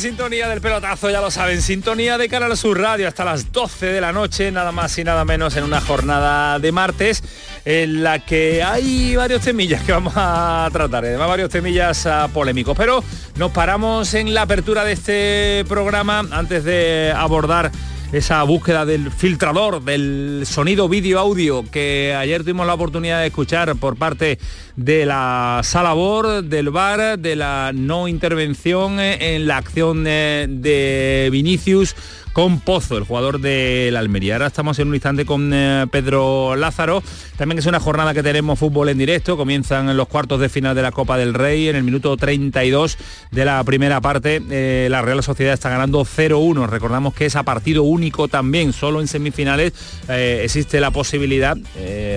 [0.00, 4.00] Sintonía del pelotazo, ya lo saben, sintonía de Canal Sur Radio hasta las 12 de
[4.00, 7.22] la noche, nada más y nada menos en una jornada de martes
[7.64, 12.76] en la que hay varios temillas que vamos a tratar, además varios temillas ah, polémicos,
[12.76, 13.04] pero
[13.36, 17.70] nos paramos en la apertura de este programa antes de abordar
[18.12, 23.74] esa búsqueda del filtrador del sonido vídeo audio que ayer tuvimos la oportunidad de escuchar
[23.76, 24.38] por parte
[24.76, 31.96] de la sala BOR, del VAR, de la no intervención en la acción de Vinicius
[32.32, 34.34] con Pozo, el jugador del Almería.
[34.34, 37.02] Ahora estamos en un instante con eh, Pedro Lázaro.
[37.36, 39.36] También es una jornada que tenemos fútbol en directo.
[39.36, 41.68] Comienzan los cuartos de final de la Copa del Rey.
[41.68, 42.96] En el minuto 32
[43.30, 46.66] de la primera parte, eh, la Real Sociedad está ganando 0-1.
[46.66, 48.72] Recordamos que es a partido único también.
[48.72, 49.72] Solo en semifinales
[50.08, 51.56] eh, existe la posibilidad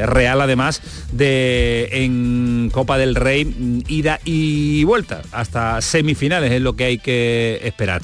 [0.06, 5.22] real, además, de en Copa del Rey mm, ida y vuelta.
[5.32, 8.02] Hasta semifinales es lo que hay que esperar.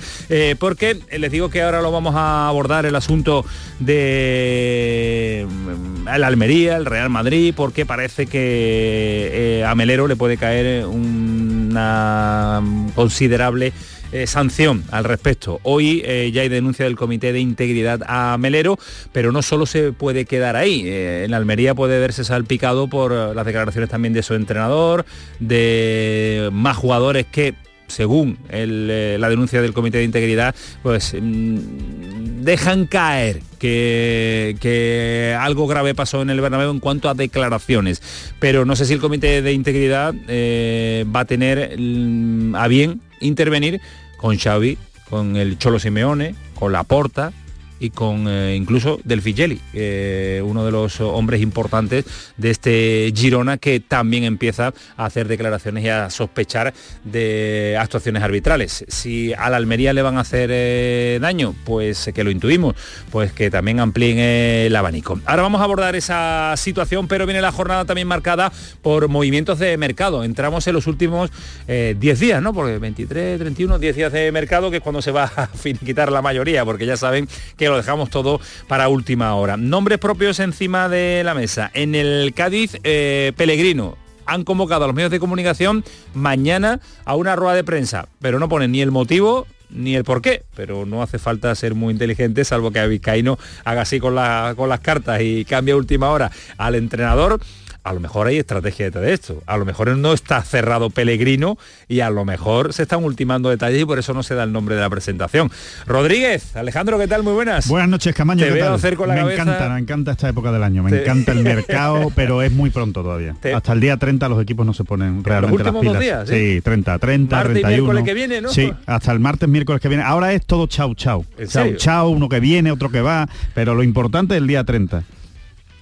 [0.60, 3.46] porque les digo que ahora lo vamos vamos a abordar el asunto
[3.80, 10.38] de mm, el Almería, el Real Madrid, porque parece que eh, a Melero le puede
[10.38, 12.60] caer una
[12.96, 13.72] considerable
[14.12, 15.60] eh, sanción al respecto.
[15.62, 18.80] Hoy eh, ya hay denuncia del Comité de Integridad a Melero,
[19.12, 20.84] pero no solo se puede quedar ahí.
[20.88, 25.06] en Almería puede verse salpicado por las declaraciones también de su entrenador,
[25.40, 27.54] de más jugadores que
[27.92, 35.94] según eh, la denuncia del Comité de Integridad, pues mm, dejan caer que, algo grave
[35.94, 38.02] pasó en el Bernabéu en cuanto a declaraciones.
[38.40, 43.02] Pero no sé si el Comité de Integridad eh, va a tener mm, a bien
[43.20, 43.80] intervenir
[44.18, 44.78] con Xavi,
[45.10, 47.34] con el Cholo Simeone, con la Porta,
[47.82, 52.06] y con eh, incluso Del Figelli, eh, uno de los hombres importantes
[52.38, 58.86] de este Girona que también empieza a hacer declaraciones y a sospechar de actuaciones arbitrales.
[58.88, 62.76] Si a la Almería le van a hacer eh, daño, pues que lo intuimos,
[63.10, 65.20] pues que también amplíen el abanico.
[65.26, 68.52] Ahora vamos a abordar esa situación, pero viene la jornada también marcada
[68.84, 70.24] por movimientos de mercado.
[70.24, 71.32] Entramos en los últimos
[71.68, 72.54] 10 días, ¿no?
[72.54, 76.22] Porque 23, 31, 10 días de mercado, que es cuando se va a finiquitar la
[76.22, 77.28] mayoría, porque ya saben
[77.58, 79.58] que lo dejamos todo para última hora.
[79.58, 81.72] Nombres propios encima de la mesa.
[81.74, 85.84] En el Cádiz, eh, Pellegrino, han convocado a los medios de comunicación
[86.14, 90.22] mañana a una rueda de prensa, pero no ponen ni el motivo ni el por
[90.22, 94.16] qué, pero no hace falta ser muy inteligente, salvo que a Vizcaíno haga así con,
[94.56, 97.40] con las cartas y cambie última hora al entrenador
[97.84, 99.44] a lo mejor hay estrategia detrás de esto.
[99.48, 103.82] A lo mejor no está cerrado Pellegrino y a lo mejor se están ultimando detalles
[103.82, 105.52] y por eso no se da el nombre de la presentación.
[105.88, 107.24] Rodríguez, Alejandro, ¿qué tal?
[107.24, 107.68] Muy buenas.
[107.68, 108.46] Buenas noches, Camaño.
[108.46, 110.84] Te veo hacer con la me encanta, me encanta esta época del año.
[110.84, 113.36] Me encanta el mercado, pero es muy pronto todavía.
[113.54, 116.00] Hasta el día 30 los equipos no se ponen realmente las pilas.
[116.00, 116.62] días, ¿sí?
[116.62, 117.84] 30, 30, martes 31.
[117.84, 118.50] miércoles que viene, ¿no?
[118.50, 120.04] Sí, hasta el martes, miércoles que viene.
[120.04, 121.26] Ahora es todo chau, chau.
[121.48, 125.04] Chau, chau, uno que viene, otro que va, pero lo importante es el día 30.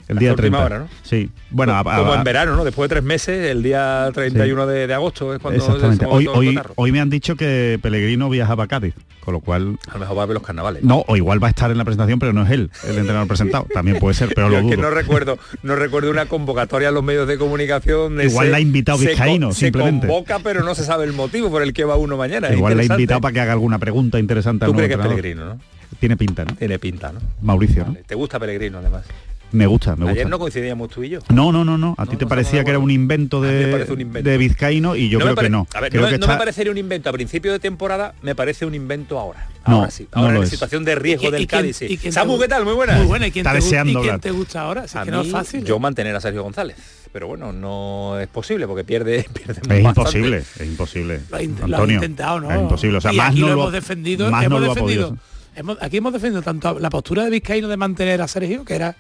[0.09, 0.65] El día 30.
[0.65, 0.87] Hora, ¿no?
[1.03, 1.29] Sí.
[1.51, 2.65] Bueno, como, en verano, ¿no?
[2.65, 5.63] Después de tres meses, el día 31 de, agosto es cuando...
[5.63, 6.03] Exactamente.
[6.07, 9.77] hoy, hoy, hoy, me han dicho que Pellegrino viajaba a Cádiz, con lo cual...
[9.87, 10.83] A lo mejor va a ver los carnavales.
[10.83, 13.27] No, o igual va a estar en la presentación, pero no es él, el entrenador
[13.27, 13.67] presentado.
[13.71, 14.71] También puede ser, pero lo dudo.
[14.71, 18.19] que no recuerdo, no recuerdo una convocatoria a los medios de comunicación.
[18.19, 20.07] igual la ha invitado Vizcaíno, simplemente.
[20.07, 22.51] Se convoca, pero no se sabe el motivo por el que va uno mañana.
[22.51, 25.45] Igual la ha invitado para que haga alguna pregunta interesante ¿Tú crees que es Pellegrino,
[25.45, 25.59] no?
[25.99, 26.55] Tiene pinta, ¿no?
[26.55, 27.19] Tiene pinta, ¿no?
[27.43, 27.95] Mauricio, ¿no?
[28.07, 29.05] ¿Te gusta Pellegrino, además?
[29.51, 31.19] Me gusta, me Ayer no coincidíamos tú y yo.
[31.29, 31.95] No, no, no, no.
[31.97, 35.49] A ti te parecía que era un invento de, de Vizcaíno y yo creo que
[35.49, 35.67] no.
[35.73, 38.35] A ver, creo no, que no me parecería un invento a principio de temporada, me
[38.35, 39.47] parece un invento ahora.
[39.63, 40.07] Ahora sí.
[40.11, 41.97] Ahora en la situación de riesgo del Cádiz, sí.
[42.11, 42.65] Samu, ¿qué tal?
[42.65, 42.97] Muy buena.
[42.97, 43.27] Muy buena.
[43.27, 44.87] ¿Y quién, Está te, deseando ¿y quién te gusta ahora?
[44.87, 45.63] Si es que no es fácil.
[45.63, 46.75] Yo mantener a Sergio González
[47.11, 51.21] pero bueno, no es posible porque pierde, pierde Es imposible, es imposible.
[51.29, 52.51] Lo, Antonio, intentado, ¿no?
[52.51, 52.97] Es imposible.
[52.97, 55.17] O sea, más aquí no lo hemos defendido, más hemos no defendido.
[55.55, 58.95] Hemos, aquí hemos defendido tanto la postura de Vizcaíno de mantener a Sergio, que era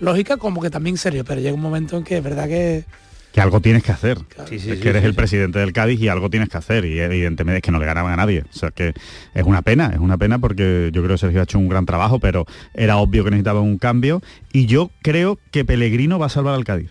[0.00, 2.84] lógica como que también serio, pero llega un momento en que es verdad que
[3.32, 4.18] que algo tienes que hacer.
[4.50, 6.84] es que eres el presidente del Cádiz y algo tienes que hacer.
[6.84, 8.44] Y evidentemente es que no le ganaban a nadie.
[8.48, 8.94] O sea que
[9.34, 11.84] es una pena, es una pena porque yo creo que Sergio ha hecho un gran
[11.84, 14.22] trabajo, pero era obvio que necesitaba un cambio.
[14.52, 16.90] Y yo creo que Pellegrino va a salvar al Cádiz.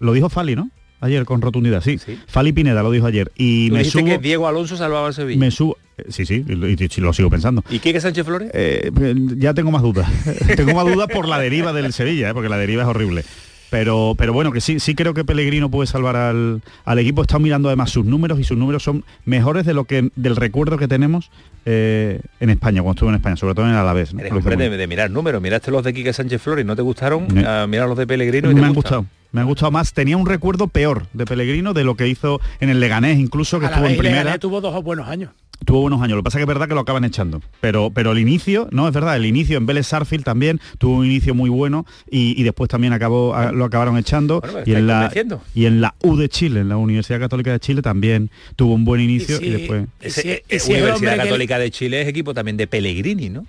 [0.00, 0.70] Lo dijo Fali, ¿no?
[1.00, 1.98] Ayer con rotundidad, sí.
[2.26, 3.32] Fali Pineda lo dijo ayer.
[3.36, 5.40] Y me subo, que Diego Alonso salvaba al Sevilla.
[5.40, 7.64] Me subo, sí, sí, y, lo sigo pensando.
[7.70, 8.50] ¿Y qué Sánchez Flores?
[8.52, 8.90] Eh,
[9.36, 10.10] ya tengo más dudas.
[10.56, 13.24] tengo más dudas por la deriva del Sevilla, eh, porque la deriva es horrible.
[13.70, 17.22] Pero, pero bueno, que sí, sí creo que Pellegrino puede salvar al, al equipo.
[17.22, 20.76] Está mirando además sus números y sus números son mejores de lo que del recuerdo
[20.76, 21.30] que tenemos
[21.64, 24.12] eh, en España, cuando estuvo en España, sobre todo en el Alavés.
[24.12, 24.22] ¿no?
[24.22, 27.26] de, mirar números, miraste los de Quique Sánchez Flores, ¿no te gustaron?
[27.46, 29.06] Ah, mira los de Pellegrino y me han gustado.
[29.32, 29.92] Me han gustado más.
[29.92, 33.66] Tenía un recuerdo peor de Pellegrino de lo que hizo en el Leganés, incluso que
[33.66, 34.38] estuvo en primera.
[34.38, 35.30] tuvo dos buenos años
[35.64, 36.16] tuvo buenos años.
[36.16, 37.40] Lo que pasa es que es verdad que lo acaban echando.
[37.60, 41.06] Pero, pero el inicio, no, es verdad, el inicio en Vélez Sarfield también tuvo un
[41.06, 44.42] inicio muy bueno y, después también acabó, lo acabaron echando.
[44.64, 45.12] Y, en la,
[45.54, 48.84] y en la U de Chile, en la Universidad Católica de Chile, también tuvo un
[48.84, 49.86] buen inicio y, después.
[50.02, 53.46] la Universidad Católica de Chile es equipo también de Pellegrini, ¿no?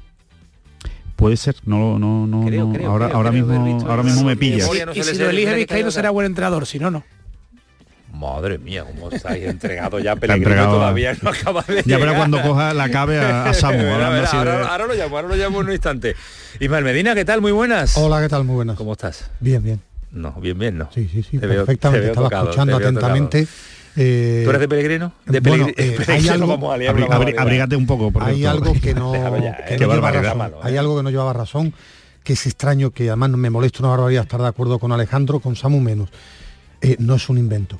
[1.22, 2.48] Puede ser, no, no, no,
[2.88, 3.54] ahora, ahora mismo,
[3.88, 4.66] ahora mismo me pilla.
[4.96, 7.04] Y, si lo elige Vizcaíno será buen entrenador, si no, no.
[8.12, 12.74] Madre mía, cómo estáis entregado ya Pellegrino todavía no acaba de Ya pero cuando coja
[12.74, 13.86] la cabe a, Samu.
[13.88, 16.16] ahora, lo llamo, ahora lo llamo en un instante.
[16.60, 17.40] Ismael Medina, ¿qué tal?
[17.40, 17.96] Muy buenas.
[17.98, 18.44] Hola, ¿qué tal?
[18.44, 18.76] Muy buenas.
[18.76, 19.30] ¿Cómo estás?
[19.40, 19.80] Bien, bien.
[20.10, 20.90] No, bien, bien, ¿no?
[20.92, 22.08] Sí, sí, sí, perfectamente.
[22.08, 23.48] Estaba escuchando atentamente.
[23.96, 25.14] Eh, ¿Tú eres de Pellegrino?
[25.26, 28.12] De bueno, eh, hay algo, abrígate un poco.
[28.22, 30.52] hay algo que no, que no lleva razón.
[30.62, 31.74] hay algo que no llevaba razón,
[32.24, 35.56] que es extraño, que además me molesta una barbaridad estar de acuerdo con Alejandro, con
[35.56, 36.10] Samu menos.
[36.82, 37.80] Eh, no es un invento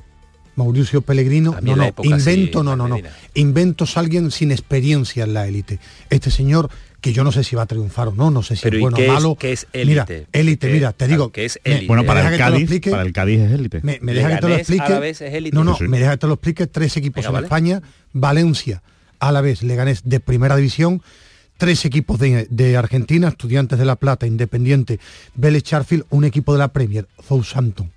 [0.56, 2.98] Mauricio Pellegrino, no, no, invento, no, no, no.
[3.34, 5.78] Invento es alguien sin experiencia en la élite.
[6.10, 6.68] Este señor,
[7.02, 8.96] que yo no sé si va a triunfar o no, no sé si es bueno
[8.96, 9.36] o malo.
[9.36, 10.14] Que es élite.
[10.14, 11.30] Mira, élite, mira, te digo.
[11.30, 13.80] Que es bueno, para el, Cádiz, para el Cádiz es élite.
[13.82, 15.50] Me, deja que te lo explique.
[15.52, 16.66] No, no, me deja que te lo explique.
[16.66, 17.82] Tres equipos en España,
[18.14, 18.82] Valencia,
[19.18, 21.02] Alavés, Leganés de primera división,
[21.58, 25.00] tres equipos de, de, Argentina, Estudiantes de La Plata, Independiente,
[25.34, 27.92] Vélez Charfield, un equipo de la Premier, Southampton.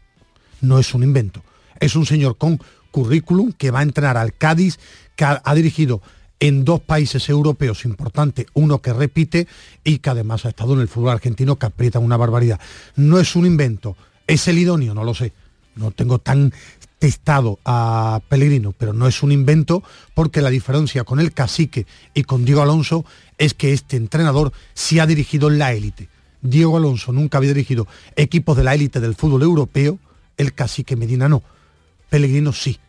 [0.61, 1.43] No es un invento
[1.79, 2.59] es un señor con
[2.91, 4.79] currículum que va a entrenar al Cádiz,
[5.15, 6.01] que ha, dirigido
[6.39, 9.47] en dos países europeos importantes, uno que repite
[9.83, 12.59] y que además ha estado en el fútbol argentino que aprieta una barbaridad.
[12.95, 13.95] No es un invento,
[14.27, 15.33] es el idóneo, no lo sé.
[15.75, 16.53] No tengo tan
[16.99, 19.83] testado a Pellegrino, pero no es un invento
[20.13, 23.05] porque la diferencia con el cacique y con Diego Alonso
[23.37, 26.07] es que este entrenador sí ha dirigido la élite.
[26.41, 29.99] Diego Alonso nunca había dirigido equipos de la élite del fútbol europeo,
[30.37, 31.43] el cacique Medina no.
[32.09, 32.79] Pellegrino sí.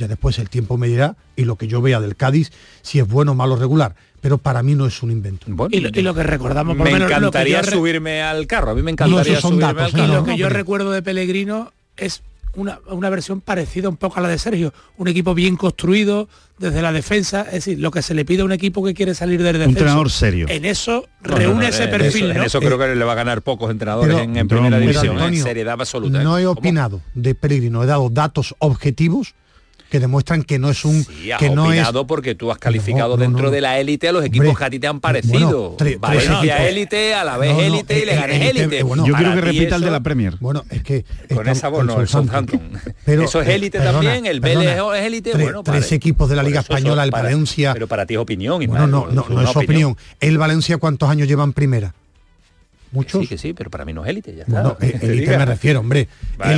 [0.00, 3.06] Ya después el tiempo me dirá y lo que yo vea del Cádiz, si es
[3.06, 3.94] bueno, malo, regular.
[4.22, 5.46] Pero para mí no es un invento.
[5.70, 8.70] y, lo, que recordamos, por me encantaría subirme al carro.
[8.70, 10.04] A mí me encantaría subirme al carro.
[10.04, 12.22] Y lo que yo recuerdo de Pellegrino es
[12.54, 14.72] una, una, versión parecida un poco a la de Sergio.
[14.96, 18.46] Un equipo bien construido desde la defensa, es decir, lo que se le pide a
[18.46, 19.68] un equipo que quiere salir del defensa.
[19.68, 20.46] Un entrenador serio.
[20.48, 22.30] En eso reúne ese perfil.
[22.30, 25.18] En eso creo que le va a ganar pocos entrenadores en, primera división.
[25.20, 26.22] en seriedad absoluta.
[26.22, 29.34] No he opinado de Pellegrino, he dado datos objetivos
[29.90, 31.04] que demuestran que no es un
[31.38, 34.64] que no es porque tú has calificado dentro de la élite a los equipos que
[34.64, 35.76] a ti te han parecido.
[35.98, 38.78] Valencia élite a la vez élite y le ganes élite.
[38.78, 40.36] Yo quiero que repita el de la Premier.
[40.40, 41.04] Bueno es que
[41.34, 42.60] con esa voz no el Southampton.
[43.04, 46.60] Pero eso es élite también el Vélez es élite bueno tres equipos de la Liga
[46.60, 47.72] Española el Valencia.
[47.72, 49.96] pero para ti es opinión no no no, no es opinión.
[50.20, 51.94] El Valencia cuántos años llevan primera
[52.92, 53.22] muchos.
[53.22, 54.62] Sí, que sí, pero para mí no es élite, ya está.
[54.62, 56.08] No, eh, élite me refiero, hombre.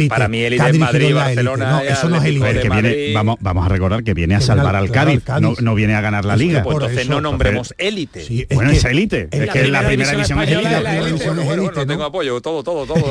[0.09, 1.71] para mí élite es Madrid, Barcelona.
[1.71, 3.13] No, eso no es élite.
[3.15, 5.23] vamos, vamos a recordar que viene a salvar al Cádiz,
[5.61, 6.63] No, viene a ganar la liga.
[6.63, 8.47] Pues entonces no nombremos élite.
[8.55, 9.29] bueno, es élite.
[9.31, 11.71] Es que la primera división es élite.
[11.75, 13.05] No tengo apoyo, todo, todo, todo.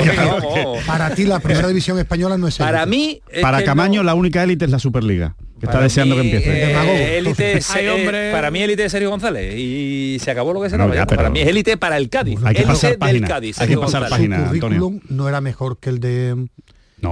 [0.86, 2.72] Para ti la primera división española no es élite.
[2.72, 3.22] Para mí...
[3.42, 6.72] Para Camaño la única élite es la Superliga está deseando que empiece.
[6.72, 7.60] Eh, élite
[8.32, 11.40] para mí élite es Sergio González y se acabó lo que se no, Para mí
[11.40, 12.40] es élite para el Cádiz.
[12.44, 13.28] Hay que pasar página.
[13.28, 16.48] Cádiz, hay que pasar página, Su currículum no era mejor que el de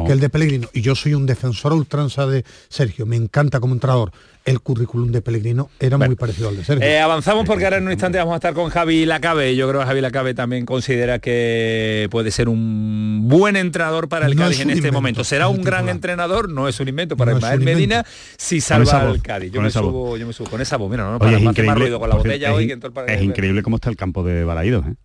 [0.05, 0.69] que el de Pellegrino.
[0.73, 3.05] Y yo soy un defensor ultranza de Sergio.
[3.05, 4.11] Me encanta como entrenador
[4.49, 6.87] el currículum de Pellegrino era muy parecido al de Sergio.
[6.87, 9.55] Eh, avanzamos porque ahora en un instante vamos a estar con Javi Lacabe.
[9.55, 14.35] Yo creo que Javi Lacabe también considera que puede ser un buen entrenador para el
[14.35, 15.23] Cádiz en este momento.
[15.23, 18.05] Será un gran entrenador, no es un invento para Ismael Medina
[18.37, 19.51] si salva al Cádiz.
[19.51, 22.09] Yo me, subo, yo me, subo, con esa voz, mira, no, para es increíble, con
[22.09, 22.79] la botella es, hoy.
[23.07, 24.85] Es increíble cómo está el campo de Balaídos.
[24.87, 24.95] ¿eh?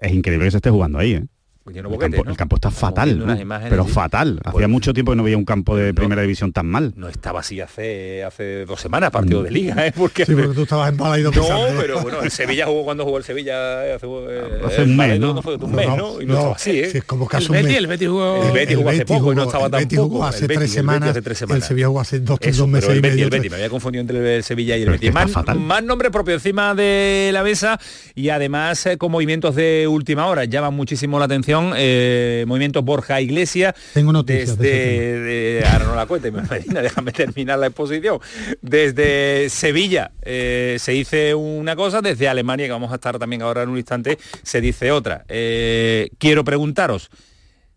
[0.00, 1.14] Es increíble que se esté jugando ahí.
[1.14, 1.24] ¿eh?
[1.66, 4.40] El, campo, está fatal, pero fatal.
[4.42, 6.94] Hacía pues mucho tiempo que no veía un campo de primera división tan mal.
[6.96, 9.92] No estaba así hace hace dos semanas, partido de liga, ¿eh?
[9.94, 13.24] Porque, sí, porque tú estabas empalado No, pero bueno, el Sevilla jugó cuando jugó el
[13.24, 15.42] Sevilla hace, eh, un mes, ¿no?
[15.42, 16.20] Fue un mes, ¿no?
[16.20, 16.90] Y no, estaba así, ¿eh?
[16.94, 19.86] es como el Betty, el Betty jugó, el jugó hace poco y no estaba tan
[19.86, 20.24] poco.
[20.24, 23.24] hace tres semanas, el Sevilla jugó hace dos, dos meses y medio.
[23.24, 25.10] El Betty, me había confundido entre el Sevilla y el Betty.
[25.10, 27.78] Más nombre propio encima de la mesa
[28.14, 33.74] y además con movimientos de última hora llaman muchísimo la atención movimiento Borja Iglesia.
[33.94, 34.58] Tengo noticias.
[34.58, 36.30] Desde, ahora no la cuente,
[36.66, 38.18] déjame terminar la exposición.
[38.62, 43.62] Desde Sevilla eh, se dice una cosa, desde Alemania, que vamos a estar también ahora
[43.62, 45.24] en un instante, se dice otra.
[45.28, 47.10] Eh, quiero preguntaros,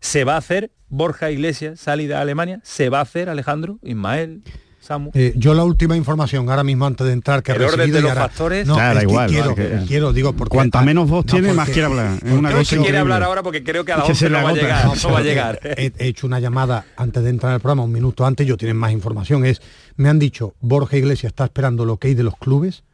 [0.00, 2.60] ¿se va a hacer Borja Iglesias salida a Alemania?
[2.62, 4.42] ¿Se va a hacer Alejandro, Ismael?
[5.14, 8.12] Eh, yo la última información ahora mismo antes de entrar que el orden de los
[8.12, 9.54] factores no, da igual quiero,
[9.86, 13.22] quiero digo porque cuanta menos voz tiene más quiere hablar es una cosa quiere hablar
[13.22, 15.60] ahora porque creo que a la 11 no va a llegar, no, va a llegar.
[15.62, 18.92] He, hecho una llamada antes de entrar al programa un minuto antes yo tienen más
[18.92, 19.62] información es
[19.96, 22.84] me han dicho Borja Iglesias está esperando lo que hay de los clubes.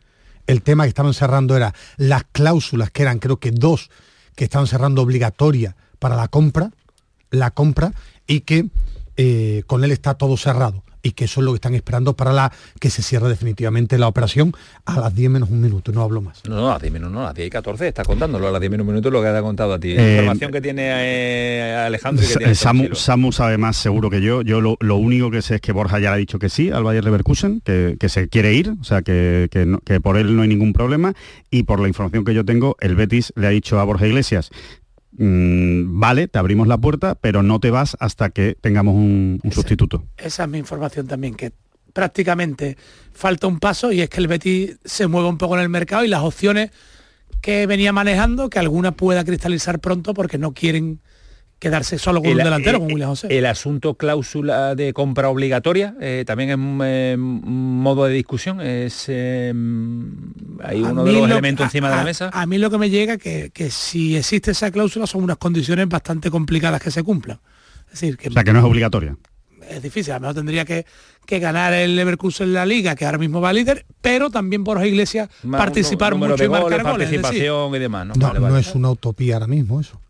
[0.47, 3.90] El tema que estaban cerrando era las cláusulas que eran creo que dos
[4.37, 6.70] que estaban cerrando obligatoria para la compra
[7.30, 7.92] la compra
[8.26, 8.66] y que
[9.16, 12.33] eh, con él está todo cerrado y que eso es lo que están esperando para
[12.33, 14.52] la que se cierre definitivamente la operación
[14.85, 16.42] a las 10 menos un minuto, no hablo más.
[16.49, 18.50] No, no, a las 10 menos no, a las 10 y 14 está contándolo, a
[18.50, 19.92] las 10 menos un minuto lo que ha contado a ti.
[19.92, 24.21] Eh, información que tiene eh, Alejandro y que tiene Samu, Samu, sabe más seguro que
[24.21, 26.71] yo, yo lo, único que sé es que Borja ya le ha dicho que sí
[26.71, 30.37] al Bayer Leverkusen, que, que se quiere ir, o sea, que, que, que por él
[30.37, 31.14] no hay ningún problema
[31.50, 34.50] y por la información que yo tengo, el Betis le ha dicho a Borja Iglesias
[35.23, 40.03] Mm, vale, te abrimos la puerta, pero no te vas hasta que tengamos un, sustituto.
[40.17, 41.53] Esa es mi información también, que
[41.93, 42.79] prácticamente
[43.12, 46.07] falta un paso y es que el Betis se mueva un poco en el mercado
[46.07, 46.71] y las opciones
[47.43, 51.00] que venía manejando, que alguna pueda cristalizar pronto porque no quieren
[51.61, 53.29] quedarse solo con un delantero, eh, con William José.
[53.31, 59.09] El asunto cláusula de compra obligatoria eh, también es un eh, modo de discusión, es
[59.09, 62.31] hay uno de los elementos encima de la mesa.
[62.33, 65.87] A, mí lo que me llega que, que si existe esa cláusula son unas condiciones
[65.88, 67.38] bastante complicadas que se cumplan.
[67.93, 69.17] Es decir, que, o sea, que no es obligatoria.
[69.69, 70.87] Es difícil, a lo mejor tendría que,
[71.26, 74.85] que ganar el Leverkusen en la liga, que ahora mismo va líder, pero también por
[74.85, 78.07] Iglesias participar mucho y marcar participación y demás.
[78.17, 80.00] No, no es una utopía ahora mismo eso.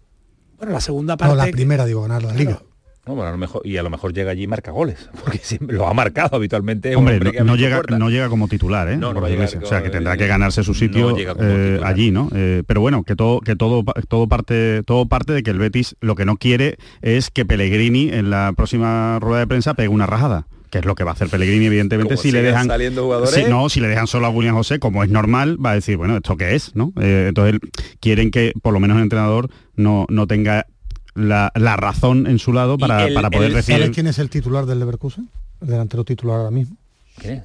[0.60, 1.34] Bueno, la segunda parte...
[1.34, 2.60] No, la primera, digo, ganar la liga.
[3.06, 5.74] No, a lo mejor, y a lo mejor llega allí y marca goles, porque siempre
[5.74, 6.94] lo ha marcado habitualmente.
[6.94, 8.98] Hombre, no, llega, no llega como titular, ¿eh?
[8.98, 12.28] No, no o sea, que tendrá que ganarse su sitio eh, allí, ¿no?
[12.34, 15.96] Eh, pero bueno, que todo, que todo, todo parte, todo parte de que el Betis
[16.02, 20.04] lo que no quiere es que Pellegrini en la próxima rueda de prensa pegue una
[20.04, 23.34] rajada que es lo que va a hacer Pellegrini, evidentemente, si le dejan saliendo jugadores.
[23.34, 25.96] Si, no, si le dejan solo a William José, como es normal, va a decir,
[25.96, 26.74] bueno, ¿esto qué es?
[26.74, 26.92] ¿no?
[27.00, 27.60] Eh, entonces
[28.00, 30.66] quieren que por lo menos el entrenador no, no tenga
[31.14, 33.74] la, razón en su lado para, para poder decir.
[33.74, 35.28] ¿Sabes quién es el titular del Leverkusen?
[35.60, 36.76] El delantero titular ahora mismo.
[37.20, 37.42] ¿Qué?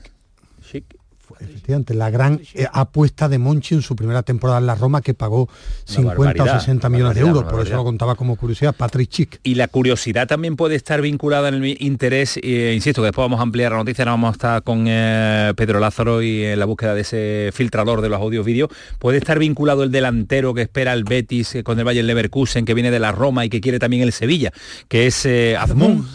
[1.39, 5.13] Efectivamente, la gran eh, apuesta de Monchi en su primera temporada en la Roma que
[5.13, 5.49] pagó
[5.85, 9.39] 50 o 60 millones de euros, por eso lo contaba como curiosidad Patrick Chick.
[9.43, 13.39] Y la curiosidad también puede estar vinculada en el interés, eh, insisto, que después vamos
[13.39, 16.65] a ampliar la noticia, ahora vamos a estar con eh, Pedro Lázaro y en la
[16.65, 20.93] búsqueda de ese filtrador de los audios vídeos, puede estar vinculado el delantero que espera
[20.93, 24.03] el Betis con el Bayern Leverkusen, que viene de la Roma y que quiere también
[24.03, 24.51] el Sevilla,
[24.87, 25.27] que es
[25.59, 26.07] Azmún.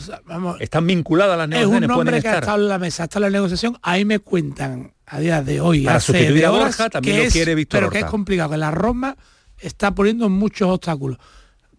[0.60, 1.82] Están vinculadas las negociaciones.
[1.82, 4.92] Es un nombre que ha estado en la mesa, hasta la negociación, ahí me cuentan
[5.10, 5.84] a día de hoy.
[5.84, 9.16] Para sustituir a Borja también lo quiere Víctor Pero que es complicado, que la Roma
[9.58, 11.18] está poniendo muchos obstáculos.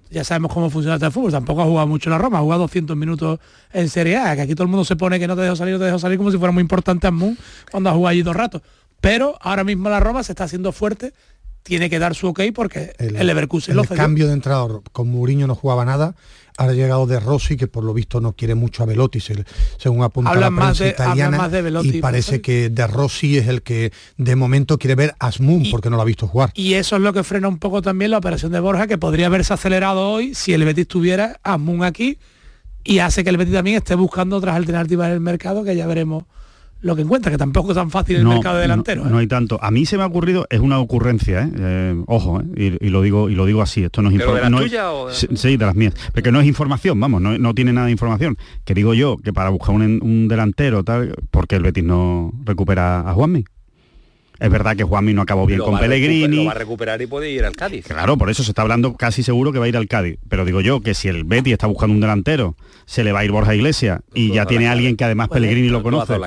[0.09, 2.97] Ya sabemos cómo funciona este fútbol, tampoco ha jugado mucho la Roma, ha jugado 200
[2.97, 3.39] minutos
[3.71, 5.73] en Serie A, que aquí todo el mundo se pone que no te dejo salir,
[5.73, 7.37] no te dejo salir como si fuera muy importante a Moon
[7.71, 8.61] cuando ha jugado allí dos ratos.
[8.99, 11.13] Pero ahora mismo la Roma se está haciendo fuerte,
[11.63, 15.47] tiene que dar su ok porque el, el Leverkusen el cambio de entrenador, con Mourinho
[15.47, 16.13] no jugaba nada,
[16.69, 20.35] ha llegado de Rossi, que por lo visto no quiere mucho a Velotti, según apunta
[20.35, 21.49] la prensa italiana,
[21.83, 25.89] y parece que de Rossi es el que de momento quiere ver a Asmun, porque
[25.89, 26.51] no lo ha visto jugar.
[26.55, 29.27] Y eso es lo que frena un poco también la operación de Borja, que podría
[29.27, 32.17] haberse acelerado hoy si el Betis tuviera a Asmun aquí,
[32.83, 35.87] y hace que el Betis también esté buscando otras alternativas en el mercado, que ya
[35.87, 36.23] veremos
[36.81, 39.05] lo que encuentra, que tampoco es tan fácil el mercado delantero.
[39.05, 39.21] No, ¿eh?
[39.21, 39.59] hay tanto.
[39.61, 41.51] A mí se me ha ocurrido, es una ocurrencia, ¿eh?
[41.57, 44.67] Eh, ojo, y, lo digo y lo digo así, esto no es información.
[45.11, 45.93] Sí, de las mías.
[46.13, 48.37] Porque no es información, vamos, no, tiene nada de información.
[48.65, 53.13] Que digo yo, que para buscar un, delantero, tal, porque el Betis no recupera a
[53.13, 53.43] Juanmi.
[54.41, 56.37] Es verdad que Juanmi no acabó bien con Pellegrini.
[56.37, 57.85] Lo va a recuperar y puede ir al Cádiz.
[57.85, 60.17] Claro, por eso se está hablando casi seguro que va a ir al Cádiz.
[60.29, 62.55] Pero digo yo que si el Betty está buscando un delantero,
[62.85, 65.83] se le va a ir Borja Iglesias y ya tiene alguien que además Pellegrini lo
[65.83, 66.17] conoce.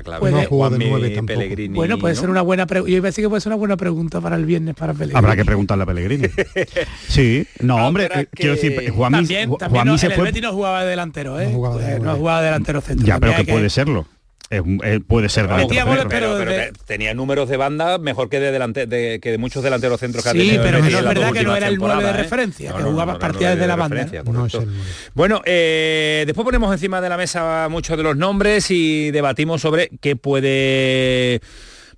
[1.71, 2.89] bueno, puede ser una buena pregunta.
[2.93, 5.19] Yo iba a decir que puede ser una buena pregunta para el viernes para Pellegrini.
[5.19, 6.29] Habrá que preguntarle a Pellegrini.
[7.09, 9.27] sí, no, hombre, eh, quiero decir, Juanmi,
[9.59, 10.27] también, se fue...
[10.27, 11.47] Betty no jugaba de delantero, ¿eh?
[11.47, 13.05] No jugaba jugaba delantero centro.
[13.05, 14.07] Ya, pero que puede serlo
[15.07, 15.49] puede ser
[16.09, 16.39] pero,
[16.87, 20.31] tenía números de banda mejor que de, delante, de, que de muchos delanteros centros que
[20.33, 22.13] sí, pero no es verdad que no era el 9 de ¿eh?
[22.13, 24.07] referencia, que jugaba partidas de la banda.
[25.15, 29.91] Bueno, eh, después ponemos encima de la mesa muchos de los nombres y debatimos sobre
[30.01, 31.41] qué puede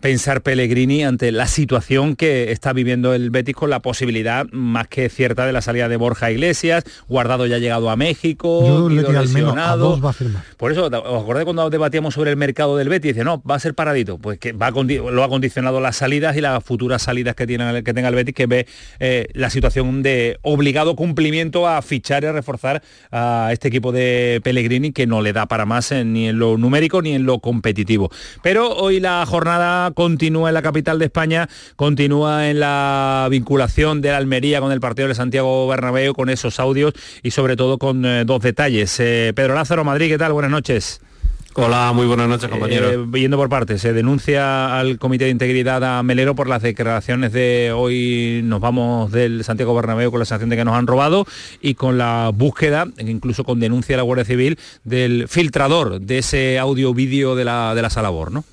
[0.06, 5.08] pensar Pellegrini ante la situación que está viviendo el Betis con la posibilidad más que
[5.08, 10.00] cierta de la salida de Borja Iglesias, Guardado ya ha llegado a México, lesionado.
[10.58, 13.14] Por eso, ¿os acordáis cuando debatíamos sobre el mercado del Betis?
[13.14, 14.16] Dice, no, va a ser paradito.
[14.16, 17.92] Pues que va lo ha condicionado las salidas y las futuras salidas que, tiene, que
[17.92, 18.68] tenga el Betis, que ve
[19.00, 24.40] eh, la situación de obligado cumplimiento a fichar y a reforzar a este equipo de
[24.44, 28.08] Pellegrini que no le da para más ni en lo numérico ni en lo competitivo.
[28.44, 34.10] Pero hoy la jornada continúa en la capital de España, continúa en la vinculación de
[34.10, 38.04] la Almería con el partido de Santiago Bernabéu, con esos audios y sobre todo con
[38.04, 39.00] eh, dos detalles.
[39.00, 40.34] Eh, Pedro Lázaro, Madrid, ¿qué tal?
[40.34, 41.00] Buenas noches.
[41.54, 42.90] Hola, muy buenas noches, compañero.
[42.90, 47.32] Eh, yendo por partes, se denuncia al Comité de Integridad a Melero por las declaraciones
[47.32, 51.26] de hoy nos vamos del Santiago Bernabéu con la sensación de que nos han robado
[51.62, 56.58] y con la búsqueda, incluso con denuncia de la Guardia Civil, del filtrador de ese
[56.58, 58.44] audio-vídeo de la, de la Salabor, ¿no?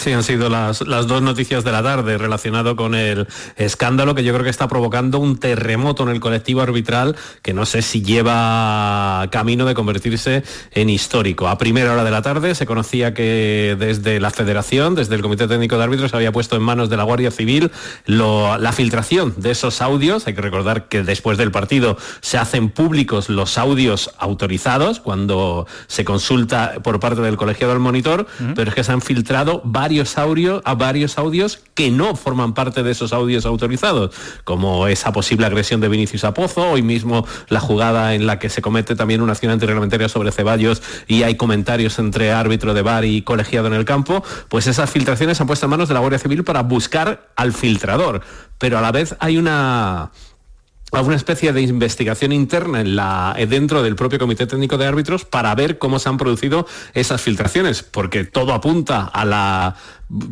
[0.00, 4.24] Sí, han sido las, las, dos noticias de la tarde relacionado con el escándalo que
[4.24, 8.00] yo creo que está provocando un terremoto en el colectivo arbitral que no sé si
[8.00, 10.42] lleva camino de convertirse
[10.72, 11.48] en histórico.
[11.48, 15.46] A primera hora de la tarde se conocía que desde la federación, desde el Comité
[15.46, 17.70] Técnico de Árbitros, se había puesto en manos de la Guardia Civil
[18.06, 20.26] la filtración de esos audios.
[20.26, 26.06] Hay que recordar que después del partido se hacen públicos los audios autorizados cuando se
[26.06, 30.62] consulta por parte del colegiado del monitor, pero es que se han filtrado varios audios,
[30.64, 35.80] a varios audios que no forman parte de esos audios autorizados, como esa posible agresión
[35.80, 39.32] de Vinicius a Pozo, hoy mismo la jugada en la que se comete también una
[39.32, 43.84] acción antirreglamentaria sobre Ceballos y hay comentarios entre árbitro de bar y colegiado en el
[43.84, 47.52] campo, pues esas filtraciones han puesto en manos de la Guardia Civil para buscar al
[47.52, 48.20] filtrador.
[48.58, 50.10] Pero a la vez hay una
[50.92, 55.54] a una especie de investigación interna la, dentro del propio Comité Técnico de Árbitros para
[55.54, 59.76] ver cómo se han producido esas filtraciones, porque todo apunta a la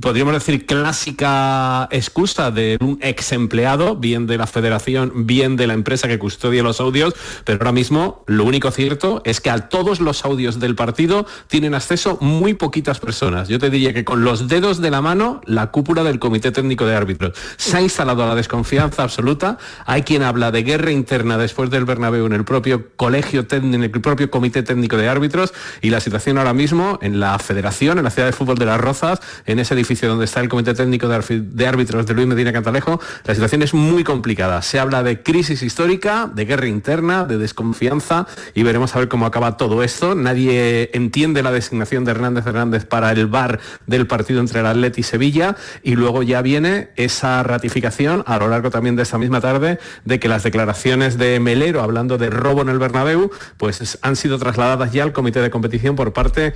[0.01, 5.75] podríamos decir, clásica excusa de un ex empleado, bien de la federación, bien de la
[5.75, 7.15] empresa que custodia los audios,
[7.45, 11.75] pero ahora mismo lo único cierto es que a todos los audios del partido tienen
[11.75, 13.49] acceso muy poquitas personas.
[13.49, 16.87] Yo te diría que con los dedos de la mano, la cúpula del Comité Técnico
[16.87, 17.39] de Árbitros.
[17.57, 19.59] Se ha instalado la desconfianza absoluta.
[19.87, 23.91] Hay quien habla de guerra interna después del Bernabéu en el propio colegio en el
[23.91, 28.11] propio Comité Técnico de Árbitros y la situación ahora mismo en la Federación, en la
[28.11, 32.07] Ciudad de Fútbol de las Rozas, en edificio donde está el Comité Técnico de Árbitros
[32.07, 34.63] de Luis Medina Cantalejo, la situación es muy complicada.
[34.63, 39.27] Se habla de crisis histórica, de guerra interna, de desconfianza y veremos a ver cómo
[39.27, 40.15] acaba todo esto.
[40.15, 45.01] Nadie entiende la designación de Hernández Hernández para el bar del partido entre el Atleti
[45.01, 49.41] y Sevilla y luego ya viene esa ratificación a lo largo también de esta misma
[49.41, 54.17] tarde de que las declaraciones de Melero hablando de robo en el Bernabéu pues han
[54.17, 56.55] sido trasladadas ya al comité de competición por parte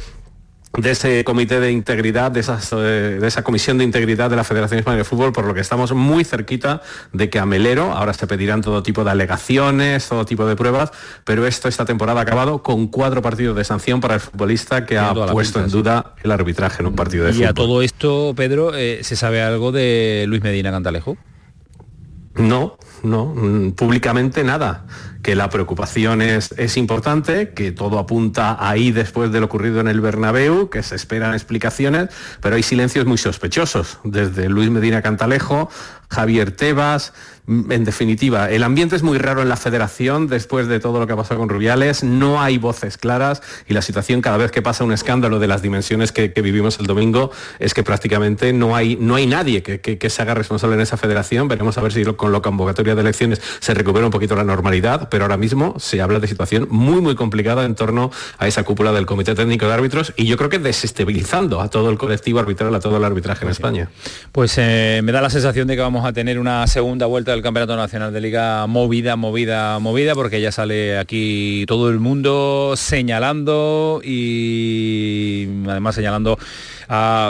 [0.79, 4.45] de ese comité de integridad, de, esas, eh, de esa comisión de integridad de la
[4.45, 6.81] Federación Española de Fútbol, por lo que estamos muy cerquita
[7.13, 10.91] de que a Melero, ahora se pedirán todo tipo de alegaciones, todo tipo de pruebas,
[11.25, 14.97] pero esto esta temporada ha acabado con cuatro partidos de sanción para el futbolista que
[14.97, 17.45] ha puesto en duda el arbitraje en un partido de fútbol.
[17.45, 21.19] Y a todo esto, Pedro, eh, ¿se sabe algo de Luis Medina Cantalejo?
[22.35, 24.87] No, no, mm, públicamente nada
[25.23, 29.89] que la preocupación es, es, importante, que todo apunta ahí después de lo ocurrido en
[29.89, 32.09] el Bernabéu, que se esperan explicaciones,
[32.41, 35.71] pero hay silencios muy sospechosos, desde Luis Medina Cantalejo,
[36.11, 37.15] Javier Tebas,
[37.49, 41.15] en definitiva, el ambiente es muy raro en la federación después de todo lo que
[41.15, 44.85] ha pasado con Rubiales, no hay voces claras y la situación cada vez que pasa
[44.85, 49.17] un escándalo de las dimensiones que, vivimos el domingo es que prácticamente no hay, no
[49.17, 51.49] hay nadie que, se haga responsable en esa federación.
[51.49, 55.09] Veremos a ver si con la convocatoria de elecciones se recupera un poquito la normalidad,
[55.09, 58.93] pero ahora mismo se habla de situación muy, muy complicada en torno a esa cúpula
[58.93, 62.75] del Comité Técnico de Árbitros y yo creo que desestabilizando a todo el colectivo arbitral,
[62.75, 63.91] a todo el arbitraje en España.
[64.31, 67.43] Pues eh, me da la sensación de que vamos a tener una segunda vuelta del
[67.43, 74.01] Campeonato Nacional de Liga movida, movida, movida, porque ya sale aquí todo el mundo señalando
[74.05, 76.39] y además señalando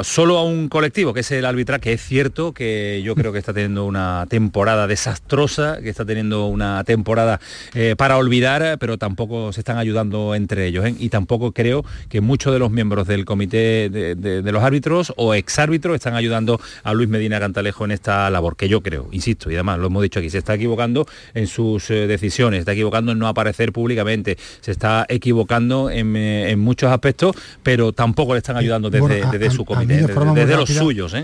[0.05, 3.39] solo a un colectivo, que es el arbitraje, que es cierto que yo creo que
[3.39, 7.41] está teniendo una temporada desastrosa, que está teniendo una temporada
[7.75, 10.85] eh, para olvidar, pero tampoco se están ayudando entre ellos.
[10.85, 10.95] ¿eh?
[10.99, 15.95] Y tampoco creo que muchos de los miembros del comité de, los árbitros o exárbitros
[15.95, 19.79] están ayudando a Luis Medina Cantalejo en esta labor, que yo creo, insisto, y además
[19.79, 23.29] lo hemos dicho aquí, se está equivocando en sus eh, decisiones, está equivocando en no
[23.29, 26.13] aparecer públicamente, se está equivocando en,
[26.59, 31.15] muchos aspectos, pero tampoco le están ayudando desde, su comité, desde, los suyos.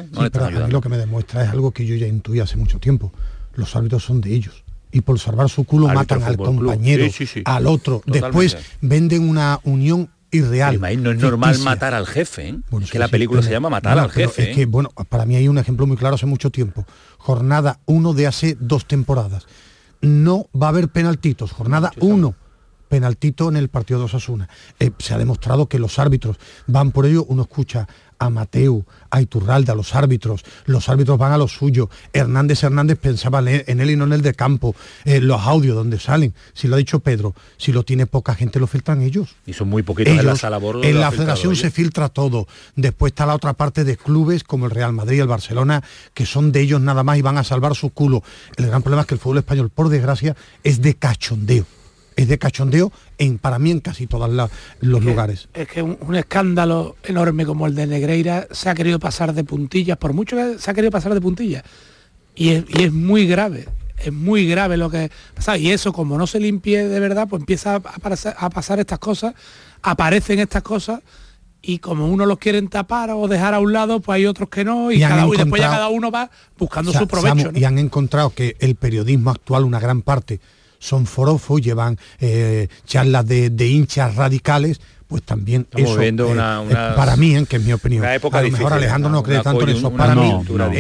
[0.69, 3.13] lo que me demuestra es algo que yo ya intuí hace mucho tiempo.
[3.55, 7.07] Los árbitros son de ellos y por salvar su culo matan al compañero,
[7.45, 8.03] al otro.
[8.07, 10.81] Después venden una unión irreal.
[10.81, 12.59] no es normal matar al jefe, ¿eh?
[12.91, 14.51] que la película se llama Matar al jefe.
[14.51, 14.67] Es que, ¿eh?
[14.67, 16.87] bueno, para mí hay un ejemplo muy claro hace mucho tiempo.
[17.19, 19.47] Jornada 1 de hace dos temporadas.
[20.01, 21.53] No va a haber penaltitos.
[21.53, 22.35] Jornada 1
[22.89, 24.49] penaltito en el partido de Osasuna.
[24.79, 27.87] Eh, se ha demostrado que los árbitros van por ello, uno escucha
[28.19, 32.99] a Mateu, a Iturralde, a los árbitros, los árbitros van a lo suyo, Hernández Hernández
[32.99, 34.75] pensaba en él y no en el de campo,
[35.05, 38.59] eh, los audios donde salen, si lo ha dicho Pedro, si lo tiene poca gente
[38.59, 39.37] lo filtran ellos.
[39.47, 43.27] Y son muy poquitos en la sala En la federación se filtra todo, después está
[43.27, 45.83] la otra parte de clubes como el Real Madrid, el Barcelona,
[46.15, 48.23] que son de ellos nada más y van a salvar su culo.
[48.57, 51.67] El gran problema es que el fútbol español, por desgracia, es de cachondeo
[52.19, 54.29] es de cachondeo en, para mí en casi todos
[54.81, 55.49] los lugares.
[55.55, 59.97] Es que un, escándalo enorme como el de Negreira se ha querido pasar de puntillas,
[59.99, 61.63] por mucho que se ha querido pasar de puntillas.
[62.35, 65.57] Y es, muy grave, es muy grave lo que pasa.
[65.59, 69.35] Y eso, como no se limpie de verdad, pues empieza a, pasar estas cosas,
[69.83, 71.01] aparecen estas cosas
[71.63, 74.65] y como uno los quieren tapar o dejar a un lado, pues hay otros que
[74.65, 77.53] no, y, cada, después ya cada uno va buscando su provecho.
[77.55, 80.41] Y han encontrado que el periodismo actual, una gran parte,
[80.79, 86.63] son forofos, llevan eh, charlas de, de hinchas radicales, pues también eso eh, una,
[86.95, 88.05] para mí, en que es mi opinión.
[88.05, 89.91] a lo mejor Alejandro no cree tanto en eso.
[89.91, 90.31] Para mí,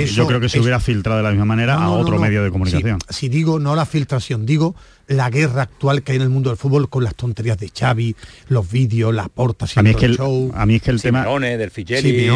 [0.05, 2.99] yo creo que se hubiera filtrado de la misma manera a otro medio de comunicación.
[3.09, 4.77] si digo no la filtración, digo
[5.09, 8.15] la guerra actual que hay en el mundo del fútbol con las tonterías de Xavi,
[8.49, 10.53] los vídeos, las portas y a mí es que el, show.
[10.55, 11.25] A mí es que el tema...
[11.25, 12.29] del Figeli,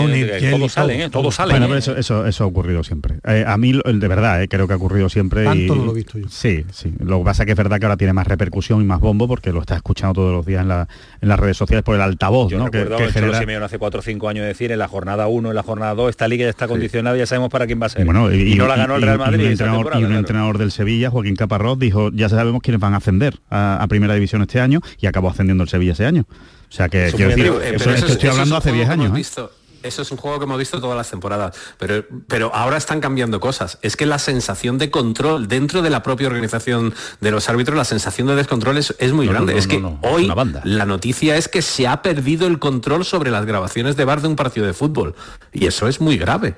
[0.50, 1.10] todo sale, ¿eh?
[1.10, 1.58] todo sale.
[1.58, 3.16] Bueno, eso, eso, eso, ha ocurrido siempre.
[3.26, 5.44] Eh, a mí, de verdad, eh, creo que ha ocurrido siempre.
[5.44, 6.28] Tanto no lo he visto yo.
[6.28, 6.92] Sí, sí.
[7.00, 9.28] Lo que pasa es que es verdad que ahora tiene más repercusión y más bombo
[9.28, 10.88] porque lo está escuchando todos los días en, la,
[11.20, 12.70] en las redes sociales por el altavoz, yo ¿no?
[12.70, 13.38] que, que genera...
[13.38, 16.10] Simeone hace 4 o 5 años decir en la jornada 1, en la jornada 2,
[16.10, 18.04] esta liga ya está condicionada, ya sabemos para quién va a ser.
[18.04, 19.42] Bueno, y, no la ganó el Real Madrid.
[19.42, 22.94] Y un entrenador, y un entrenador del Sevilla, Joaquín Caparrós, dijo, ya sabemos quiénes van
[22.94, 26.24] a ascender a, Primera División este año y acabó ascendiendo el Sevilla ese año.
[26.28, 29.18] O sea que, quiero decir, eso, estoy hablando hace 10 años.
[29.18, 29.42] ¿eh?
[29.82, 33.40] eso es un juego que hemos visto todas las temporadas, pero, pero ahora están cambiando
[33.40, 33.78] cosas.
[33.82, 37.84] Es que la sensación de control dentro de la propia organización de los árbitros, la
[37.84, 39.56] sensación de descontrol es, muy grande.
[39.58, 40.32] es que hoy
[40.64, 44.28] la noticia es que se ha perdido el control sobre las grabaciones de bar de
[44.28, 45.14] un partido de fútbol.
[45.52, 46.54] Y eso es muy grave.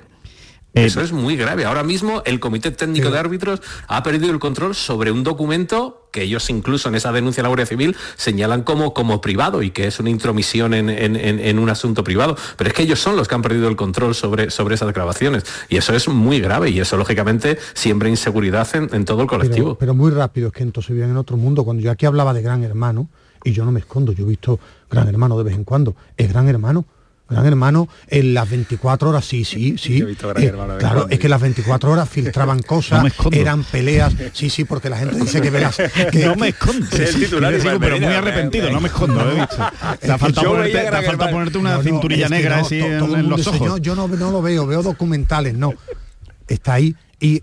[0.75, 1.63] Eh, Eso es muy grave.
[1.63, 6.23] Ahora mismo el Comité Técnico de Árbitros ha perdido el control sobre un documento que
[6.23, 9.87] ellos incluso en esa denuncia a la Guardia Civil señalan como, como privado y que
[9.87, 12.35] es una intromisión en, un asunto privado.
[12.57, 15.45] Pero es que ellos son los que han perdido el control sobre, sobre esas grabaciones.
[15.69, 19.75] Y eso es muy grave y eso lógicamente siembra inseguridad en, todo el colectivo.
[19.75, 21.63] Pero, muy rápido, es que entonces viven en otro mundo.
[21.63, 23.07] Cuando yo aquí hablaba de Gran Hermano,
[23.45, 24.59] y yo no me escondo, yo he visto
[24.89, 26.85] Gran Hermano de vez en cuando, es Gran Hermano
[27.27, 30.01] Gran Hermano en las 24 horas, sí, sí, sí.
[30.01, 34.97] Eh, claro, es que las 24 horas filtraban cosas, eran peleas, sí, sí, porque la
[34.97, 35.77] gente dice que verás.
[36.11, 36.85] Que, no me escondo.
[37.79, 39.57] pero muy arrepentido, no me escondo, he dicho.
[39.99, 43.81] Te ha falta ponerte, ponerte una cinturilla negra así en, los ojos.
[43.81, 45.73] yo no, no lo veo, veo documentales, no.
[46.47, 47.41] Está ahí y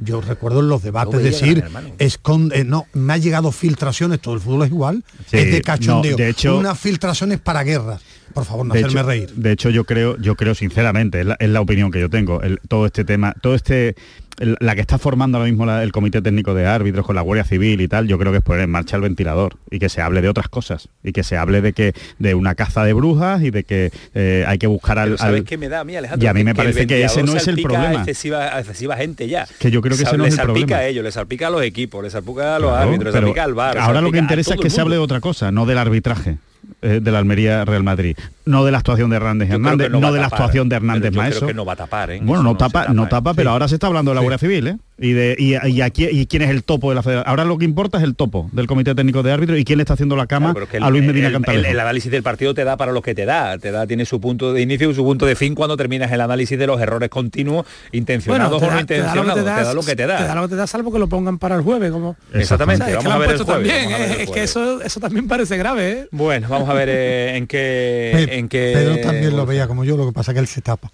[0.00, 1.64] yo recuerdo en los debates decir
[1.98, 6.28] esconde no me ha llegado filtraciones todo el fútbol es igual es de cachondeo de
[6.28, 8.00] hecho, unas filtraciones para guerras
[8.32, 9.32] por favor, no hacerme reír.
[9.34, 13.04] De hecho, yo creo, yo creo sinceramente, es la, opinión que yo tengo, todo este
[13.04, 13.94] tema, todo este
[14.38, 17.80] la que está formando ahora mismo el Comité Técnico de Árbitros con la Guardia Civil
[17.80, 20.22] y tal, yo creo que es poner en marcha el ventilador y que se hable
[20.22, 23.50] de otras cosas y que se hable de que de una caza de brujas y
[23.50, 26.24] de que eh, hay que buscar al, ¿sabes qué me da a mí, Alejandro?
[26.24, 27.94] Y a mí me parece que ese no es el problema.
[27.94, 29.46] Excesiva, excesiva gente ya.
[29.58, 30.58] Que yo creo que ese no es el problema.
[30.58, 33.44] salpica a ellos, les salpica a los equipos, les salpica a los árbitros, les salpica
[33.44, 33.78] al bar.
[33.78, 36.38] Ahora lo que interesa es que se hable de otra cosa, no del arbitraje.
[36.80, 38.16] Eh, de la Almería Real Madrid.
[38.44, 41.46] No de la actuación de Hernández Hernández, no, de la actuación de Hernández Maeso.
[41.46, 42.20] que no va a tapar, ¿eh?
[42.22, 44.76] Bueno, no, tapa, no tapa, pero ahora se está hablando de la Guardia Civil, ¿eh?
[44.98, 47.28] Y, de, y, aquí, y quién es el topo de la federación.
[47.28, 49.82] Ahora lo que importa es el topo del Comité Técnico de Árbitros y quién le
[49.82, 52.92] está haciendo la cama a Luis Medina el, El, análisis del partido te da para
[52.92, 53.58] lo que te da.
[53.58, 56.20] Te da, tiene su punto de inicio y su punto de fin cuando terminas el
[56.20, 59.34] análisis de los errores continuos, intencionados o no intencionados.
[59.34, 60.18] Te da lo que te da.
[60.18, 61.90] Te da lo que te da, salvo que lo pongan para el jueves.
[61.90, 62.16] Como...
[62.32, 62.94] Exactamente.
[62.94, 65.90] vamos, a ver el jueves, Es que eso, eso también parece grave.
[65.90, 66.08] ¿eh?
[66.12, 68.72] Bueno, vamos a ver en qué en que...
[68.74, 70.90] Pedro también lo veía como yo, lo que pasa que él se tapa.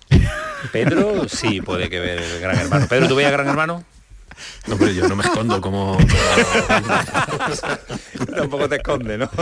[0.72, 2.86] Pedro sí puede que ver el gran hermano.
[2.88, 3.84] Pedro, ¿tú veías gran hermano?
[4.68, 5.96] No, pero yo no me escondo como...
[8.36, 9.30] Tampoco te esconde, ¿no?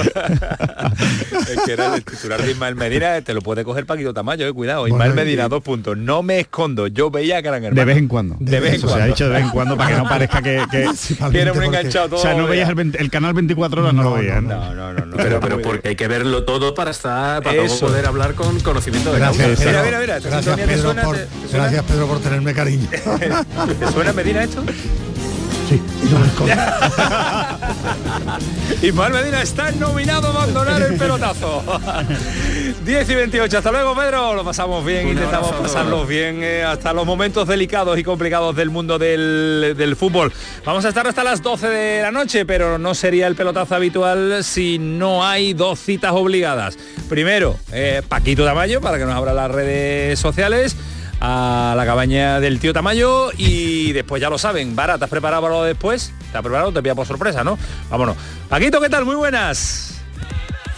[1.50, 4.52] es que era el titular de Ismael Medina, te lo puede coger Paquito Tamayo, eh,
[4.52, 4.86] cuidado.
[4.86, 5.96] Ismael Medina, dos puntos.
[5.96, 7.80] No me escondo, yo veía Gran Hermano.
[7.80, 8.36] De vez en cuando.
[8.38, 8.98] De, vez en cuando.
[8.98, 10.88] Se ha dicho de vez en cuando para que no parezca que, que,
[11.40, 12.18] era un enganchado todo.
[12.18, 14.42] O sea, no veías el, canal 24 horas, no, lo veías.
[14.42, 15.06] No, no, no.
[15.06, 19.12] no, pero, pero porque hay que verlo todo para estar, para poder hablar con conocimiento
[19.12, 21.18] de gracias, Pedro, mira, mira, mira, gracias, Pedro, por,
[21.52, 22.88] gracias Pedro por tenerme cariño.
[22.90, 24.62] ¿Te suena Medina esto?
[25.68, 25.82] Sí,
[28.82, 31.64] y Ismael Medina está nominado a abandonar el pelotazo.
[32.84, 33.58] 10 y 28.
[33.58, 34.34] Hasta luego, Pedro.
[34.34, 38.96] Lo pasamos bien, intentamos pasarlos bien eh, hasta los momentos delicados y complicados del mundo
[38.96, 40.32] del, fútbol.
[40.64, 44.44] Vamos a estar hasta las 12 de la noche, pero no sería el pelotazo habitual
[44.44, 46.78] si no hay dos citas obligadas.
[47.08, 50.76] Primero, eh, Paquito Tamayo, para que nos abra las redes sociales
[51.20, 55.42] a la cabaña del tío Tamayo y después ya lo saben, Vara, ¿te has preparado
[55.42, 56.12] para lo después?
[56.30, 56.72] ¿Te has preparado?
[56.72, 57.58] Te pilla por sorpresa, ¿no?
[57.90, 58.16] Vámonos.
[58.48, 59.04] Paquito, ¿qué tal?
[59.04, 59.94] Muy buenas.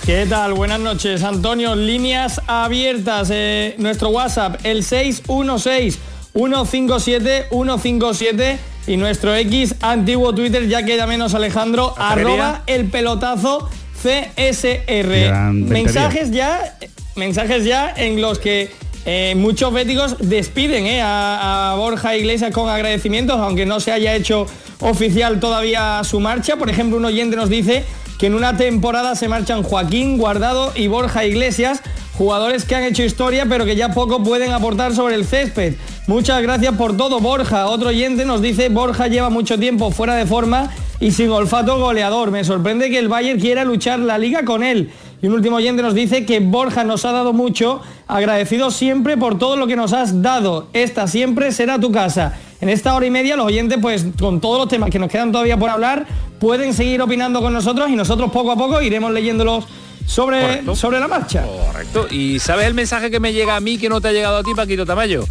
[0.04, 0.54] ¿Qué tal?
[0.54, 1.74] Buenas noches, Antonio.
[1.74, 3.28] Líneas abiertas.
[3.30, 5.98] Eh, nuestro WhatsApp, el 616
[6.32, 13.68] 157 157 y nuestro X antiguo Twitter, ya queda menos Alejandro, arroba el pelotazo
[14.02, 15.52] CSR.
[15.52, 16.78] Mensajes ya,
[17.16, 18.70] mensajes ya en los que
[19.04, 24.46] eh, muchos béticos despiden eh, a, Borja Iglesias con agradecimientos, aunque no se haya hecho
[24.80, 26.56] oficial todavía su marcha.
[26.56, 27.84] Por ejemplo, un oyente nos dice
[28.18, 31.82] que en una temporada se marchan Joaquín Guardado y Borja Iglesias,
[32.16, 35.74] jugadores que han hecho historia pero que ya poco pueden aportar sobre el césped.
[36.06, 37.66] Muchas gracias por todo, Borja.
[37.66, 42.30] Otro oyente nos dice, Borja lleva mucho tiempo fuera de forma y sin olfato goleador.
[42.30, 44.90] Me sorprende que el Bayern quiera luchar la liga con él.
[45.20, 49.38] Y un último oyente nos dice que Borja nos ha dado mucho, agradecido siempre por
[49.38, 50.68] todo lo que nos has dado.
[50.72, 52.38] Esta siempre será tu casa.
[52.60, 55.32] En esta hora y media los oyentes, pues con todos los temas que nos quedan
[55.32, 56.06] todavía por hablar,
[56.38, 59.64] pueden seguir opinando con nosotros y nosotros poco a poco iremos leyéndolos
[60.06, 61.44] sobre, sobre la marcha.
[61.44, 62.06] Correcto.
[62.10, 64.42] ¿Y sabes el mensaje que me llega a mí que no te ha llegado a
[64.42, 65.24] ti, Paquito Tamayo?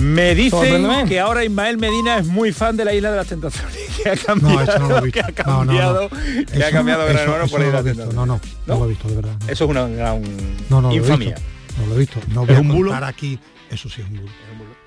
[0.00, 3.78] Me dicen que ahora Ismael Medina es muy fan de la Isla de las Tentaciones.
[4.02, 7.66] Que ha cambiado, no, no que ha cambiado, que ha cambiado Gran Hermano por la
[7.66, 8.14] Isla de las Tentaciones.
[8.14, 9.36] No, no, no, lo he visto, de verdad.
[9.46, 10.24] Eso es una gran
[10.92, 11.36] infamia.
[11.78, 12.18] no lo he visto.
[12.28, 13.38] No voy a contar aquí.
[13.70, 14.30] Eso sí es un bulo.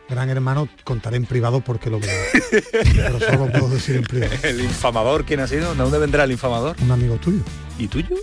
[0.10, 2.12] Gran hermano, contaré en privado porque lo veo.
[2.72, 4.34] Pero solo puedo decir en privado.
[4.44, 5.72] ¿El infamador quién ha sido?
[5.74, 6.76] ¿De dónde vendrá el infamador?
[6.82, 7.42] Un amigo tuyo.
[7.80, 8.16] ¿Y tuyo?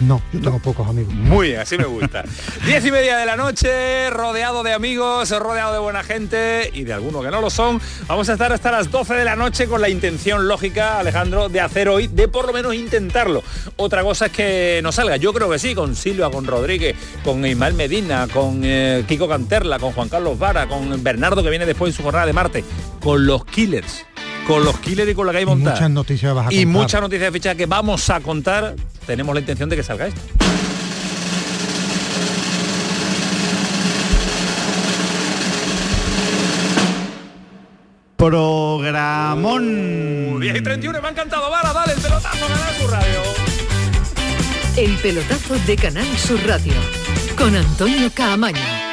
[0.00, 1.12] No, yo tengo pocos amigos.
[1.12, 2.24] Muy bien, así me gusta.
[2.66, 6.92] Diez y media de la noche, rodeado de amigos, rodeado de buena gente y de
[6.92, 7.80] algunos que no lo son.
[8.06, 11.60] Vamos a estar hasta las 12 de la noche con la intención lógica, Alejandro, de
[11.60, 13.42] hacer hoy, de por lo menos intentarlo.
[13.76, 15.16] Otra cosa es que no salga.
[15.16, 19.78] Yo creo que sí, con Silvia, con Rodríguez, con Ismael Medina, con eh, Kiko Canterla,
[19.78, 22.64] con Juan Carlos Vara, con Bernardo que viene después en su jornada de Marte,
[23.00, 24.04] con los Killers
[24.48, 25.76] con los killers y con la que hay montada.
[25.76, 28.74] Muchas noticias vas a Y muchas noticias de ficha que vamos a contar.
[29.06, 30.20] Tenemos la intención de que salga esto.
[38.16, 39.60] Programón.
[40.40, 41.50] 10 y 31, me ha encantado.
[41.50, 43.20] Vara, dale el pelotazo, Canal Sur Radio.
[44.76, 46.72] El pelotazo de Canal Sur Radio.
[47.36, 48.87] Con Antonio Caamaño.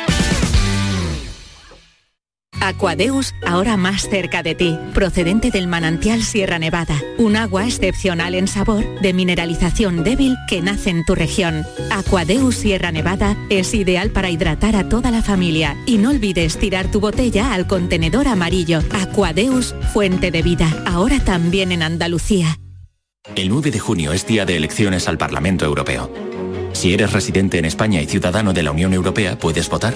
[2.65, 8.47] Aquadeus, ahora más cerca de ti, procedente del manantial Sierra Nevada, un agua excepcional en
[8.47, 11.63] sabor, de mineralización débil que nace en tu región.
[11.91, 16.89] Aquadeus Sierra Nevada es ideal para hidratar a toda la familia y no olvides tirar
[16.89, 18.80] tu botella al contenedor amarillo.
[18.91, 22.58] Aquadeus, fuente de vida, ahora también en Andalucía.
[23.36, 26.12] El 9 de junio es día de elecciones al Parlamento Europeo.
[26.73, 29.95] Si eres residente en España y ciudadano de la Unión Europea, ¿puedes votar?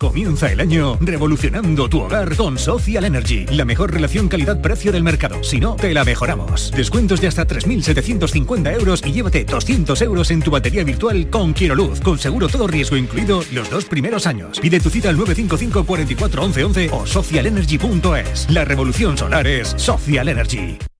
[0.00, 5.44] Comienza el año revolucionando tu hogar con Social Energy, la mejor relación calidad-precio del mercado.
[5.44, 6.70] Si no, te la mejoramos.
[6.74, 11.74] Descuentos de hasta 3.750 euros y llévate 200 euros en tu batería virtual con Quiero
[11.74, 14.58] Luz, con seguro todo riesgo incluido los dos primeros años.
[14.58, 18.48] Pide tu cita al 955 44 11 o socialenergy.es.
[18.48, 20.78] La revolución solar es Social Energy.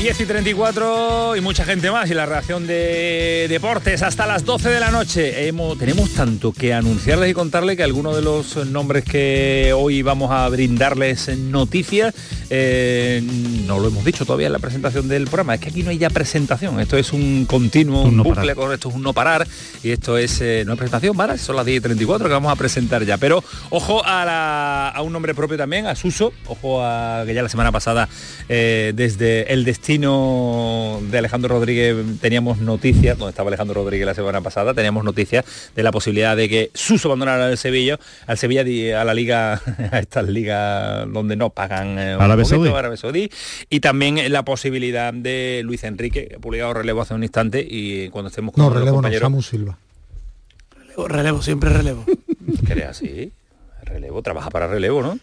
[0.00, 4.70] 10 y 34 y mucha gente más y la reacción de deportes hasta las 12
[4.70, 5.46] de la noche.
[5.46, 10.30] Hemos, tenemos tanto que anunciarles y contarles que algunos de los nombres que hoy vamos
[10.30, 12.14] a brindarles en noticias
[12.48, 13.22] eh,
[13.66, 15.56] no lo hemos dicho todavía en la presentación del programa.
[15.56, 16.80] Es que aquí no hay ya presentación.
[16.80, 19.46] Esto es un continuo, un, bucle, esto es un no parar
[19.82, 21.36] y esto es eh, no presentación, ¿vale?
[21.36, 23.18] Son las 10 y 34 que vamos a presentar ya.
[23.18, 26.32] Pero ojo a, un nombre propio también, a Suso.
[26.46, 28.08] Ojo a que ya la semana pasada
[28.48, 34.40] eh, desde el destino de Alejandro Rodríguez teníamos noticias, donde estaba Alejandro Rodríguez la semana
[34.40, 37.98] pasada, teníamos noticias de la posibilidad de que Suso abandonara el Sevilla,
[38.28, 39.54] al Sevilla a la liga,
[39.90, 42.44] a estas ligas donde no pagan eh, Árabe
[42.96, 43.32] Saudí,
[43.68, 48.10] y también la posibilidad de Luis Enrique, que ha publicado relevo hace un instante y
[48.10, 49.76] cuando estemos con no, relevo no, Silva.
[50.78, 52.04] Relevo, relevo, siempre relevo.
[52.66, 53.32] ¿Qué así?
[53.82, 55.18] Relevo, trabaja para relevo, ¿no?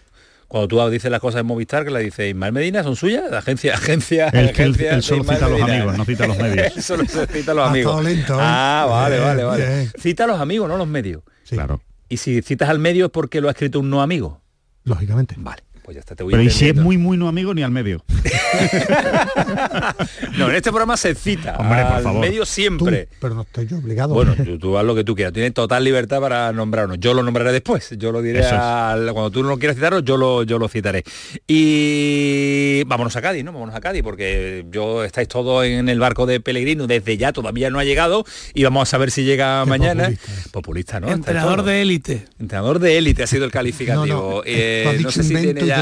[0.48, 3.30] Cuando tú dices las cosas en Movistar, que le dice Ismael Medina, ¿son suyas?
[3.30, 6.38] La agencia, agencia, el, agencia él, solo cita a los amigos, no cita a los
[6.38, 6.74] medios.
[6.84, 8.04] solo cita a los amigos.
[8.04, 8.42] Lento, ¿eh?
[8.42, 9.92] Ah, vale, vale, vale.
[10.00, 11.24] Cita a los amigos, no los medios.
[11.50, 11.82] Claro.
[12.10, 14.42] Y si citas al medio es porque lo ha escrito un no amigo.
[14.84, 15.36] Lógicamente.
[15.38, 15.64] Vale.
[15.88, 17.72] Pues ya está, te voy Pero y si es muy, muy no amigo, ni al
[17.72, 18.04] medio.
[20.38, 22.20] no, en este programa se cita Hombre, al por favor.
[22.20, 23.08] medio siempre.
[23.22, 24.14] pero no estoy yo obligado.
[24.14, 25.32] Bueno, tú, haz lo que tú quieras.
[25.32, 27.00] Tienes total libertad para nombrarnos.
[27.00, 27.96] Yo lo nombraré después.
[27.98, 31.06] Yo lo diré cuando tú no quieras citarlo, yo lo, yo lo citaré.
[31.48, 33.54] Y vámonos a Cádiz, ¿no?
[33.54, 37.70] Vámonos a Cádiz, porque yo estáis todos en el barco de Pellegrino desde ya, todavía
[37.70, 40.12] no ha llegado y vamos a saber si llega mañana.
[40.52, 41.08] Populista, ¿no?
[41.08, 42.26] Entrenador de élite.
[42.40, 44.44] Entrenador de élite ha sido el calificativo.
[44.46, 45.77] Eh, no, sé si tiene ya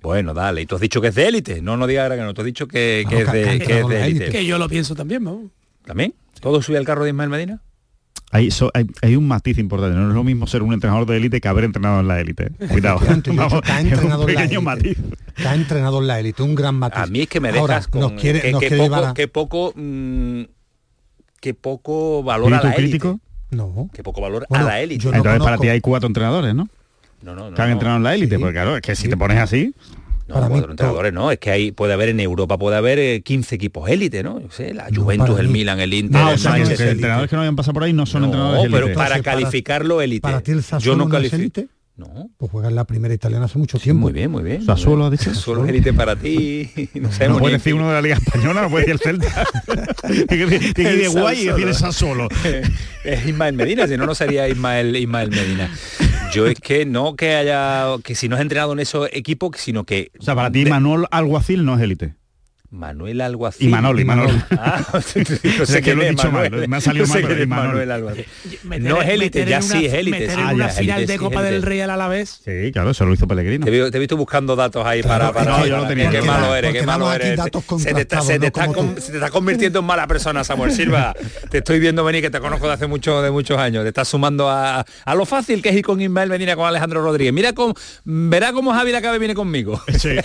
[0.00, 0.62] bueno, dale.
[0.62, 1.62] Y tú has dicho que es de élite.
[1.62, 2.34] No, no digas que no.
[2.34, 4.30] Tú has dicho que, es de, élite.
[4.30, 5.50] Que yo lo pienso también, ¿no?
[5.84, 6.14] ¿También?
[6.40, 7.60] ¿Todo sube al carro de Ismael Medina?
[8.32, 8.48] Hay,
[9.02, 11.64] hay, un matiz importante, no es lo mismo ser un entrenador de élite que haber
[11.64, 12.50] entrenado en la élite.
[12.70, 13.00] Cuidado.
[13.34, 14.96] Vamos, ha entrenado un pequeño matiz.
[15.34, 17.00] Que ha entrenado en la élite, un gran matiz.
[17.00, 20.42] A mí es que me dejas con nos quiere, que, poco, que poco mm,
[21.40, 23.18] que poco valor a la élite.
[23.50, 23.90] No.
[23.92, 25.08] Que poco valor a la élite.
[25.08, 26.68] Entonces para ti hay cuatro entrenadores, ¿no?
[27.22, 27.56] No, no, no.
[27.56, 29.74] Que han entrenado en la élite, porque claro, es que si te pones así...
[30.28, 33.52] No, Para cuatro entrenadores no, es que hay, puede haber en Europa, puede haber 15
[33.52, 34.40] eh, equipos élite, ¿no?
[34.50, 37.56] sé, la Juventus, el Milan, el Inter, no, o sea, que entrenadores que no habían
[37.56, 38.80] pasado por ahí no son entrenadores élite.
[38.80, 40.22] pero para calificarlo élite.
[40.22, 41.62] Para ti el Yo no califico.
[42.00, 42.30] No.
[42.38, 44.00] Pues juega en la primera italiana hace mucho tiempo.
[44.00, 44.64] Muy bien, muy bien.
[44.64, 45.34] Sassuolo ha dicho.
[45.34, 46.70] Solo élite para ti.
[46.94, 49.44] No, sé, no puede decir uno de la Liga Española, no puede decir el Celta.
[50.28, 52.28] Tiene que ir de guay y decir Sassuolo.
[53.04, 55.70] es Ismael Medina, si no, no sería Ismael, Ismael Medina.
[56.32, 59.84] Yo es que no que haya, que si no has entrenado en esos equipos, sino
[59.84, 60.12] que...
[60.18, 62.14] O sea, para ti Manuel Alguacil no es élite.
[62.70, 63.68] Manuel Alguacil.
[63.68, 64.30] Y Manol, y Manol.
[64.62, 64.84] Ah,
[65.58, 68.26] no sé que lo he dicho mal, me ha salido mal, pero Manuel Alguacil.
[68.80, 70.20] No es élite, ya sí es élite.
[70.20, 72.40] Meter en una final de Copa del Rey al Alavés.
[72.44, 73.64] Sí, claro, eso lo hizo Pellegrino.
[73.64, 75.32] Te he visto buscando datos ahí para...
[75.32, 76.10] para no, yo no tenía.
[76.10, 77.40] Qué malo eres, qué malo eres.
[77.78, 81.14] Se te está convirtiendo en mala persona, Samuel Silva.
[81.50, 83.82] Te estoy viendo venir, que te conozco de hace mucho, de muchos años.
[83.82, 87.02] Te estás sumando a, a lo fácil que es ir con Ismael Medina con Alejandro
[87.02, 87.32] Rodríguez.
[87.32, 89.80] Mira cómo, verá cómo Javi Lacabe viene conmigo.
[89.98, 90.16] Sí.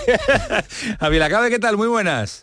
[0.99, 1.77] Javi Lacabe, ¿qué tal?
[1.77, 2.34] Muy buenas.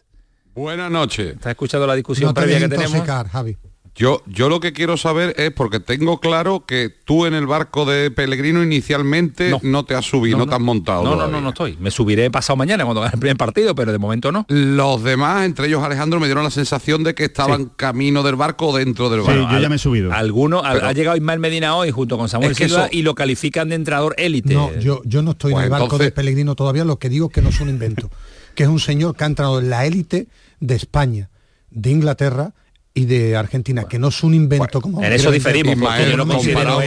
[0.54, 1.34] Buenas noches.
[1.34, 3.06] ¿Estás escuchando la discusión previa que tenemos?
[3.06, 3.56] Javi.
[3.94, 7.84] Yo, yo lo que quiero saber es, porque tengo claro que tú en el barco
[7.84, 11.04] de Pellegrino inicialmente no, te has subido, no, te has montado.
[11.04, 11.76] No, no, no, no estoy.
[11.78, 14.46] Me subiré pasado mañana cuando gane el primer partido, pero de momento no.
[14.48, 18.68] Los demás, entre ellos Alejandro, me dieron la sensación de que estaban camino del barco
[18.68, 19.46] o dentro del barco.
[19.46, 20.10] Sí, yo ya me he subido.
[20.10, 24.14] Alguno, ha llegado Ismael Medina hoy junto con Samuel Silva y lo califican de entrenador
[24.16, 24.54] élite.
[24.54, 27.26] No, yo, yo no estoy en pues el barco de Pellegrino todavía, lo que digo
[27.26, 28.10] es que no es un invento.
[28.54, 30.28] Que es un señor que ha entrado en la élite
[30.60, 31.30] de España,
[31.70, 32.52] de Inglaterra,
[32.94, 35.02] y de Argentina, que no es un invento como...
[35.02, 36.82] En eso diferimos, comparado,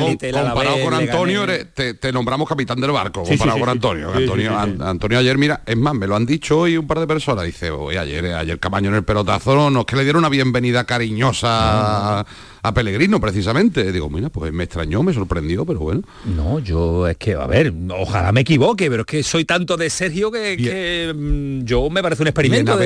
[0.83, 4.13] con Antonio, te, nombramos capitán del barco, comparado con Antonio.
[4.13, 7.45] Antonio, Antonio ayer, mira, es más, me lo han dicho hoy un par de personas,
[7.45, 10.83] dice, oye, ayer, ayer Camaño en el pelotazo, no, es que le dieron una bienvenida
[10.83, 12.25] cariñosa
[12.67, 13.91] a Pellegrino precisamente.
[13.91, 16.01] Digo, mira, pues me extrañó, me sorprendió, pero bueno.
[16.25, 19.89] No, yo es que, a ver, ojalá me equivoque, pero es que soy tanto de
[19.89, 22.77] Sergio que, mm, yo me parece un experimento.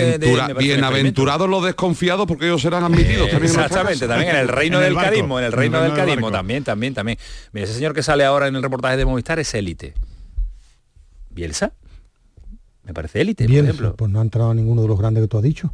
[0.57, 3.51] bienaventurados los desconfiados porque ellos serán admitidos también.
[3.51, 7.17] Exactamente, también en el reino del carismo, en el reino del carismo, también, también, también.
[7.53, 9.93] Mira, ese señor que sale ahora en el reportaje de Movistar es élite.
[11.29, 11.73] ¿Bielsa?
[12.83, 13.95] Me parece élite, por ejemplo.
[13.95, 15.73] Pues no ha entrado a ninguno de los grandes que tú has dicho.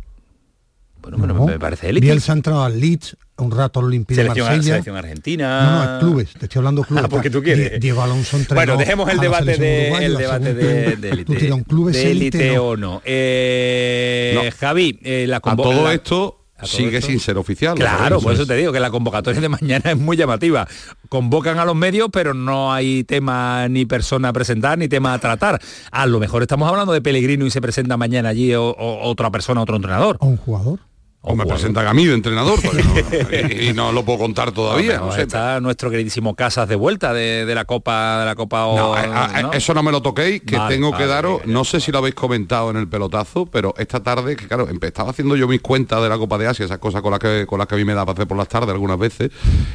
[1.02, 2.08] Bueno, bueno, me parece élite.
[2.08, 4.62] Bielsa ha entrado al Leeds, un rato al Olympique de Marsella.
[4.62, 5.62] Selección argentina.
[5.62, 7.04] No, no, clubes, te estoy hablando clubes.
[7.06, 7.80] Ah, porque tú quieres.
[7.80, 11.48] Diego Alonso entrenó Bueno, dejemos el debate de el debate de, de élite.
[11.48, 13.02] Tú un club de élite o no.
[13.06, 17.76] Eh, Javi, eh, la A todo esto sigue sin ser oficial.
[17.76, 20.68] Claro, por eso te digo que la convocatoria de mañana es muy llamativa.
[21.10, 25.20] Convocan a los medios, pero no hay tema ni persona a presentar, ni tema a
[25.20, 25.62] tratar.
[25.92, 29.76] A lo mejor estamos hablando de Pellegrino y se presenta mañana allí otra persona, otro
[29.76, 30.18] entrenador.
[30.20, 30.80] ¿O un jugador?
[31.28, 32.60] O me presentan a mí de entrenador,
[33.60, 35.02] y, no lo puedo contar todavía.
[35.18, 38.96] está nuestro queridísimo Casas de vuelta de, la Copa de la Copa o,
[39.54, 42.70] Eso no me lo toquéis, que tengo que daros, no sé si lo habéis comentado
[42.70, 46.18] en el pelotazo, pero esta tarde, que claro, estaba haciendo yo mis cuentas de la
[46.18, 48.06] Copa de Asia, esas cosas con las que con las que a mí me da
[48.06, 49.32] para hacer por las tardes algunas veces,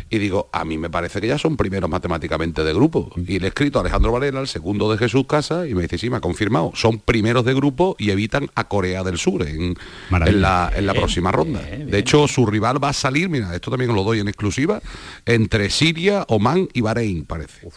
[0.08, 3.10] y digo, a mí me parece que ya son primeros matemáticamente de grupo.
[3.16, 5.98] Y le he escrito a Alejandro Varela, el segundo de Jesús Casa, y me dice,
[5.98, 9.76] sí, me ha confirmado, son primeros de grupo y evitan a Corea del Sur en,
[10.10, 11.39] la, en la próxima ronda.
[11.44, 14.80] De hecho, su rival va a salir, mira, esto también os lo doy en exclusiva,
[15.26, 17.68] entre Siria, Oman y Bahrein, parece.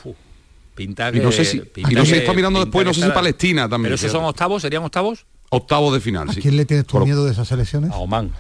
[0.76, 3.70] pinta y no sé si, y no sé, está mirando después, no sé si Palestina
[3.70, 3.90] también.
[3.90, 4.62] ¿Pero esos son octavos?
[4.62, 5.26] ¿Serían octavos?
[5.50, 7.92] Octavos de final, ¿A quién le tienes tu miedo de esas elecciones?
[7.92, 8.32] A Oman.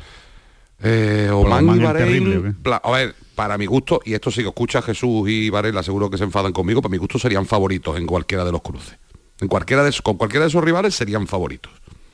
[0.81, 5.29] Eh, Oman, y Bahrein, a ver, para mi gusto, y esto sí que escucha Jesús
[5.29, 8.51] y Varela, seguro que se enfadan conmigo, para mi gusto serían favoritos en cualquiera de
[8.51, 8.97] los cruces.
[9.39, 11.71] En cualquiera de, con cualquiera de esos rivales serían favoritos.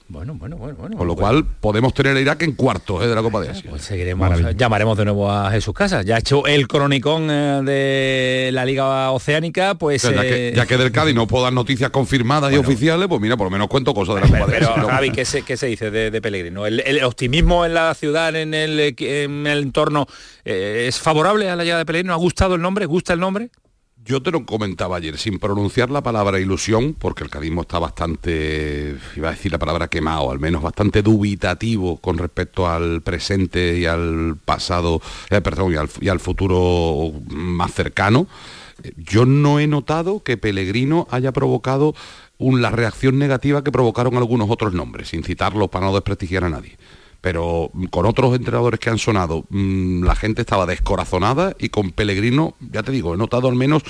[0.09, 0.97] Bueno, bueno, bueno, bueno.
[0.97, 3.07] Con lo cual podemos tener a Irak en cuartos ¿eh?
[3.07, 3.69] de la Copa de Asia.
[3.69, 6.03] Pues seguiremos, llamaremos de nuevo a Jesús Casas.
[6.03, 10.01] Ya ha hecho el cronicón eh, de la Liga Oceánica, pues.
[10.01, 13.45] ya, que, eh, del Cádiz no puedo dar noticias confirmadas y oficiales, pues mira, por
[13.45, 14.73] lo menos cuento cosas de la Copa de Asia.
[14.73, 16.65] Pero Javi, ¿qué se, se dice de, Pellegrino?
[16.65, 20.07] ¿El, optimismo en la ciudad, en el, en el entorno,
[20.43, 22.13] es favorable a la llegada de Pellegrino?
[22.13, 22.87] ¿Ha gustado el nombre?
[22.87, 23.51] ¿Gusta el nombre?
[24.09, 28.97] Yo te lo comentaba ayer, sin pronunciar la palabra ilusión, porque el cadismo está bastante,
[29.15, 33.85] iba a decir la palabra quemado, al menos bastante dubitativo con respecto al presente y
[33.85, 34.99] al pasado,
[35.29, 38.25] eh, perdón, y al, futuro más cercano.
[38.97, 41.93] Yo no he notado que Pellegrino haya provocado
[42.39, 46.77] la reacción negativa que provocaron algunos otros nombres, sin citarlos para no desprestigiar a nadie
[47.21, 52.55] pero con otros entrenadores que han sonado, mm, la gente estaba descorazonada y con Pellegrino,
[52.59, 53.83] ya te digo, he notado al menos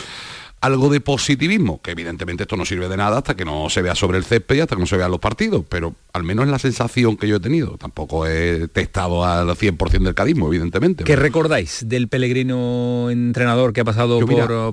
[0.62, 3.96] algo de positivismo, que evidentemente esto no sirve de nada hasta que no se vea
[3.96, 6.52] sobre el césped y hasta que no se vean los partidos, pero al menos es
[6.52, 7.78] la sensación que yo he tenido.
[7.78, 11.06] Tampoco he testado al 100% del cadismo, evidentemente.
[11.06, 14.20] ¿Qué recordáis del Pellegrino entrenador que ha pasado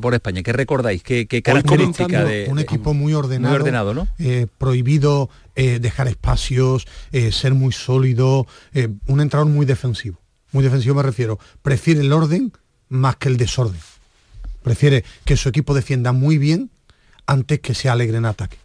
[0.01, 0.43] por, España?
[0.43, 1.03] ¿Qué recordáis?
[1.03, 4.09] ¿Qué, característica de un equipo muy ordenado, muy ordenado ¿no?
[4.19, 8.47] Eh, prohibido eh, dejar espacios, eh, ser muy sólido,
[9.07, 10.21] un entrenador muy defensivo.
[10.53, 11.39] Muy defensivo me refiero.
[11.63, 12.53] Prefiere el orden
[12.89, 13.81] más que el desorden
[14.63, 16.71] Prefiere que su equipo defienda muy bien
[17.25, 18.59] antes que se alegre en ataque.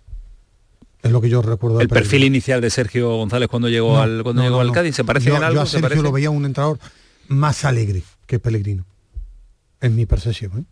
[1.03, 1.79] Es lo que yo recuerdo.
[1.79, 5.29] El perfil inicial de Sergio González cuando llegó al cuando llegó al Cádiz se parece
[5.29, 5.55] yo, en algo.
[5.57, 6.79] Yo a Sergio lo veía un entrenador
[7.27, 8.85] más alegre que Pellegrino.
[9.79, 10.59] En mi percepción.
[10.59, 10.63] ¿eh?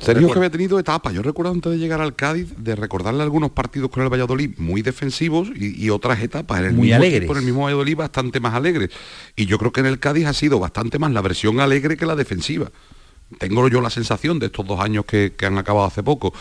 [0.00, 1.12] Sergio que había tenido etapas.
[1.12, 4.82] Yo recuerdo antes de llegar al Cádiz de recordarle algunos partidos con el Valladolid muy
[4.82, 7.30] defensivos y, otras etapas en el muy mismo alegres.
[7.30, 8.90] el mismo Valladolid bastante más alegres.
[9.36, 12.06] Y yo creo que en el Cádiz ha sido bastante más la versión alegre que
[12.06, 12.70] la defensiva
[13.38, 16.32] tengo yo la sensación de estos dos años que, han acabado hace poco.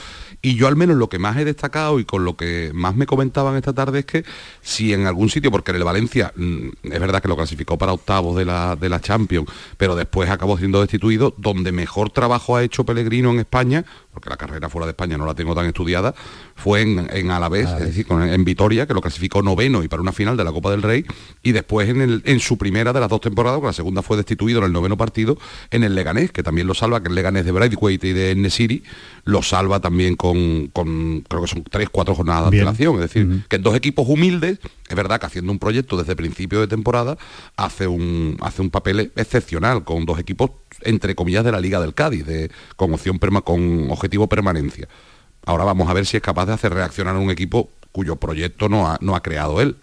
[0.45, 3.05] Y yo al menos lo que más he destacado y con lo que más me
[3.05, 4.25] comentaban esta tarde es que
[4.61, 8.35] si en algún sitio, porque el Valencia mm, es verdad que lo clasificó para octavos
[8.35, 12.85] de la, de la Champions, pero después acabó siendo destituido, donde mejor trabajo ha hecho
[12.85, 16.13] Pellegrino en España porque la carrera fuera de España no la tengo tan estudiada,
[16.55, 20.11] fue en, en Alavés, es decir, en Vitoria, que lo clasificó noveno y para una
[20.11, 21.05] final de la Copa del Rey,
[21.41, 24.17] y después en, el, en su primera de las dos temporadas, con la segunda fue
[24.17, 25.37] destituido en el noveno partido,
[25.71, 28.83] en el Leganés, que también lo salva, que el Leganés de Braithwaite y de Nesiri,
[29.25, 33.55] lo salva también con, creo que son tres, cuatro jornadas de antelación, es decir, que
[33.55, 37.17] en dos equipos humildes, es verdad que haciendo un proyecto desde principio de temporada,
[37.57, 40.51] hace un, hace un papel excepcional, con dos equipos
[40.81, 44.87] entre comillas, de la Liga del Cádiz, de, con opción perma, con objetivo permanencia.
[45.45, 48.67] Ahora vamos a ver si es capaz de hacer reaccionar a un equipo cuyo proyecto
[48.67, 49.77] no ha, no ha creado él.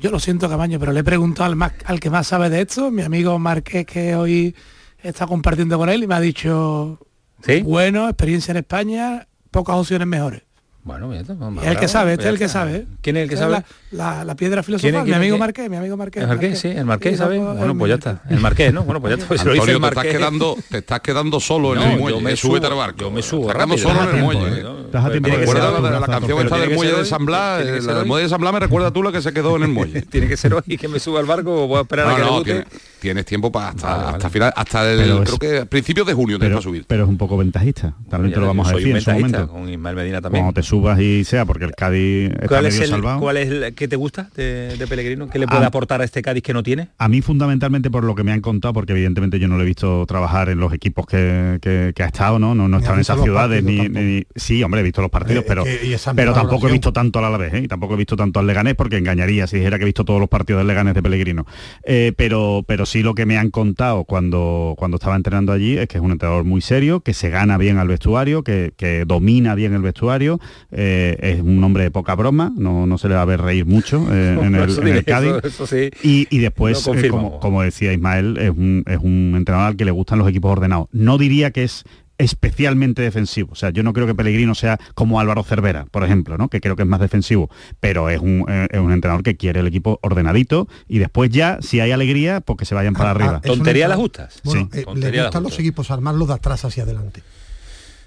[0.00, 2.60] Yo lo siento, Camaño, pero le he preguntado al, más, al que más sabe de
[2.60, 4.54] esto, mi amigo Marqués, que hoy
[5.02, 7.00] está compartiendo con él, y me ha dicho,
[7.44, 7.62] ¿Sí?
[7.62, 10.42] bueno, experiencia en España, pocas opciones mejores.
[10.88, 12.86] Bueno, mira, vamos el que sabe, este es el que sabe.
[13.02, 13.62] ¿Quién es el que sabe?
[13.90, 16.22] La, la, piedra filosofal, mi amigo Marqués, mi amigo Marqués.
[16.22, 17.42] El Marqués, sí, el Marqués, ¿sabes?
[17.42, 18.22] Bueno, pues ya está.
[18.30, 18.84] El Marqués, ¿no?
[18.84, 19.34] Bueno, pues ya está.
[19.34, 22.22] Antonio, te, estás quedando, te estás quedando solo en el muelle.
[22.22, 23.00] Me súbete al barco.
[23.00, 23.50] Yo me subo.
[23.50, 24.64] Estás solo en el muelle.
[24.90, 27.66] Recuerda la canción esta del muelle de San Blas.
[27.84, 29.68] La del muelle de San Blas me recuerda tú la que se quedó en el
[29.68, 30.00] muelle.
[30.10, 32.54] Tiene que ser hoy que me suba al barco o voy a esperar a que
[32.54, 32.64] le
[33.00, 36.58] tienes tiempo para hasta, hasta final, hasta el, creo que principios de junio te va
[36.58, 36.84] a subir.
[36.86, 37.94] Pero es un poco ventajista.
[38.10, 39.48] También te lo vamos a decir en su momento.
[39.48, 40.44] Con Ismael Medina también.
[40.44, 43.20] Cuando te subas y sea, porque el Cádiz está ¿Cuál medio es el, salvado.
[43.20, 45.28] ¿Cuál es el que te gusta de, de Pellegrino?
[45.28, 46.88] ¿Qué le puede A- aportar a este Cádiz que no tiene?
[46.98, 49.66] A mí fundamentalmente por lo que me han contado, porque evidentemente yo no lo he
[49.66, 52.54] visto trabajar en los equipos que, que- que ha estado, ¿no?
[52.54, 55.44] No, no he estado en esas ciudades, ni, ni- Sí, hombre, he visto los partidos,
[55.44, 57.60] Eh, pero, que- pero tampoco he visto tanto al Alavés, ¿eh?
[57.64, 60.20] Y tampoco he visto tanto al Leganés, porque engañaría si dijera que he visto todos
[60.20, 61.46] los partidos del Leganés de Pellegrino.
[61.84, 65.86] Eh, pero, pero sí lo que me han contado cuando, cuando estaba entrenando allí es
[65.88, 69.54] que es un entrenador muy serio, que se gana bien al vestuario, que, que domina
[69.54, 70.40] bien el vestuario,
[70.72, 73.66] eh, es un hombre de poca broma, no, no se le va a ver reír
[73.66, 75.30] mucho eh, en, el, en Cádiz.
[75.30, 75.90] eso- eso sí.
[76.02, 79.84] Y, y después, eh, como, como decía Ismael, es un, es un entrenador al que
[79.84, 80.88] le gustan los equipos ordenados.
[80.92, 81.84] No diría que es
[82.18, 83.50] especialmente defensivo.
[83.52, 86.48] O sea, yo no creo que Pellegrino sea como Álvaro Cervera, por ejemplo, ¿no?
[86.48, 87.48] que creo que es más defensivo,
[87.80, 91.58] pero es un, eh, es un entrenador que quiere el equipo ordenadito y después ya,
[91.60, 93.40] si hay alegría, pues que se vayan para Ah, arriba.
[93.42, 94.40] es un ¿Tontería las justas?
[94.44, 94.80] Bueno, Sí.
[94.80, 97.22] eh, le las gustan los equipos armarlos de atrás hacia adelante.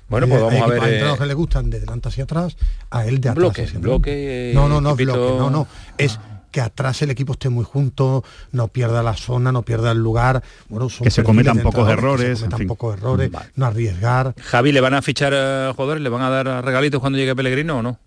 [0.09, 0.81] Bueno, Eh, pues hay vamos a ver...
[0.83, 2.57] hay eh, entrenadores que le gustan de delante hacia atrás,
[2.89, 4.51] a él de atrás Bloque, hacia bloque, adelante.
[4.51, 5.67] eh, No, no, no, bloque, no, no.
[5.97, 6.19] Es
[6.51, 10.43] que atrás el equipo esté muy junto, no pierda la zona, no pierda el lugar.
[10.69, 12.67] Bueno, son Que se cometan pocos entrenadores, que errores, se en cometan fin.
[12.67, 14.35] pocos errores, no arriesgar.
[14.41, 16.03] Javi, ¿le van a fichar eh, jugadores?
[16.03, 17.99] ¿Le van a dar regalitos cuando llegue Pellegrino o no?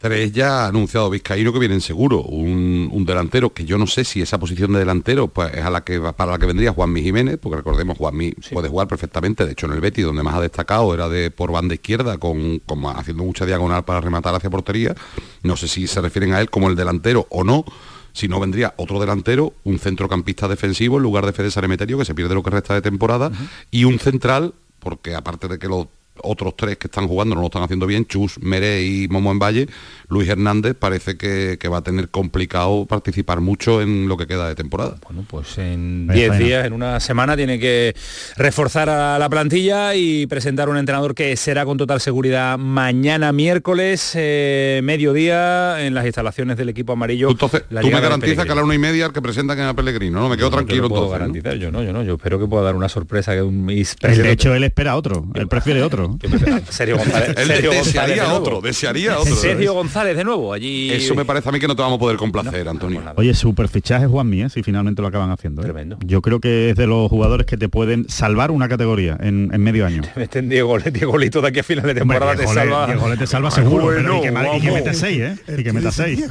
[0.00, 4.04] Tres ya ha anunciado Vizcaíno que vienen seguro, un, un delantero que yo no sé
[4.04, 7.02] si esa posición de delantero pues es a la que para la que vendría Juanmi
[7.02, 10.40] Jiménez, porque recordemos Juanmi puede jugar perfectamente, de hecho en el Betis donde más ha
[10.40, 14.94] destacado era de por banda izquierda con, con- haciendo mucha diagonal para rematar hacia portería.
[15.42, 17.66] No sé si se refieren a él como el delantero o no.
[18.14, 22.14] Si no vendría otro delantero, un centrocampista defensivo en lugar de Fede Sanemeterio, que se
[22.14, 23.30] pierde lo que resta de temporada,
[23.70, 25.86] y un central, porque aparte de que los
[26.22, 29.38] otros tres que están jugando no lo están haciendo bien, Chus, Meré y Momo en
[29.38, 29.68] Valle,
[30.08, 34.48] Luis Hernández parece que, que va a tener complicado participar mucho en lo que queda
[34.48, 34.96] de temporada.
[35.04, 36.44] Bueno, pues en Vaya 10 faena.
[36.44, 37.94] días, en una semana, tiene que
[38.36, 44.12] reforzar a la plantilla y presentar un entrenador que será con total seguridad mañana miércoles,
[44.14, 47.30] eh, mediodía, en las instalaciones del equipo amarillo.
[47.30, 49.66] Entonces, la tú me garantizas que a la una y media el que presentan en
[49.66, 50.28] el Pellegrino, ¿no?
[50.28, 51.20] Me quedo Yo no tranquilo lo puedo entonces.
[51.20, 51.32] ¿no?
[51.32, 54.32] garantizar, yo no, yo no, yo espero que pueda dar una sorpresa que un de
[54.32, 56.09] hecho, él espera otro, él prefiere otro.
[56.70, 57.34] Sergio González.
[57.36, 58.36] Él Sergio González desearía de nuevo.
[58.44, 59.36] otro, desearía otro.
[59.36, 60.90] Sergio González de nuevo, allí.
[60.92, 63.02] Eso me parece a mí que no te vamos a poder complacer, Antonio.
[63.16, 64.48] Oye, super fichaje Juanmi, ¿eh?
[64.50, 65.62] si finalmente lo acaban haciendo.
[65.62, 65.64] ¿eh?
[65.64, 65.98] Tremendo.
[66.04, 69.62] Yo creo que es de los jugadores que te pueden salvar una categoría en, en
[69.62, 70.02] medio año.
[70.16, 72.86] Meten Diego, Diego Lito de aquí a final de temporada Hombre, te Diego salva.
[72.86, 74.84] Diego Le te salva seguro, Bueno, pero y que, y que vamos.
[74.84, 75.36] mete seis, ¿eh?
[75.58, 76.24] Y que meta seis.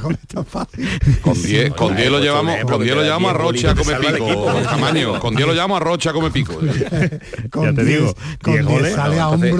[1.22, 3.94] Con 10 con 10 lo pues, llevamos, con 10 lo llevamos a 10 Rocha come
[3.96, 5.18] pico, tamaño.
[5.20, 6.58] Con 10 lo llevamos a Rocha a come pico.
[6.60, 9.50] Ya te 10 digo, con diez 10 goles, sale a entonces-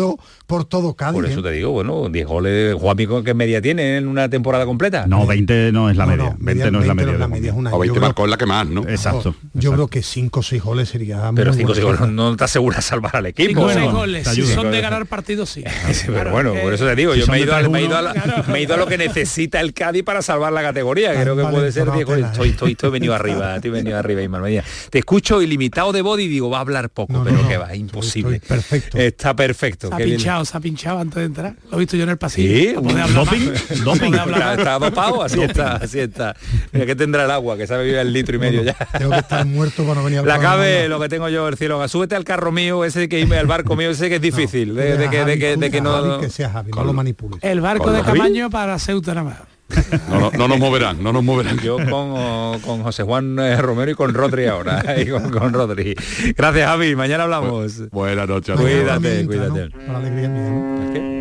[0.46, 1.14] por todo Cádiz.
[1.14, 1.32] Por ¿eh?
[1.32, 5.06] eso te digo, bueno, 10 goles, Juanmi, ¿qué media tiene en una temporada completa?
[5.06, 6.30] No, 20 no es la No, media.
[6.30, 7.12] no, 20 no es la media.
[7.12, 7.48] de es Juanmi.
[7.50, 7.70] una.
[7.70, 8.82] A Yo 20 creo- marcó es la que más, ¿no?
[8.88, 9.34] Exacto.
[9.54, 12.06] Yo creo que 5 o 6 goles sería Pero muy 5 buena goles cifra.
[12.12, 13.48] no te asegura salvar al equipo.
[13.48, 14.24] Cinco o seis Bueno, goles.
[14.24, 15.62] te Si son de ganar partidos, sí.
[15.92, 17.62] Sí, pero Claro, bueno, que- por eso te digo, si yo me he, ido, a-
[17.68, 20.02] me, he 3-1, ido a, la- me he ido a lo que necesita el Cádiz
[20.04, 21.12] para salvar la categoría.
[21.20, 22.26] Creo que puede ser valentonado 10 goles.
[22.32, 22.50] Estoy, ¿eh?
[22.52, 24.64] estoy, estoy venido arriba, estoy venido arriba, Ismael Medina.
[24.90, 27.48] Te escucho ilimitado de body y digo, va a hablar poco, No, no, pero no.
[27.48, 28.40] que va, imposible.
[28.40, 28.98] perfecto.
[28.98, 29.90] Está perfecto.
[30.00, 31.54] Se ha qué pinchado, se ha pinchado antes de entrar.
[31.70, 32.48] Lo he visto yo en el pasillo.
[32.48, 33.50] Sí, un doping,
[33.84, 34.14] doping.
[34.14, 34.58] Está, más.
[34.58, 36.36] está dopado, así está, así está.
[36.72, 38.74] Mira, que tendrá el agua, que sabe vivir el litro y medio ya.
[38.96, 41.86] Tengo que estar muerto venir al La cabe lo que tengo yo el cielo.
[41.88, 44.74] Súbete al carro mío, ese que irme al barco mío, ese que es difícil.
[44.74, 45.92] de, de que, de que, de que no.
[45.92, 47.40] Javi, que sea Javi, no lo manipules.
[47.42, 48.02] El barco de.
[48.02, 49.59] Camaño para Ceuta nada más.
[50.08, 51.58] No, nos moverán, no nos moverán.
[51.58, 55.94] Yo con, con José Juan eh, Romero y con Rodri ahora, y con, con, Rodri.
[56.36, 56.96] Gracias, Javi.
[56.96, 57.90] Mañana hablamos.
[57.90, 58.58] buenas noches.
[58.58, 59.70] Cuídate, cuídate.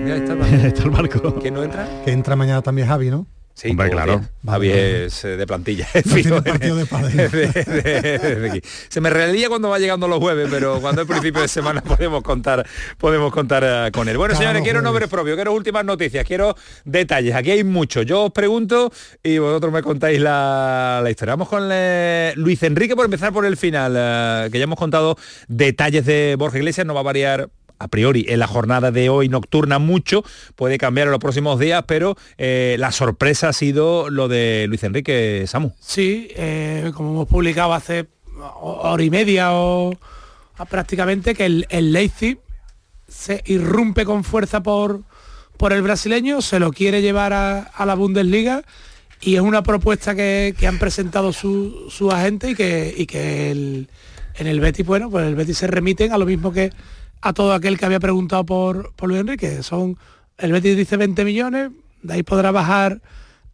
[0.04, 0.56] Mira, está el barco.
[0.56, 1.36] está el barco.
[1.42, 1.88] ¿Quién no entra?
[2.06, 3.28] Que entra mañana también Javi, ¿no?
[3.60, 4.22] Sí, claro.
[4.46, 5.86] Javi es eh, de plantilla.
[8.88, 12.24] Se me realía cuando va llegando los jueves, pero cuando es principio de semana podemos
[12.24, 12.66] contar,
[12.98, 14.18] podemos contar eh, con él.
[14.18, 16.56] Bueno, señores, quiero nombre propio, quiero últimas noticias, quiero
[16.86, 17.36] detalles.
[17.36, 18.02] Aquí hay mucho.
[18.02, 21.34] Yo os pregunto y vosotros me contáis la, historia.
[21.34, 25.18] Vamos con eh, Luis Enrique por empezar por el final, que ya hemos contado
[25.50, 27.50] detalles de Borja Iglesias, no va a variar
[27.80, 30.24] a priori en la jornada de hoy nocturna mucho,
[30.56, 34.84] puede cambiar en los próximos días, pero eh, la sorpresa ha sido lo de Luis
[34.84, 35.72] Enrique Samu.
[35.80, 38.08] Sí, eh, como hemos publicado hace
[38.62, 39.98] hora y media o
[40.70, 42.40] prácticamente que el, el Leipzig
[43.08, 45.02] se irrumpe con fuerza por,
[45.58, 48.64] por el brasileño, se lo quiere llevar a, la Bundesliga
[49.22, 54.48] y es una propuesta que, han presentado su, su agente y que, y que en
[54.48, 56.72] el Betis, bueno, pues el Betis se remiten a lo mismo que
[57.22, 59.64] a todo aquel que había preguntado por, por Luis Enrique.
[59.64, 59.98] Son,
[60.38, 63.02] el Betis dice 20 millones, de ahí podrá bajar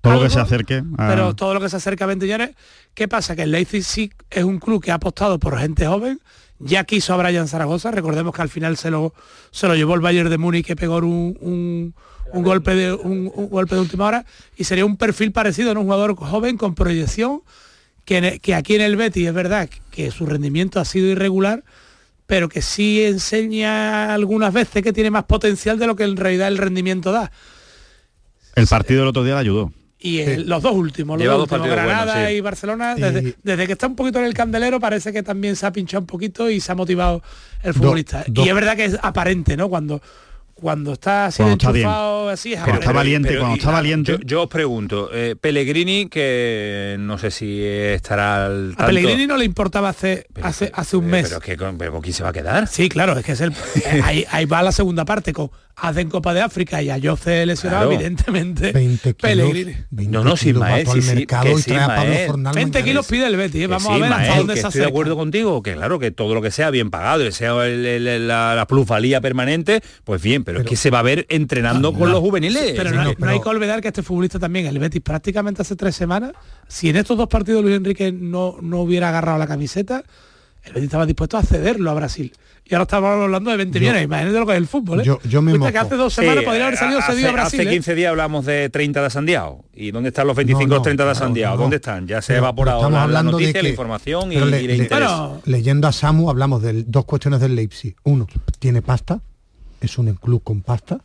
[0.01, 2.51] todo lo que se acerque pero todo lo que se acerca a 20 millones
[2.93, 6.19] qué pasa que el Leipzig sí es un club que ha apostado por gente joven
[6.59, 9.13] ya quiso a Brian Zaragoza recordemos que al final se lo
[9.51, 11.93] se lo llevó el Bayern de Múnich que pegó un,
[12.31, 15.85] un, golpe de un, golpe de última hora y sería un perfil parecido en un
[15.85, 17.41] jugador joven con proyección
[18.05, 21.63] que, que aquí en el Betis es verdad que su rendimiento ha sido irregular
[22.25, 26.47] pero que sí enseña algunas veces que tiene más potencial de lo que en realidad
[26.47, 27.31] el rendimiento da.
[28.55, 29.71] El partido del otro día le ayudó.
[29.99, 34.19] Y los dos últimos, los dos últimos, Granada y Barcelona, desde, que está un poquito
[34.19, 37.23] en el candelero parece que también se ha pinchado un poquito y se ha motivado
[37.63, 38.23] el futbolista.
[38.27, 39.67] y es verdad que es aparente, ¿no?
[39.67, 40.01] Cuando
[40.55, 44.17] cuando está así enchufado, así es Pero está valiente, cuando está valiente.
[44.25, 49.45] Yo, os pregunto, eh, Pellegrini, que no sé si estará al A Pellegrini no le
[49.45, 51.27] importaba hace, hace, hace un mes.
[51.27, 52.67] Pero, que, con quién se va a quedar?
[52.67, 56.09] Sí, claro, es que es el, eh, ahí, ahí, va la segunda parte con hacen
[56.09, 58.71] Copa de África y a Jose lesionado, evidentemente.
[58.71, 59.75] 20 Pellegrini.
[59.91, 61.73] no, no, sin Mael, sí, sí, que sí,
[62.53, 63.67] 20 kilos pide el Betis, ¿eh?
[63.67, 66.41] vamos a ver hasta dónde se Estoy de acuerdo contigo, que claro, que todo lo
[66.41, 70.89] que sea bien pagado, y sea la, plusvalía permanente, pues bien, pero, es que se
[70.89, 72.73] va a ver entrenando con los juveniles.
[72.77, 76.33] pero, no, hay que olvidar que este futbolista también, el Betis prácticamente hace tres semanas,
[76.67, 80.03] si en estos dos partidos Luis Enrique no, no hubiera agarrado la camiseta,
[80.63, 82.31] el Betis estaba dispuesto a cederlo a Brasil
[82.67, 84.03] y ahora estamos hablando de 20 millones.
[84.05, 85.01] Imagínate lo que es el fútbol.
[85.01, 85.03] ¿eh?
[85.03, 87.61] Yo, yo me que hace dos semanas podría haber salido cedido a Brasil.
[87.61, 87.95] Hace 15 ¿eh?
[87.95, 89.65] días hablamos de 30 de Sandiao.
[89.75, 91.57] ¿Y dónde están los 25 30 de Sandiao?
[91.57, 92.07] ¿Dónde están?
[92.07, 94.89] Ya se ha evaporado la, la, noticia, la información y, le, y
[95.45, 97.95] Leyendo a Samu hablamos de dos cuestiones del Leipzig.
[98.03, 98.25] Uno,
[98.57, 99.21] tiene pasta,
[99.85, 101.01] es un club con pasta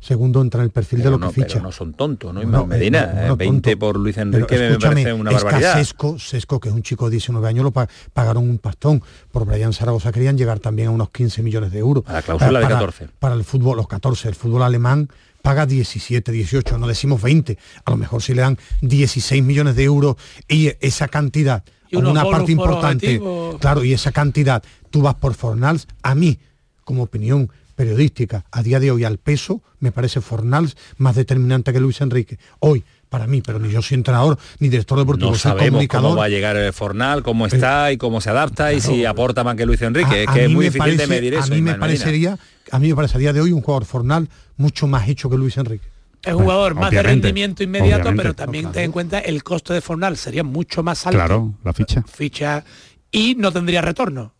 [0.00, 1.46] segundo entra en el perfil de lo que ficha.
[1.54, 2.42] Pero no son tontos, ¿no?
[2.44, 5.74] no Medina, 20 eh, por Luis Enrique me parece una barbaridad.
[5.74, 7.72] Sesco, Sesco, que es un chico de 19 años, lo
[8.12, 9.02] pagaron un pastón.
[9.32, 12.04] Por Brian Zaragoza querían llegar también a unos 15 millones de euros.
[12.06, 13.08] A la cláusula de 14.
[13.18, 14.28] Para el fútbol, los 14.
[14.28, 15.08] El fútbol alemán
[15.42, 17.58] paga 17, 18, no decimos 20.
[17.84, 20.16] A lo mejor si le dan 16 millones de euros
[20.48, 23.20] y esa cantidad, una parte importante,
[23.60, 26.38] claro, y esa cantidad, tú vas por Fornals, a mí,
[26.84, 31.78] como opinión, periodística a día de hoy al peso, me parece Fornals más determinante que
[31.78, 32.38] Luis Enrique.
[32.58, 36.24] Hoy, para mí, pero ni yo soy entrenador ni director deportivo, no sabemos cómo va
[36.24, 39.66] a llegar el Fornal, cómo está y cómo se adapta y si aporta más que
[39.66, 40.24] Luis Enrique.
[40.24, 41.52] es que es muy difícil de medir eso.
[41.52, 42.38] A mí me parecería,
[42.72, 45.36] a mí me parece a día de hoy un jugador Fornal mucho más hecho que
[45.36, 45.86] Luis Enrique.
[46.22, 50.16] Es jugador más de rendimiento inmediato, pero también ten en cuenta el costo de Fornal
[50.16, 51.18] sería mucho más alto.
[51.18, 52.02] Claro, la ficha.
[52.02, 52.64] Ficha
[53.12, 54.35] y no tendría retorno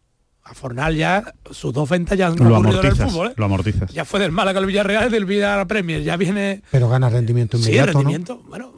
[0.49, 3.35] a Fornal ya sus dos ventas ya han lo amortizas, el fútbol, ¿eh?
[3.37, 3.93] lo amortizas.
[3.93, 6.63] Ya fue del Málaga al Villarreal, del Villarreal Premier, ya viene.
[6.71, 7.91] Pero gana rendimiento inmediato.
[7.91, 8.73] Sí, rendimiento, bueno,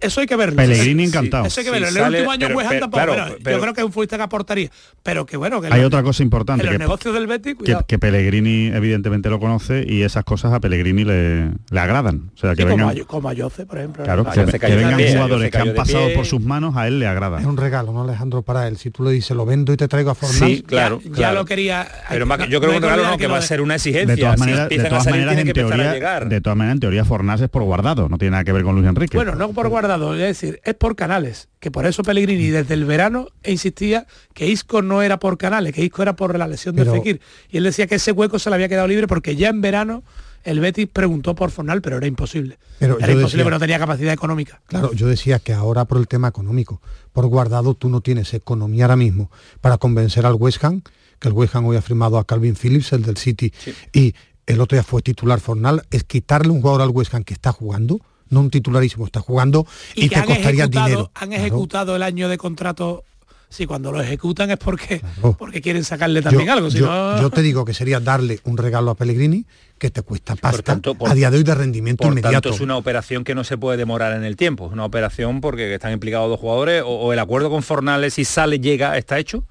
[0.00, 0.56] eso hay que verlo.
[0.56, 1.46] Pellegrini encantado.
[1.46, 1.88] eso hay que verlo.
[1.88, 3.14] En el último año West Ham tampoco.
[3.14, 4.70] yo creo que es un futbolista que aportaría.
[5.02, 6.64] Pero que bueno, que hay otra cosa importante.
[6.64, 7.56] En los negocios del Betis,
[7.86, 12.30] que, Pellegrini evidentemente lo conoce y esas cosas a Pellegrini le, le agradan.
[12.34, 14.04] O sea, que vengan, como, a, Jose, por ejemplo.
[14.04, 17.40] Claro, que, vengan jugadores que han pasado por sus manos, a él le agrada.
[17.40, 18.42] Es un regalo, ¿no, Alejandro?
[18.42, 18.76] Para él.
[18.76, 20.48] Si tú le dices, lo vendo y te traigo a Fornal.
[20.48, 21.00] Sí, claro.
[21.12, 21.88] Ya, lo quería.
[22.08, 24.14] Pero yo creo que un regalo no, que va a ser una exigencia.
[24.14, 25.92] De todas maneras, en teoría,
[26.24, 28.74] de todas maneras, en teoría Fornás es por guardado, no tiene nada que ver con
[28.74, 29.16] Luis Enrique.
[29.16, 32.84] Bueno, no por guardado, es decir, es por canales, que por eso Pellegrini desde el
[32.84, 36.84] verano insistía que Isco no era por canales, que Isco era por la lesión de
[36.84, 37.20] Fekir.
[37.50, 40.02] Y él decía que ese hueco se le había quedado libre porque ya en verano
[40.44, 42.58] el Betis preguntó por Fornal, pero era imposible.
[42.78, 44.60] Pero era imposible porque no tenía capacidad económica.
[44.66, 46.80] Claro, yo decía que ahora por el tema económico,
[47.12, 50.82] por guardado tú no tienes economía ahora mismo para convencer al West Ham,
[51.18, 53.52] que el West Ham hoy ha firmado a Calvin Phillips, el del City,
[53.92, 54.14] y
[54.46, 57.52] el otro día fue titular Fornal, es quitarle un jugador al West Ham que está
[57.52, 58.00] jugando,
[58.30, 61.10] no un titularísimo, está jugando y, te costaría dinero.
[61.14, 63.04] Han ejecutado el año de contrato
[63.50, 65.00] si cuando lo ejecutan es porque,
[65.38, 66.68] porque quieren sacarle también algo.
[66.68, 69.46] yo, te digo que sería darle un regalo a Pellegrini
[69.78, 72.50] que te cuesta pasta a día de hoy de rendimiento por inmediato.
[72.50, 74.66] Tanto, es una operación que no se puede demorar en el tiempo.
[74.66, 78.60] Es una operación porque están implicados dos jugadores o, el acuerdo con Fornales si sale,
[78.60, 79.44] llega, está hecho.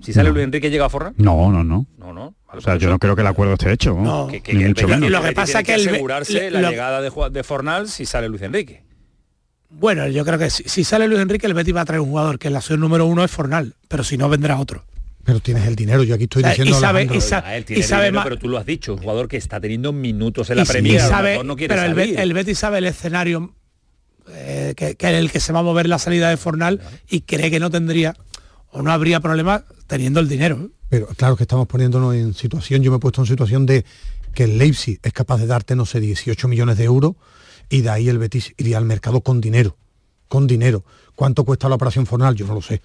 [0.00, 1.14] Si sale Luis Enrique llega a Fornal.
[1.16, 1.86] No, no, no.
[1.98, 2.34] No, no.
[2.46, 3.94] o sea, yo no creo que el acuerdo esté hecho.
[3.94, 8.28] No, que, lo que pasa es que, asegurarse la llegada de, de Fornal si sale
[8.28, 8.82] Luis Enrique.
[9.74, 12.38] Bueno, yo creo que si, sale Luis Enrique, el Betis va a traer un jugador,
[12.38, 14.84] que la opción número uno es Fornal, pero si no vendrá otro.
[15.24, 16.76] Pero tienes el dinero, yo aquí estoy diciendo...
[16.76, 17.08] Y sabe,
[17.68, 20.64] y, sabe pero tú lo has dicho, un jugador que está teniendo minutos en la
[20.64, 23.54] Premier, sabe, no pero el, Betis sabe el escenario
[24.30, 27.50] eh, que, que, el que se va a mover la salida de Fornal y cree
[27.50, 28.14] que no tendría
[28.72, 30.70] o no habría problema teniendo el dinero.
[30.88, 33.84] Pero claro que estamos poniéndonos en situación, yo me he puesto en situación de
[34.34, 37.14] que el Leipzig es capaz de darte, no sé, 18 millones de euros
[37.68, 39.76] y de ahí el Betis iría al mercado con dinero,
[40.28, 40.84] con dinero.
[41.14, 42.34] ¿Cuánto cuesta la operación Fornal?
[42.34, 42.82] Yo no lo sé,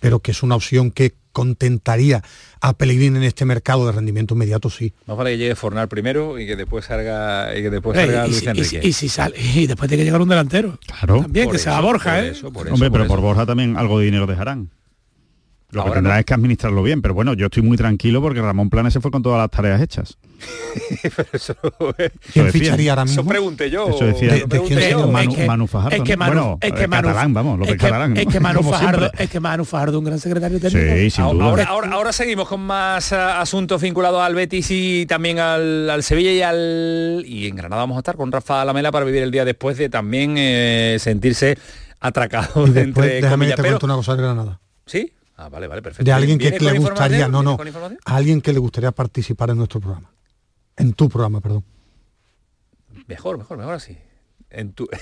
[0.00, 2.22] pero que es una opción que contentaría
[2.60, 4.92] a Pellegrini en este mercado de rendimiento inmediato, sí.
[5.06, 8.44] Más vale que llegue Fornal primero y que después salga y que después salga Luis
[8.44, 8.80] Enrique.
[8.82, 10.78] Y, si sale y después tiene que llegar un delantero.
[10.86, 11.22] Claro.
[11.22, 12.32] También que sea Borja, ¿eh?
[12.42, 14.70] Hombre, pero por Borja también algo de dinero dejarán.
[15.70, 18.70] Lo que tendrá es que administrarlo bien, pero bueno, yo estoy muy tranquilo porque Ramón
[18.70, 20.16] Planes se fue con todas las tareas hechas.
[21.32, 21.54] eso,
[22.50, 23.20] ficharía ahora mismo?
[23.20, 23.90] Eso pregunté yo.
[23.90, 25.08] Eso decía de, de yo.
[25.08, 25.96] Manu, es que, Manu Fajardo.
[25.96, 28.16] Es que Manu, bueno, es que Manu, catalán, vamos, López es que, Catalán.
[28.16, 30.96] Es que Manu Fajardo, es que Manu Fajardo, un gran secretario técnico.
[30.96, 31.44] Sí, sin duda.
[31.44, 36.02] Ahora, ahora, ahora seguimos con más uh, asuntos vinculados al Betis y también al, al,
[36.02, 39.30] Sevilla y al y en Granada vamos a estar con Rafa Lamela para vivir el
[39.30, 41.58] día después de también eh, sentirse
[42.00, 43.56] atracado y después, entre déjame comillas.
[43.56, 44.60] te pero, una cosa de Granada.
[44.86, 45.12] ¿Sí?
[45.40, 46.04] Ah, vale, vale, perfecto.
[46.04, 47.56] De alguien que, le gustaría, no, no,
[48.04, 50.10] a alguien que le gustaría participar en nuestro programa.
[50.76, 51.64] En tu programa, perdón.
[53.06, 53.96] Mejor, mejor, mejor así.
[54.50, 54.88] En tu...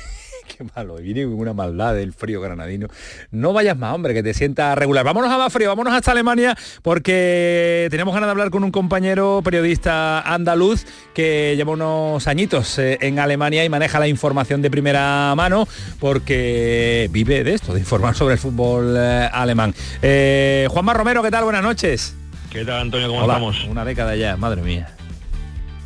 [0.47, 2.87] Qué malo, viene una maldad del frío granadino.
[3.31, 5.05] No vayas más, hombre, que te sientas regular.
[5.05, 9.43] Vámonos a más frío, vámonos hasta Alemania, porque tenemos ganas de hablar con un compañero
[9.45, 15.35] periodista andaluz que lleva unos añitos eh, en Alemania y maneja la información de primera
[15.37, 15.67] mano,
[15.99, 19.75] porque vive de esto, de informar sobre el fútbol eh, alemán.
[20.01, 21.45] Eh, Juanma Romero, ¿qué tal?
[21.45, 22.15] Buenas noches.
[22.51, 23.09] ¿Qué tal, Antonio?
[23.09, 23.65] ¿Cómo estamos?
[23.65, 24.91] Una década ya, madre mía.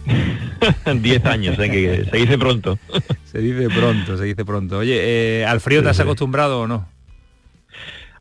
[0.94, 1.70] 10 años, ¿eh?
[1.70, 2.78] que se dice pronto.
[3.24, 4.78] se dice pronto, se dice pronto.
[4.78, 4.98] Oye,
[5.40, 6.88] eh, ¿al frío te has acostumbrado o no?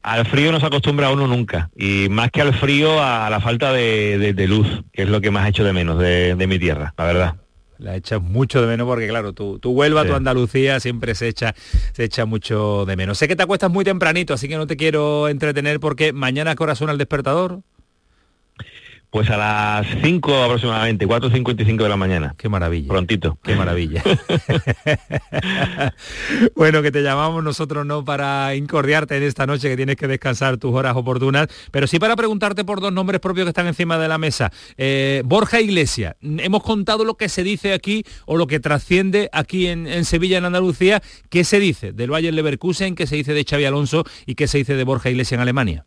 [0.01, 1.69] Al frío no se acostumbra uno nunca.
[1.75, 5.45] Y más que al frío, a la falta de, luz, que es lo que más
[5.45, 7.35] he hecho de menos de, mi tierra, la verdad.
[7.77, 11.55] La echas mucho de menos porque claro, tu, tu Huelva, tu Andalucía siempre se echa,
[11.93, 13.17] se echa mucho de menos.
[13.17, 16.89] Sé que te acuestas muy tempranito, así que no te quiero entretener porque mañana corazón
[16.89, 17.61] al despertador.
[19.09, 22.35] Pues a las 5 aproximadamente, 4.55 de la mañana.
[22.37, 22.89] Qué maravilla.
[22.89, 23.39] Prontito.
[23.41, 24.03] Qué maravilla.
[26.55, 30.57] bueno, que te llamamos nosotros no para incordiarte en esta noche que tienes que descansar
[30.57, 34.07] tus horas oportunas, pero sí para preguntarte por dos nombres propios que están encima de
[34.07, 34.51] la mesa.
[34.77, 39.67] Eh, Borja Iglesia, hemos contado lo que se dice aquí o lo que trasciende aquí
[39.67, 41.01] en, en Sevilla, en Andalucía.
[41.29, 42.93] ¿Qué se dice del Bayern Leverkusen?
[42.93, 44.03] ¿Qué se dice de Xavi Alonso?
[44.27, 45.85] ¿Y qué se dice de Borja Iglesia en Alemania?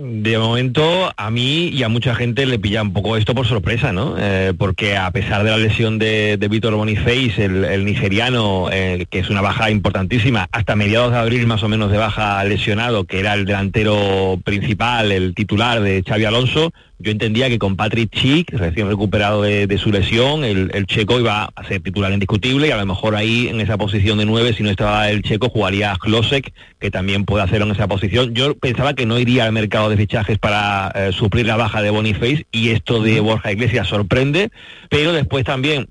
[0.00, 3.92] De momento, a mí y a mucha gente le pilla un poco esto por sorpresa,
[3.92, 4.14] ¿no?
[4.16, 9.18] Eh, porque a pesar de la lesión de, de Víctor Boniface, el, nigeriano, eh, que
[9.18, 13.18] es una baja importantísima, hasta mediados de abril más o menos de baja lesionado, que
[13.18, 18.52] era el delantero principal, el titular de Xavi Alonso, yo entendía que con Patrick Chick,
[18.52, 22.86] recién recuperado de, su lesión, el, checo iba a ser titular indiscutible y a lo
[22.86, 26.90] mejor ahí en esa posición de nueve, si no estaba el checo, jugaría Klosek, que
[26.90, 28.34] también puede hacerlo en esa posición.
[28.34, 31.90] Yo pensaba que no iría al mercado de fichajes para eh, suplir la baja de
[31.90, 34.50] Boniface y esto de Borja Iglesias sorprende,
[34.88, 35.86] pero después también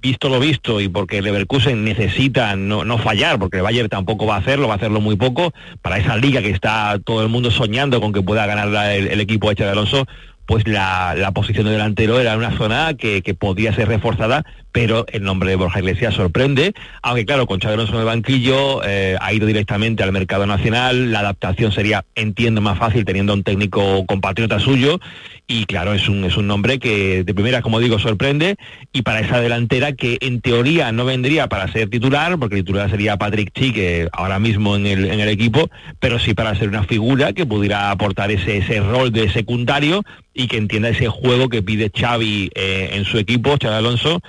[0.00, 4.36] visto lo visto y porque Leverkusen necesita no, no, fallar, porque el Bayern tampoco va
[4.36, 7.50] a hacerlo, va a hacerlo muy poco, para esa liga que está todo el mundo
[7.50, 10.06] soñando con que pueda ganar el, el equipo hecho de Alonso,
[10.46, 14.44] pues la, la, posición de delantero era una zona que, que, podía ser reforzada,
[14.76, 19.16] pero el nombre de Borja Iglesias sorprende, aunque claro, con Chávez en el banquillo eh,
[19.18, 24.04] ha ido directamente al mercado nacional, la adaptación sería, entiendo, más fácil teniendo un técnico
[24.04, 25.00] compatriota suyo,
[25.46, 28.56] y claro, es un, es un nombre que de primera, como digo, sorprende,
[28.92, 33.16] y para esa delantera que en teoría no vendría para ser titular, porque titular sería
[33.16, 35.70] Patrick Chique ahora mismo en el, en el equipo,
[36.00, 40.04] pero sí para ser una figura que pudiera aportar ese, ese rol de secundario,
[40.36, 44.20] y que entienda ese juego que pide Xavi eh, en su equipo, Xavi Alonso,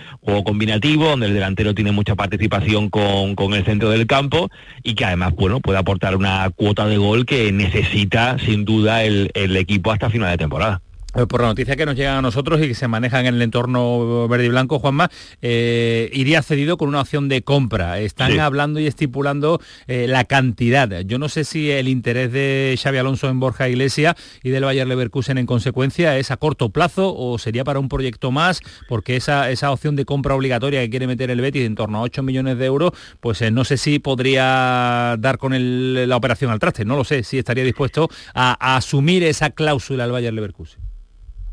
[0.44, 4.50] combinativo, donde el delantero tiene mucha participación con, con, el centro del campo
[4.84, 9.32] y que además, bueno, puede aportar una cuota de gol que necesita sin duda el,
[9.34, 10.82] el equipo hasta final de temporada.
[11.18, 13.42] Eh, por la noticia que nos llegan a nosotros y que se manejan en el
[13.42, 15.10] entorno verde y blanco, Juanma,
[15.42, 18.00] eh, iría cedido con una opción de compra.
[18.00, 20.88] Están hablando y estipulando eh, la cantidad.
[21.02, 24.88] Yo no sé si el interés de Xavi Alonso en Borja Iglesias y del Bayer
[24.88, 29.50] Leverkusen en consecuencia es a corto plazo o sería para un proyecto más, porque esa,
[29.50, 32.60] esa opción de compra obligatoria que quiere meter el Betis en torno a 8 millones
[32.60, 32.92] de euros,
[33.22, 36.86] pues no sé si podría dar con la operación al traste.
[36.86, 40.87] No lo sé si estaría dispuesto a, a asumir esa cláusula al Bayer Leverkusen.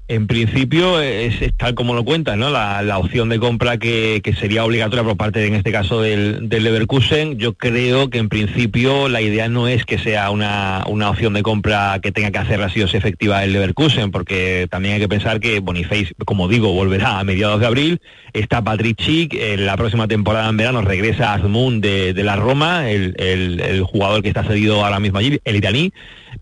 [0.06, 2.50] En principio es, tal como lo cuentan, ¿no?
[2.50, 7.38] La, opción de compra que, sería obligatoria por parte, en este caso, del, Leverkusen.
[7.38, 12.00] Yo creo que en principio la idea no es que sea una, opción de compra
[12.02, 15.40] que tenga que hacerla si o es efectiva el Leverkusen, porque también hay que pensar
[15.40, 18.00] que Boniface, como digo, volverá a mediados de abril.
[18.34, 22.90] Está Patrick Chic, en la próxima temporada en verano regresa a Azmoun de, la Roma,
[22.90, 25.94] el, el jugador que está cedido ahora mismo allí, el iraní.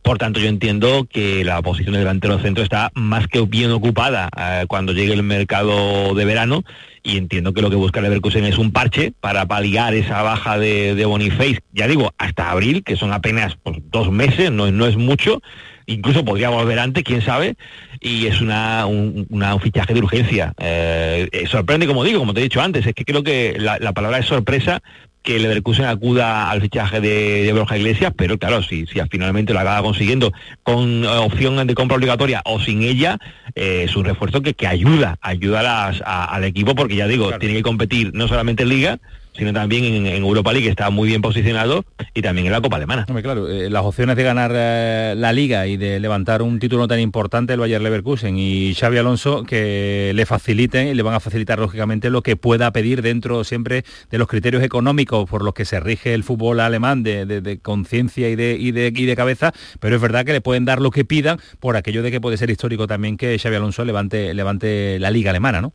[0.03, 4.31] Por tanto, yo entiendo que la posición de delantero centro está más que bien ocupada
[4.35, 6.65] eh, cuando llegue el mercado de verano
[7.03, 11.05] y entiendo que lo que busca Leverkusen es un parche para paliar esa baja de,
[11.05, 15.43] Boniface, ya digo, hasta abril, que son apenas pues, dos meses, no, no es mucho,
[15.85, 17.57] incluso podría volver antes, quién sabe,
[18.01, 19.27] y es una, un,
[19.61, 20.55] fichaje de urgencia.
[20.59, 23.79] Eh, eh, sorprende, como digo, como te he dicho antes, es que creo que la,
[23.79, 24.83] la palabra es sorpresa
[25.23, 29.53] que el Leverkusen acuda al fichaje de, de Borja Iglesias, pero claro, si, si finalmente
[29.53, 33.19] lo acaba consiguiendo con eh, opción de compra obligatoria o sin ella,
[33.55, 37.63] eh, es un refuerzo que, que ayuda, ayuda al equipo porque ya digo, tiene que
[37.63, 38.99] competir no solamente en Liga,
[39.35, 43.07] sino también en, Europa League, está muy bien posicionado, y también en la Copa Alemana.
[43.23, 47.01] claro, eh, las opciones de ganar eh, la Liga y de levantar un título tan
[47.01, 51.59] importante, el Bayer Leverkusen y Xavi Alonso, que le faciliten y le van a facilitar,
[51.59, 55.81] lógicamente, lo que pueda pedir dentro siempre de los criterios económicos por los que se
[55.81, 60.33] rige el fútbol alemán de, conciencia y de, y, de, cabeza, pero es verdad que
[60.33, 63.39] le pueden dar lo que pidan por aquello de que puede ser histórico también que
[63.39, 65.73] Xavi Alonso levante, levante la Liga alemana, ¿no?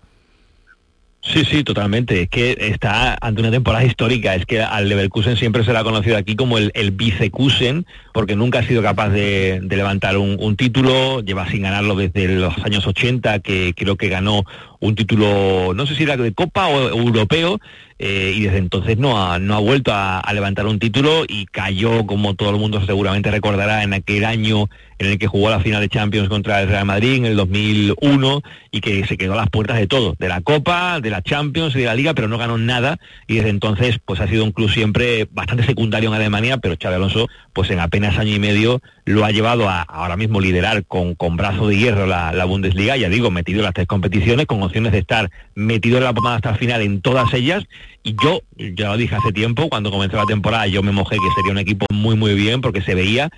[1.31, 2.21] Sí, sí, totalmente.
[2.21, 4.33] Es que está ante una temporada histórica.
[4.35, 8.37] Es que al Leverkusen siempre se le ha conocido aquí como el, el vicekusen, porque
[8.37, 11.21] nunca ha sido capaz de, levantar un, título.
[11.21, 14.45] Lleva sin ganarlo desde los años 80, que creo que ganó
[14.79, 17.59] un título, no sé si era de Copa o europeo,
[17.99, 22.05] eh, y desde entonces no ha, no ha vuelto a, levantar un título y cayó,
[22.05, 24.69] como todo el mundo seguramente recordará, en aquel año
[24.99, 28.41] en el que jugó la final de Champions contra el Real Madrid en el 2001
[28.71, 31.75] y que se quedó a las puertas de todo, de la Copa, de la Champions
[31.75, 34.51] y de la Liga, pero no ganó nada y desde entonces pues ha sido un
[34.51, 38.81] club siempre bastante secundario en Alemania, pero Xavi Alonso pues en apenas año y medio
[39.05, 42.97] lo ha llevado a ahora mismo liderar con, con brazo de hierro la, la Bundesliga,
[42.97, 46.37] ya digo, metido en las tres competiciones con opciones de estar metido en la pomada
[46.37, 47.65] hasta el final en todas ellas
[48.03, 51.29] y yo, ya lo dije hace tiempo, cuando comenzó la temporada, yo me mojé que
[51.35, 53.29] sería un equipo muy, muy bien, porque se veía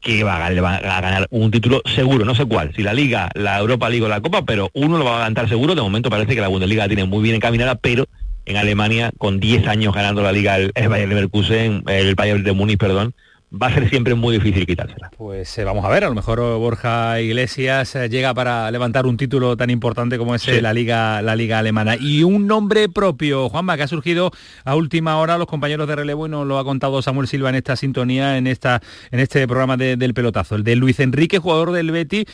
[0.00, 3.88] que va a, ganar un título seguro, no sé cuál, si la Liga, la Europa
[3.88, 5.74] League o la Copa, pero uno lo va a ganar seguro.
[5.74, 8.06] De momento parece que la Bundesliga tiene muy bien encaminada, pero
[8.46, 12.52] en Alemania, con 10 años ganando la Liga, el, el Bayern Leverkusen, el Bayern de
[12.52, 13.14] Múnich, perdón,
[13.52, 15.10] va a ser siempre muy difícil quitársela.
[15.16, 19.16] Pues eh, vamos a ver, a lo mejor Borja Iglesias eh, llega para levantar un
[19.16, 23.48] título tan importante como es eh, la liga la liga alemana y un nombre propio,
[23.48, 24.30] Juanma, que ha surgido
[24.64, 27.56] a última hora los compañeros de relevo y nos lo ha contado Samuel Silva en
[27.56, 28.80] esta sintonía en esta
[29.10, 32.24] en este programa del pelotazo, el de Luis Enrique, jugador del Betty,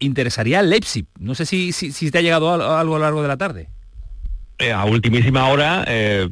[0.00, 1.06] interesaría al Leipzig.
[1.18, 3.75] No sé si, si, si te ha llegado algo a lo largo de la tarde.
[4.58, 6.30] Eh, a ultimísima hora eh,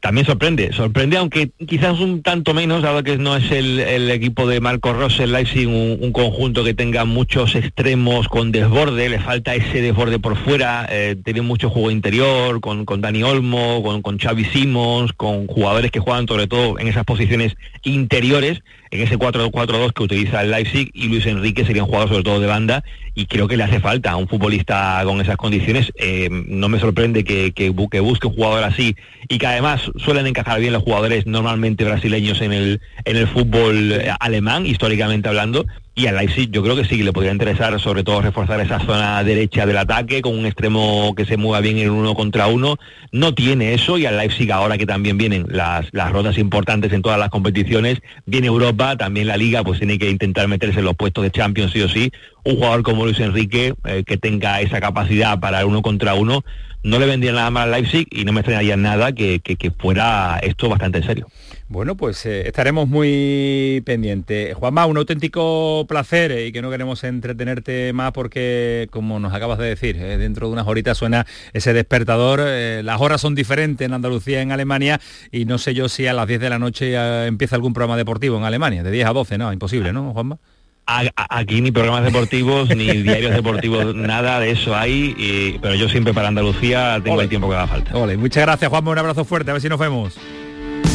[0.00, 0.72] también sorprende.
[0.72, 5.26] Sorprende, aunque quizás un tanto menos, dado que no es el, equipo de Marco Rossi,
[5.26, 10.86] Leipzig, un, conjunto que tenga muchos extremos con desborde, le falta ese desborde por fuera,
[10.90, 15.90] eh, tiene mucho juego interior, con, con Dani Olmo, con, con Xavi Simons, con jugadores
[15.90, 18.62] que juegan sobre todo en esas posiciones interiores
[18.94, 22.40] en ese 4-4-2 que utiliza el Leipzig y Luis Enrique sería un jugador sobre todo
[22.40, 22.84] de banda
[23.14, 25.92] y creo que le hace falta a un futbolista con esas condiciones.
[25.96, 28.96] Eh, no me sorprende que, que, busque un jugador así
[29.28, 33.92] y que además suelen encajar bien los jugadores normalmente brasileños en el, en el fútbol
[33.92, 35.64] eh, alemán, históricamente hablando,
[35.96, 39.22] y al Leipzig yo creo que sí, le podría interesar sobre todo reforzar esa zona
[39.22, 42.78] derecha del ataque con un extremo que se mueva bien en uno contra uno.
[43.12, 47.02] No tiene eso y al Leipzig ahora que también vienen las, las rondas importantes en
[47.02, 50.96] todas las competiciones, viene Europa, también la liga, pues tiene que intentar meterse en los
[50.96, 52.10] puestos de Champions sí o sí.
[52.44, 56.44] Un jugador como Luis Enrique eh, que tenga esa capacidad para uno contra uno,
[56.84, 60.38] no le vendría nada más al Leipzig y no me extrañaría nada que, que, fuera
[60.42, 61.26] esto bastante serio.
[61.68, 64.54] Bueno, pues eh, estaremos muy pendientes.
[64.54, 69.58] Juanma, un auténtico placer eh, y que no queremos entretenerte más porque, como nos acabas
[69.58, 72.40] de decir, eh, dentro de unas horitas suena ese despertador.
[72.84, 75.00] las horas son diferentes en Andalucía, en Alemania,
[75.32, 76.94] y no sé yo si a las 10 de la noche
[77.26, 80.38] empieza algún programa deportivo en Alemania, de 10 a 12, no, imposible, ¿no, Juanma?
[80.86, 86.28] Aquí ni programas deportivos, ni diarios deportivos, nada de eso hay, pero yo siempre para
[86.28, 87.92] Andalucía tengo el tiempo que haga falta.
[88.16, 90.14] Muchas gracias, Juanma, un abrazo fuerte, a ver si nos vemos.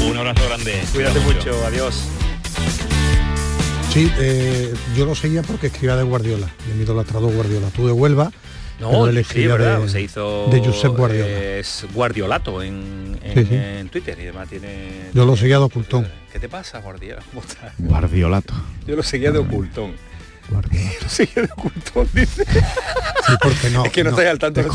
[0.10, 0.82] Un abrazo grande.
[0.94, 1.52] Cuídate mucho.
[1.66, 2.08] adiós.
[3.92, 7.70] Sí, eh, yo lo seguía porque escribía de Guardiola, de mi idolatrado Guardiola.
[7.76, 8.32] Tú de Huelva,
[8.80, 11.27] no, sí, verdad, se hizo de Josep Guardiola.
[11.27, 13.19] Es Guardiolato en,
[13.91, 15.09] Twitter y además tiene.
[15.13, 16.07] Yo lo seguía de ocultón.
[16.32, 17.21] ¿Qué te pasa, Guardiola?
[17.77, 18.53] Guardiolato.
[18.88, 19.93] Yo lo seguía de ocultón.
[20.49, 20.97] Guardiolato.
[21.01, 22.45] Lo seguía de ocultón, dice.
[22.45, 23.86] Sí, porque no.
[23.86, 24.67] Es que no, no al tanto de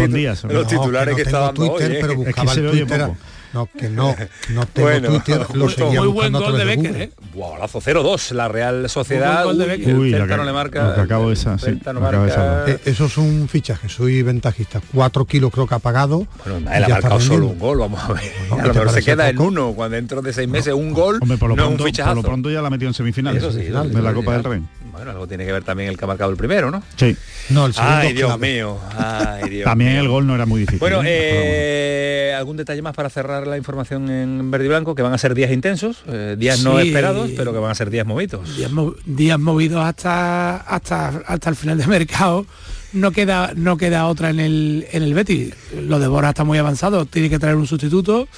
[0.48, 2.16] los, titulares que, está dando Twitter, hoy, pero ¿eh?
[2.16, 3.10] buscaba es que el Twitter.
[3.54, 4.16] No, que no,
[4.50, 7.10] no tengo bueno, Twitter, lo seguía Muy buen gol de Becker, ¿eh?
[7.32, 9.46] Golazo 0-2, la Real Sociedad.
[9.46, 10.88] Uy, de Uy, Celta no le marca.
[10.88, 12.64] Lo que acabo de esa, sí, no marca...
[12.66, 14.80] eh, eso es un fichaje, soy ventajista.
[14.92, 16.26] Cuatro kilos creo que ha pagado.
[16.44, 18.24] Bueno, él ha marcado solo un gol, vamos a ver.
[18.50, 21.20] No, a lo mejor se queda en uno, cuando dentro de seis meses un gol,
[21.22, 22.08] Hombre, por lo no pronto, un fichazo.
[22.10, 23.40] Por lo pronto ya la metió en semifinales.
[23.40, 24.62] Eso sí, de la Copa del Rey.
[24.94, 26.80] Bueno, algo tiene que ver también el que ha marcado el primero, ¿no?
[26.94, 27.16] Sí.
[27.50, 27.96] No, el segundo.
[27.96, 28.78] Ay, Dios mío.
[28.96, 30.78] Ay, Dios también el gol no era muy difícil.
[30.78, 35.12] Bueno, eh, algún detalle más para cerrar la información en verde y blanco, que van
[35.12, 38.56] a ser días intensos, eh, días no esperados, pero que van a ser días movidos.
[38.56, 38.70] Días,
[39.04, 42.46] días movidos hasta, hasta, hasta el final de mercado.
[42.92, 45.54] No queda, no queda otra en el, en el Betis.
[45.76, 48.28] Lo de Bora está muy avanzado, tiene que traer un sustituto.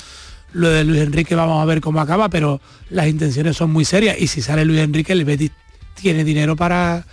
[0.55, 4.17] Lo de Luis Enrique vamos a ver cómo acaba, pero las intenciones son muy serias.
[4.19, 5.51] Y si sale Luis Enrique, el Betis
[5.97, 7.05] tiene dinero para,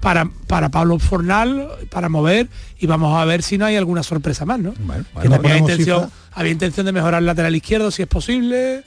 [0.00, 4.44] para, para Pablo Fornal, para mover, y vamos a ver si no hay alguna sorpresa
[4.44, 4.74] más, ¿no?
[5.14, 8.82] había, intención, había intención de mejorar el lateral izquierdo, si es posible.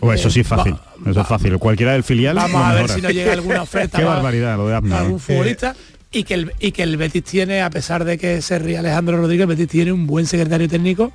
[0.00, 1.58] O eso sí es fácil, eh, eso es fácil.
[1.58, 2.36] Cualquiera del filial.
[2.36, 3.98] Vamos a ver si no llega alguna oferta.
[3.98, 5.74] Qué barbaridad lo de Algún futbolista.
[6.12, 9.16] y que, el, y que el Betis tiene, a pesar de que se ríe Alejandro
[9.16, 11.12] Rodríguez, el Betis tiene un buen secretario técnico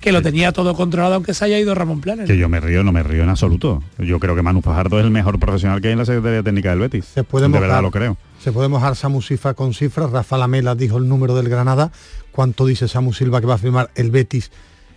[0.00, 2.26] que lo tenía todo controlado aunque se haya ido Ramón Planes.
[2.26, 3.82] Que yo me río, no me río en absoluto.
[3.98, 6.70] Yo creo que Manu Fajardo es el mejor profesional que hay en la Secretaría Técnica
[6.70, 7.04] del Betis.
[7.06, 8.16] Se puede de verdad lo creo.
[8.40, 10.10] Se puede mojar Samu Silva con cifras.
[10.10, 11.90] Rafa Lamela dijo el número del Granada.
[12.32, 14.50] ¿Cuánto dice Samu Silva que va a firmar el Betis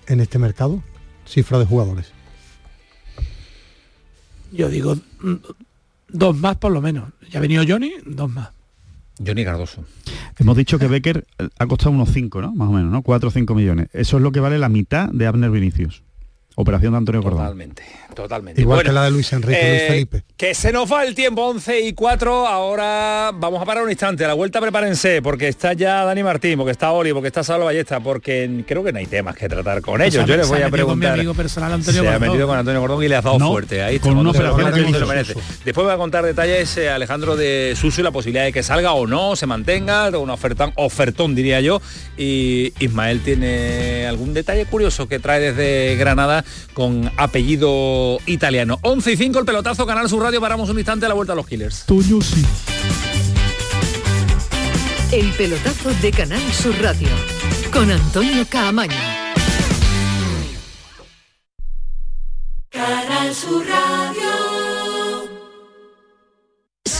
[0.07, 0.83] en este mercado?
[1.25, 2.11] Cifra de jugadores.
[4.51, 5.35] Yo digo mm,
[6.09, 7.09] dos más por lo menos.
[7.31, 8.49] Ya ha venido Johnny, dos más.
[9.25, 9.83] Johnny Cardoso.
[10.37, 11.25] Hemos dicho que Becker
[11.57, 12.53] ha costado unos 5, ¿no?
[12.53, 13.01] Más o menos, ¿no?
[13.01, 13.89] 4 o 5 millones.
[13.93, 16.03] Eso es lo que vale la mitad de Abner Vinicius.
[16.55, 17.39] Operación de Antonio Cordón.
[17.39, 17.83] Totalmente,
[18.15, 18.61] totalmente.
[18.61, 20.23] Igual que la de Luis Enrique, Luis eh, Felipe.
[20.37, 22.47] Que se nos va el tiempo, 11 y 4.
[22.47, 24.25] Ahora vamos a parar un instante.
[24.25, 27.65] A la vuelta prepárense, porque está ya Dani Martín, porque está Oli, porque está Salvo
[27.65, 30.25] Ballesta, porque creo que no hay temas que tratar con ellos.
[30.25, 30.91] Yo les voy a preguntar.
[30.91, 33.39] Con mi amigo personal Antonio se ha metido con Antonio Cordón y le ha dado
[33.39, 33.83] fuerte.
[33.83, 35.33] Ahí con una operación que lo merece.
[35.63, 38.93] Después voy a contar detalles, eh, Alejandro, de Suso y la posibilidad de que salga
[38.93, 41.81] o no, se mantenga, una ofertón, ofertón diría yo.
[42.17, 46.43] Y Ismael tiene algún detalle curioso que trae desde Granada
[46.73, 48.79] con apellido italiano.
[48.81, 51.35] 11 y 5 el pelotazo, Canal Sur Radio, paramos un instante a la vuelta a
[51.35, 51.85] los Killers.
[51.85, 52.45] Tuyo sí.
[55.11, 57.09] El pelotazo de Canal Sur Radio
[57.73, 58.95] con Antonio Caamaño.
[62.69, 64.40] Canal Sur Radio.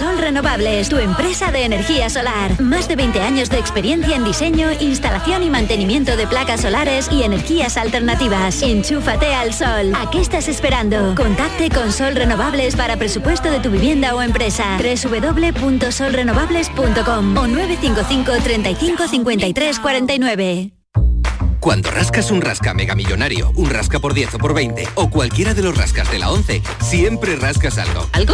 [0.02, 2.60] Sol Renovables, tu empresa de energía solar.
[2.60, 7.22] Más de 20 años de experiencia en diseño, instalación y mantenimiento de placas solares y
[7.22, 8.64] energías alternativas.
[8.64, 9.94] Enchúfate al sol.
[9.96, 11.14] ¿A qué estás esperando?
[11.14, 14.80] Contacte con Sol Renovables para presupuesto de tu vivienda o empresa.
[14.80, 20.72] www.solrenovables.com o 955 35 53 49.
[21.60, 25.54] Cuando rascas un rasca mega millonario, un rasca por 10 o por 20 o cualquiera
[25.54, 28.10] de los rascas de la 11, siempre rascas algo.
[28.14, 28.34] ¿Algo?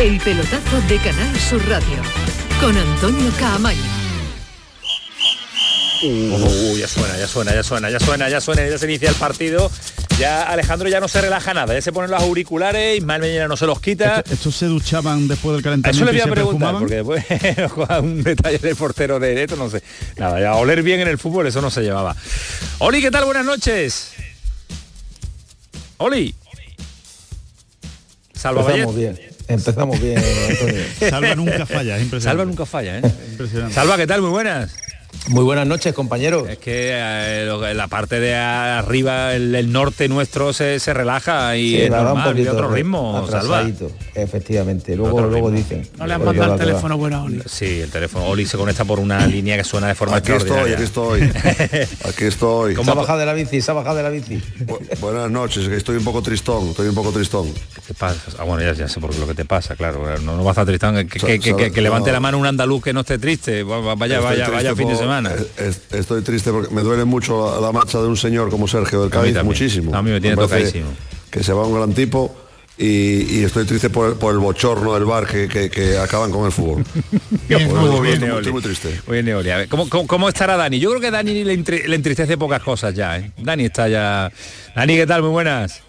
[0.00, 2.02] El pelotazo de Canal Sur Radio
[2.58, 3.78] con Antonio Caamaño.
[6.02, 9.14] Uh, ya suena, ya suena, ya suena, ya suena, ya suena, ya se inicia el
[9.16, 9.70] partido
[10.18, 13.46] Ya Alejandro ya no se relaja nada, ya se ponen los auriculares, y mal mañana
[13.46, 14.24] no se los quita.
[14.30, 16.04] ¿Estos se duchaban después del calentamiento?
[16.04, 17.24] Eso le voy a preguntar, porque después
[18.02, 19.82] un detalle del portero de esto, no sé.
[20.16, 22.16] Nada, ya oler bien en el fútbol, eso no se llevaba.
[22.78, 23.26] Oli, ¿qué tal?
[23.26, 24.12] Buenas noches.
[25.98, 26.34] Oli.
[28.32, 29.29] Salva bien.
[29.54, 30.22] Empezamos bien,
[31.10, 32.22] Salva nunca falla, es impresionante.
[32.22, 33.02] Salva nunca falla, ¿eh?
[33.30, 33.74] Impresionante.
[33.74, 34.22] Salva, ¿qué tal?
[34.22, 34.70] Muy buenas.
[35.28, 36.48] Muy buenas noches, compañeros.
[36.48, 42.36] Es que eh, la parte de arriba, el, norte nuestro se, relaja y es normal,
[42.36, 43.68] un otro ritmo, Salva.
[44.14, 45.88] Efectivamente, luego, luego dicen.
[45.98, 47.42] No le han mandado el teléfono bueno a Oli.
[47.46, 48.26] Sí, el teléfono.
[48.26, 51.20] Oli se conecta por una línea que suena de forma Aquí estoy, aquí estoy.
[52.08, 52.74] Aquí estoy.
[52.74, 54.42] Se ha bajado de la bici, se ha bajado de la bici.
[55.00, 57.52] buenas noches, estoy un poco tristón, estoy un poco tristón.
[57.86, 58.20] ¿Qué pasa?
[58.38, 60.18] Ah, bueno, ya, sé por lo que te pasa, claro.
[60.20, 61.06] No, no vas a tristón.
[61.06, 63.62] Que, levante la mano un andaluz que no esté triste.
[63.62, 65.32] Vaya, vaya, vaya fin de semana.
[65.92, 69.42] Estoy triste porque me duele mucho la, marcha de un señor como Sergio del Cádiz,
[69.42, 69.94] muchísimo.
[69.94, 70.90] A mí me tiene tocadísimo.
[71.30, 72.34] Que se va un gran tipo.
[72.82, 76.82] Y, estoy triste por, el bochorno del bar que, acaban con el fútbol.
[77.48, 79.00] muy, muy, triste.
[79.68, 80.78] ¿cómo, estará Dani?
[80.78, 83.18] Yo creo que Dani le, entristece pocas cosas ya.
[83.18, 83.32] ¿eh?
[83.36, 84.32] Dani está ya.
[84.74, 85.20] Dani, ¿qué tal?
[85.20, 85.82] Muy buenas.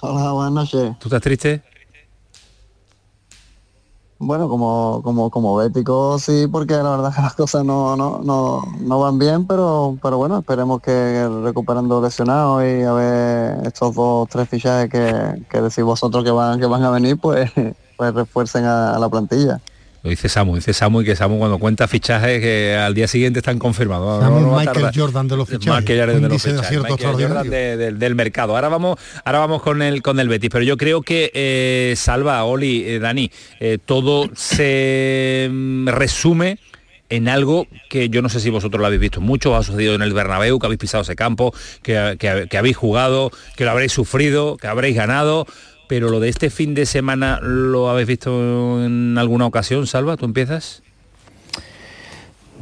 [0.00, 0.98] Hola, buenas noches.
[0.98, 1.62] ¿Tú estás triste?
[4.24, 8.62] Bueno, como, como, como bético sí, porque la verdad que las cosas no, no, no,
[8.78, 14.28] no van bien, pero, pero bueno, esperemos que recuperando lesionados y a ver estos dos,
[14.28, 17.50] tres fichajes que, que decís vosotros que van, que van a venir, pues,
[17.96, 19.60] pues refuercen a la plantilla.
[20.02, 23.38] Lo dice Samu, dice Samu y que Samu cuando cuenta fichajes que al día siguiente
[23.38, 24.20] están confirmados.
[24.20, 25.84] Samu Michael Jordan de los fichajes.
[25.86, 26.42] de los
[27.00, 28.56] Jordan del mercado.
[28.56, 32.42] Ahora vamos, ahora vamos con el con el Betis, pero yo creo que eh, Salva,
[32.42, 33.30] Oli, eh, Dani,
[33.60, 36.58] eh, todo se mm, resume
[37.08, 40.02] en algo que yo no sé si vosotros lo habéis visto mucho, ha sucedido en
[40.02, 44.56] el Bernabéu, que habéis pisado ese campo, que, que habéis jugado, que lo habréis sufrido,
[44.56, 45.46] que habréis ganado,
[45.92, 50.24] pero lo de este fin de semana lo habéis visto en alguna ocasión, Salva, ¿tú
[50.24, 50.82] empiezas?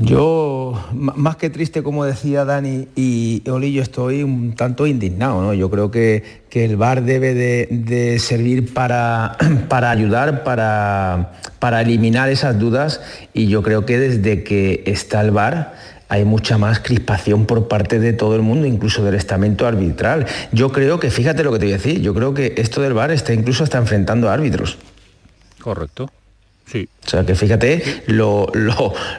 [0.00, 5.42] Yo, más que triste, como decía Dani y Oli, yo estoy un tanto indignado.
[5.42, 5.54] ¿no?
[5.54, 9.36] Yo creo que, que el bar debe de, servir para,
[9.68, 13.00] para ayudar, para, para eliminar esas dudas
[13.32, 15.76] y yo creo que desde que está el bar
[16.10, 20.26] hay mucha más crispación por parte de todo el mundo, incluso del estamento arbitral.
[20.52, 22.94] Yo creo que, fíjate lo que te voy a decir, yo creo que esto del
[22.94, 24.76] VAR está incluso está enfrentando a árbitros.
[25.60, 26.10] Correcto.
[26.66, 26.88] Sí.
[27.04, 28.52] O sea que fíjate lo,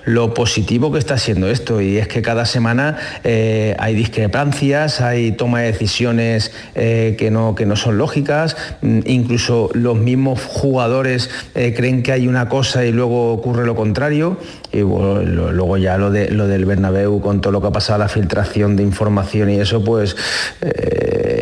[0.06, 5.34] lo, positivo que está siendo esto y es que cada semana eh, hay discrepancias, hay
[5.34, 11.30] toma de decisiones eh, que, no, que no son lógicas, mm, incluso los mismos jugadores
[11.54, 14.38] eh, creen que hay una cosa y luego ocurre lo contrario
[14.74, 18.08] y luego ya lo, de, lo del Bernabéu con todo lo que ha pasado, la
[18.08, 20.16] filtración de información y eso pues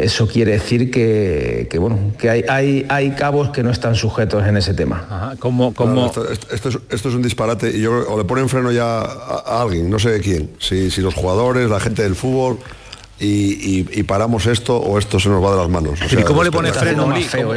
[0.09, 4.57] eso quiere decir que, bueno, que hay, hay, hay cabos que no están sujetos en
[4.57, 5.35] ese tema.
[5.39, 6.27] como, como esto,
[6.89, 10.51] es, un disparate y yo o le ponen freno ya a, alguien, no sé quién,
[10.59, 12.59] si, los jugadores, la gente del fútbol.
[13.19, 15.99] Y, paramos esto o esto se nos va de las manos.
[16.11, 17.13] ¿Y cómo le pone freno?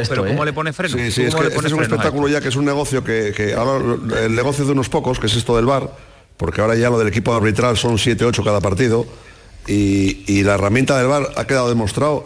[0.09, 0.45] pero ¿cómo ¿eh?
[0.45, 0.97] le pone freno?
[0.97, 4.35] Sí, sí, es que es un espectáculo ya que es un negocio que, ahora el
[4.35, 5.89] negocio de unos pocos, que es esto del bar,
[6.37, 9.05] porque ahora ya lo del equipo arbitral son 7, 8 cada partido,
[9.67, 12.25] y, la herramienta del bar ha quedado demostrado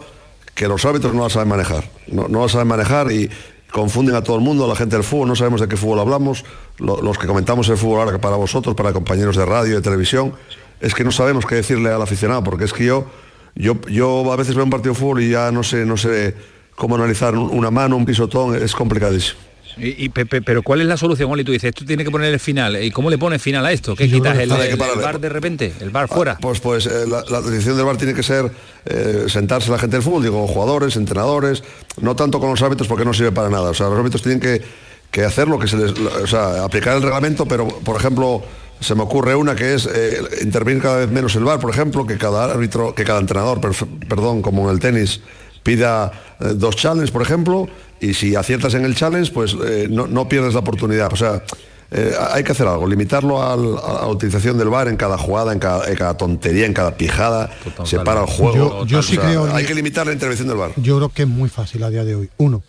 [0.54, 1.88] que los árbitros no la saben manejar.
[2.08, 3.30] No, no la saben manejar y,
[3.72, 6.00] confunden a todo el mundo, a la gente del fútbol, no sabemos de qué fútbol
[6.00, 6.44] hablamos,
[6.78, 10.34] los que comentamos el fútbol ahora para vosotros, para compañeros de radio de televisión,
[10.80, 13.06] es que no sabemos qué decirle al aficionado, porque es que yo,
[13.54, 16.34] yo, yo a veces veo un partido de fútbol y ya no sé, no sé
[16.74, 19.40] cómo analizar una mano, un pisotón, es complicadísimo.
[19.80, 21.44] Y, pero ¿cuál es la solución, Oli?
[21.44, 22.82] Tú dices, tú tienes que poner el final.
[22.82, 23.94] ¿Y cómo le pones final a esto?
[23.94, 25.72] ¿Qué quitas el, bar de repente?
[25.80, 26.32] ¿El bar fuera?
[26.32, 28.50] Ah, pues pues eh, la, decisión del bar tiene que ser
[28.86, 31.62] eh, sentarse la gente del fútbol, digo, jugadores, entrenadores,
[32.00, 33.70] no tanto con los árbitros porque no sirve para nada.
[33.70, 34.62] O sea, los árbitros tienen que,
[35.10, 35.92] que hacer lo que se les...
[35.92, 38.42] O sea, aplicar el reglamento, pero, por ejemplo,
[38.80, 42.06] se me ocurre una que es eh, intervenir cada vez menos el bar, por ejemplo,
[42.06, 43.60] que cada árbitro, que cada entrenador,
[44.08, 45.20] perdón, como en el tenis,
[45.62, 47.68] pida dos challenges, por ejemplo,
[48.00, 51.12] y si aciertas en el challenge, pues eh, no, pierdes la oportunidad.
[51.12, 51.42] O sea,
[51.90, 55.58] eh, hay que hacer algo, limitarlo a la utilización del bar en cada jugada, en
[55.58, 57.50] cada, tontería, en cada pijada,
[57.84, 58.84] se para el juego.
[58.84, 60.72] Yo, sí creo, hay que limitar la intervención del bar.
[60.76, 62.30] Yo creo que es muy fácil a día de hoy.
[62.36, 62.62] Uno,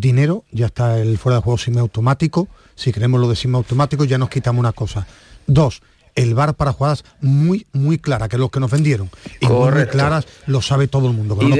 [0.00, 4.28] dinero, ya está el fuera de juego automático Si queremos lo de automático ya nos
[4.28, 5.06] quitamos una cosa.
[5.46, 5.82] Dos,
[6.14, 9.08] el bar para jugadas muy, muy clara, que es lo que nos vendieron.
[9.40, 11.56] Y muy, claras lo sabe todo el mundo, que no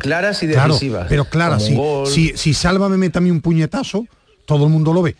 [0.00, 1.06] Claras y decisivas.
[1.08, 4.06] pero claras, si, si, si, Salva me mete a mí un puñetazo,
[4.46, 5.16] todo el mundo lo ve.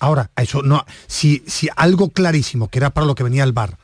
[0.00, 3.78] Ahora, eso no, si, si algo clarísimo, que era para lo que venía el bar,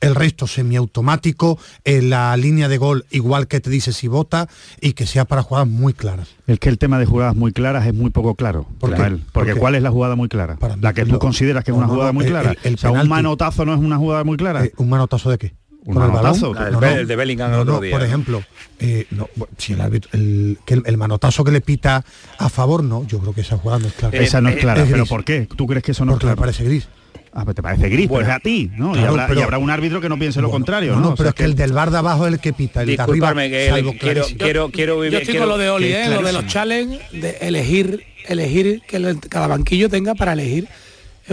[0.00, 4.48] el resto semiautomático, en la línea de gol igual que te dice si vota
[4.80, 6.28] y que sea para jugadas muy claras.
[6.46, 8.66] Es que el tema de jugadas muy claras es muy poco claro.
[8.78, 8.96] ¿Por
[9.32, 10.58] Porque ¿cuál es la jugada muy clara?
[10.80, 12.54] la que tú consideras que es una jugada muy clara.
[12.62, 14.64] El, o sea, un manotazo no es una jugada muy clara.
[14.64, 15.54] Eh, ¿Un manotazo de qué?
[15.88, 16.54] un manotazo.
[16.54, 17.92] El, de Bellingham el otro día.
[17.92, 18.42] Por ejemplo,
[18.78, 19.06] eh,
[19.56, 22.04] si el, árbitro, el, el, manotazo que le pita
[22.38, 24.18] a favor, no, yo creo que esa jugada no es clara.
[24.18, 25.48] esa no es clara, pero ¿por qué?
[25.56, 26.36] ¿Tú crees que eso no Porque es claro?
[26.36, 26.88] me parece gris.
[27.32, 28.96] Ah, pues te parece gris, pues a ti, ¿no?
[28.96, 31.14] y, habrá, un árbitro que no piense lo contrario, ¿no?
[31.14, 33.34] pero es que, el del bar de abajo es el que pita, el de arriba
[33.34, 36.08] que quiero, quiero, quiero Yo estoy con lo de Oli, ¿eh?
[36.08, 40.68] lo de los challenges, de elegir, elegir que cada banquillo tenga para elegir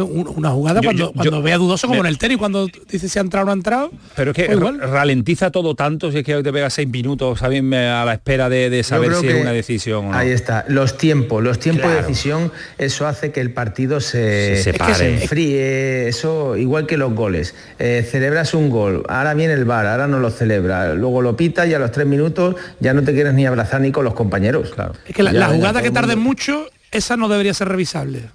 [0.01, 3.43] una jugada cuando, cuando vea dudoso como en el tenis cuando dice si ha entrado
[3.43, 6.51] o no ha entrado pero es que pues ralentiza todo tanto si es que te
[6.51, 10.17] pega seis minutos a la espera de, saber si es una decisión o no.
[10.17, 14.71] ahí está los tiempos los tiempos de decisión eso hace que el partido se, se,
[14.71, 17.55] enfríe eso igual que los goles.
[17.79, 21.65] Eh, celebras un gol ahora viene el bar ahora no lo celebra luego lo pita
[21.65, 24.71] y a los tres minutos ya no te quieres ni abrazar ni con los compañeros.
[24.71, 24.93] Claro.
[25.07, 28.29] Es que la, jugada que tarde mucho esa no debería ser revisable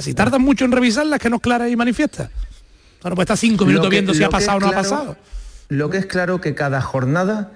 [0.00, 2.30] si tardan mucho en revisarla, que no es clara y manifiesta.
[3.02, 5.16] Bueno, pues está cinco minutos viendo si ha pasado o no ha pasado.
[5.68, 7.52] Lo que es claro que cada jornada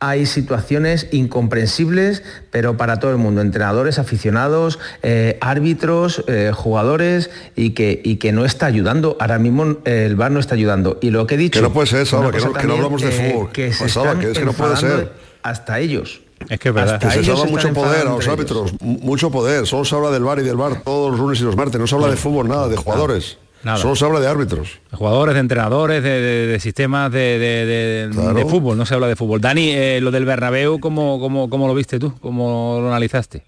[0.00, 7.70] hay situaciones incomprensibles, pero para todo el mundo, entrenadores, aficionados, eh, árbitros, eh, jugadores, y
[7.70, 9.16] que, y que no está ayudando.
[9.20, 10.98] Ahora mismo eh, el VAR no está ayudando.
[11.00, 11.60] Y lo que he dicho...
[11.60, 13.52] Que no puede ser eso, que no, hablamos de fútbol.
[13.52, 15.12] Que, se es que no puede ser.
[15.42, 16.20] Hasta ellos.
[16.48, 17.00] Es que es verdad.
[17.00, 19.66] se habla mucho poder a los árbitros, mucho poder.
[19.66, 21.80] Solo se habla del bar y del bar todos los lunes y los martes.
[21.80, 23.38] No se habla de fútbol, nada, de jugadores.
[23.62, 23.78] Nada.
[23.78, 24.78] Solo se habla de árbitros.
[24.90, 29.40] De jugadores, de entrenadores, de, sistemas de, fútbol, no se habla de fútbol.
[29.40, 32.12] Dani, eh, lo del Bernabéu, ¿cómo, cómo, ¿cómo lo viste tú?
[32.20, 33.42] ¿Cómo lo analizaste?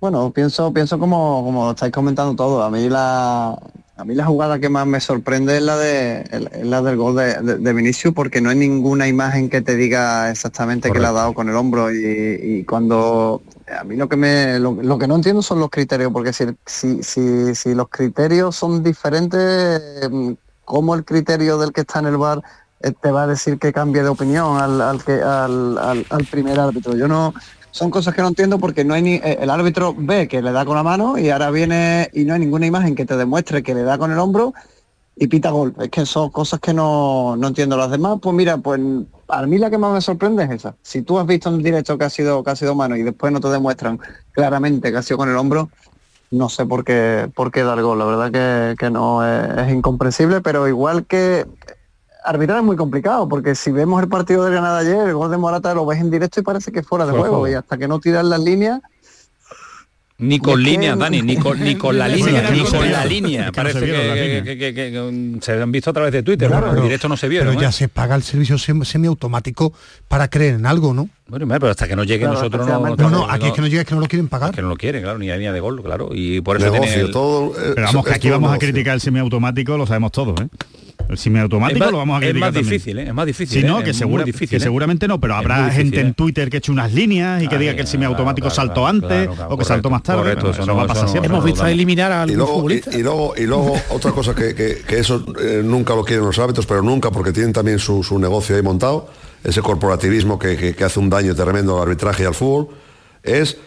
[0.00, 2.62] Bueno, pienso, pienso como, como estáis comentando todo.
[2.62, 3.58] A mí la,
[3.96, 7.58] a mí la jugada que más me sorprende es la de la del gol de,
[7.58, 11.32] de, Vinicius porque no hay ninguna imagen que te diga exactamente que le ha dado
[11.32, 11.92] con el hombro.
[11.92, 16.32] Y, cuando a mí lo que me lo, que no entiendo son los criterios porque
[16.32, 20.10] si, si, si, los criterios son diferentes
[20.64, 22.42] ¿cómo el criterio del que está en el bar
[22.80, 26.58] eh, te va a decir que cambie de opinión al, al que al, al primer
[26.58, 27.32] árbitro yo no
[27.74, 30.52] son cosas que no entiendo porque no hay ni, eh, el árbitro ve que le
[30.52, 33.64] da con la mano y ahora viene y no hay ninguna imagen que te demuestre
[33.64, 34.54] que le da con el hombro
[35.16, 35.74] y pita gol.
[35.80, 37.76] Es que son cosas que no, no entiendo.
[37.76, 38.80] Las demás, pues mira, pues
[39.26, 40.76] a mí la que más me sorprende es esa.
[40.82, 43.32] Si tú has visto en directo que ha sido, que ha sido mano y después
[43.32, 43.98] no te demuestran
[44.30, 45.68] claramente que ha sido con el hombro,
[46.30, 47.98] no sé por qué, por qué dar gol.
[47.98, 51.44] La verdad que, no es incomprensible, pero igual que
[52.24, 55.36] arbitrar es muy complicado, porque si vemos el partido de Granada ayer, el gol de
[55.36, 57.86] Morata lo ves en directo y parece que es fuera de juego, y hasta que
[57.86, 58.80] no tiran las líneas...
[60.16, 63.50] Ni con línea, Dani, ni con, ni con la línea, ni con la línea.
[63.50, 67.48] Parece que, se han visto a través de Twitter, claro, en directo no se vieron.
[67.48, 67.72] Pero ya ¿eh?
[67.72, 69.72] se paga el servicio semiautomático
[70.06, 71.08] para creer en algo, ¿no?
[71.26, 73.80] Bueno, pero hasta que no llegue nosotros no, no, no, aquí es que no llegue,
[73.80, 74.54] es que no lo quieren pagar.
[74.54, 76.10] que no lo quieren, claro, ni línea de gol, claro.
[76.12, 79.76] Y por eso tiene todo, eh, Pero vamos, que aquí vamos a criticar el semiautomático,
[79.76, 80.48] lo sabemos todos, ¿eh?
[81.08, 83.08] El semiautomático lo vamos a criticar Es más difícil, ¿eh?
[83.08, 83.60] es más difícil.
[83.60, 83.92] Sí, no, que,
[84.46, 87.74] que seguramente no, pero habrá gente en Twitter que eche unas líneas y que diga
[87.74, 90.32] que el semiautomático saltó antes o que saltó más tarde.
[90.32, 91.30] eso, no va a pasar siempre.
[91.30, 95.62] Hemos visto eliminar a y luego, y, luego, y luego otra cosa que, eso eh,
[95.64, 99.10] nunca lo quieren los hábitos, pero nunca porque tienen también su, negocio ahí montado,
[99.42, 102.68] ese corporativismo que, hace un daño tremendo al arbitraje y al fútbol,
[103.22, 103.58] es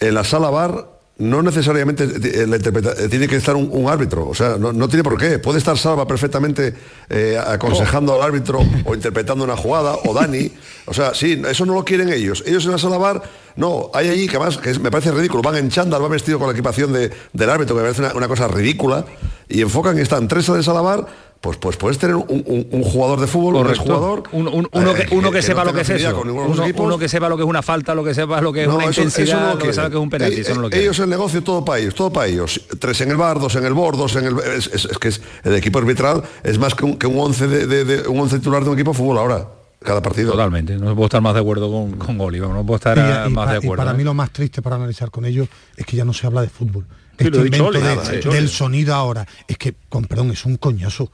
[0.00, 4.56] en la sala bar no necesariamente eh, eh, tiene que estar un, árbitro, o sea,
[4.58, 5.38] no, tiene por qué.
[5.38, 6.74] Puede estar Salva perfectamente
[7.08, 10.50] eh, aconsejando al árbitro o interpretando una jugada, o Dani.
[10.84, 12.44] O sea, sí, eso no lo quieren ellos.
[12.46, 13.22] Ellos en la sala bar,
[13.56, 16.52] no, hay allí que además me parece ridículo, van en chándal, van vestido con la
[16.52, 19.06] equipación del árbitro, que me parece una, cosa ridícula,
[19.48, 21.06] y enfocan están tres de sala bar
[21.40, 24.24] pues, pues puedes tener un, jugador de fútbol, un jugador.
[24.32, 26.20] uno que, uno que, sepa lo que es eso.
[26.20, 28.86] Uno, que sepa lo que es una falta, lo que sepa lo que es una
[28.86, 30.40] intensidad, lo que sabe que es un penalti.
[30.40, 32.60] Eh, ellos el negocio todo para ellos, todo para ellos.
[32.78, 34.38] Tres en el bar, dos en el bord, dos en el.
[34.38, 38.20] Es, que es, el equipo arbitral es más que un, que un once de, un
[38.20, 39.46] once titular de un equipo de fútbol ahora
[39.86, 40.32] cada partido.
[40.32, 43.56] Totalmente, no puedo estar más de acuerdo con, con Oliver, no puedo estar más de
[43.58, 43.76] acuerdo.
[43.76, 44.04] para mí ¿eh?
[44.04, 46.86] lo más triste para analizar con ellos es que ya no se habla de fútbol.
[47.16, 51.10] este invento del sonido ahora, es que, con perdón, es un coñazo.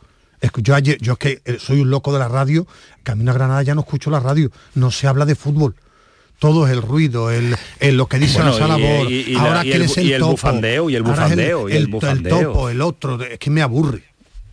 [0.57, 2.67] Yo ayer, yo es que eh, soy un loco de la radio,
[3.03, 5.75] camino a Granada ya no escucho la radio, no se habla de fútbol
[6.43, 7.55] todo es el ruido, el,
[7.93, 11.89] lo que dice la sala y, ahora el, el, bufandeo y el bufandeo y el,
[11.89, 14.03] topo, el otro, es que me aburre.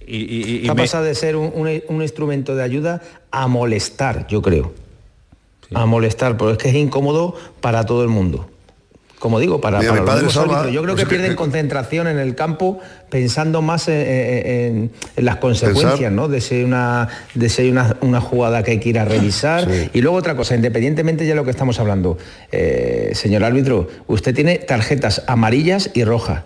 [0.05, 3.01] Y, ha pasado de ser un, instrumento de ayuda
[3.31, 4.71] a molestar, yo creo.
[5.73, 8.47] A molestar, porque es que es incómodo para todo el mundo.
[9.19, 10.71] Como digo, para, Mira, para los padre.
[10.71, 12.79] Yo creo pues que pierden que- concentración en el campo
[13.09, 16.11] pensando más en, en- en las consecuencias, Pensar.
[16.13, 16.27] ¿no?
[16.29, 19.05] De si hay una, de si hay una, una jugada que hay que ir a
[19.05, 19.67] revisar.
[19.93, 22.17] Y luego otra cosa, independientemente ya de lo que estamos hablando,
[22.51, 26.43] eh, señor árbitro, usted tiene tarjetas amarillas y rojas,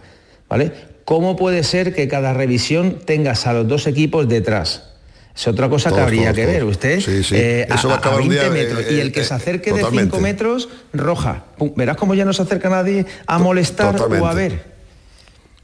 [0.50, 0.72] ¿vale?
[1.06, 4.93] ¿Cómo puede ser que cada revisión tengas a los dos equipos detrás?
[5.36, 6.54] Es otra cosa que Todos, habría todos, que todos.
[6.54, 6.64] ver.
[6.66, 7.36] Usted Sí, sí.
[7.36, 9.22] eh, a, Eso va a a acabar un 20 día, metros eh, y el que
[9.22, 10.12] eh, se acerque de totalmente.
[10.12, 11.46] 5 metros, roja.
[11.58, 14.36] Pum, Verás cómo ya no se acerca nadie a molestar o a totalmente.
[14.36, 14.74] ver.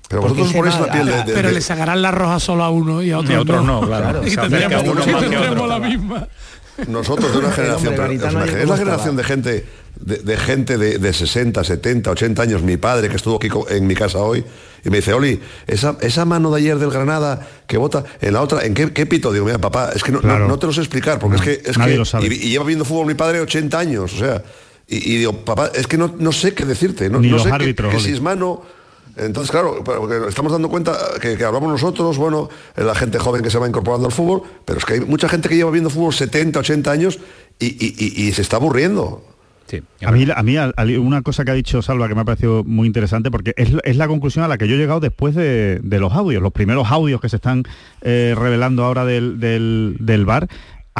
[0.07, 1.13] Pero Porque vosotros ponéis la piel de...
[1.13, 3.35] ah, de- pero de- le sacarán la roja solo a uno y a otro Y
[3.35, 4.21] a otros no, claro.
[4.27, 5.67] Y tendremos, acerca uno y más que tendremos otro.
[5.67, 6.27] la misma.
[6.87, 9.65] Nosotros de una generación, hombre, pero, Garitano, ¿os imagináis ayer cómo la generación de gente,
[9.99, 13.85] de, de gente de, de 60, 70, 80 años, mi padre que estuvo aquí en
[13.85, 14.43] mi casa hoy,
[14.83, 18.41] y me dice, Oli, esa, esa mano de ayer del Granada que vota en la
[18.41, 19.31] otra, ¿en qué, qué pito?
[19.31, 20.47] Digo, mira, papá, es que no, no- Claro.
[20.47, 21.69] no te lo sé explicar, porque No, es que...
[21.71, 22.27] Es nadie que lo sabe.
[22.27, 24.43] Y, y lleva viendo fútbol mi padre 80 años, o sea,
[24.87, 27.43] y, y digo, papá, es que no, no sé qué decirte, no, Ni no los
[27.43, 28.61] sé árbitros, que si es mano...
[29.17, 29.83] Entonces, claro,
[30.29, 32.47] estamos dando cuenta que, que hablamos nosotros, bueno,
[32.77, 35.49] la gente joven que se va incorporando al fútbol, pero es que hay mucha gente
[35.49, 37.19] que lleva viendo fútbol 70, 80 años
[37.59, 39.21] y- y se está aburriendo.
[40.01, 42.87] A mí, a mí una cosa que ha dicho Salva que me ha parecido muy
[42.87, 45.99] interesante porque es, es la conclusión a la que yo he llegado después de, de
[45.99, 47.63] los audios, los primeros audios que se están
[48.01, 50.47] eh, revelando ahora del, del, del bar.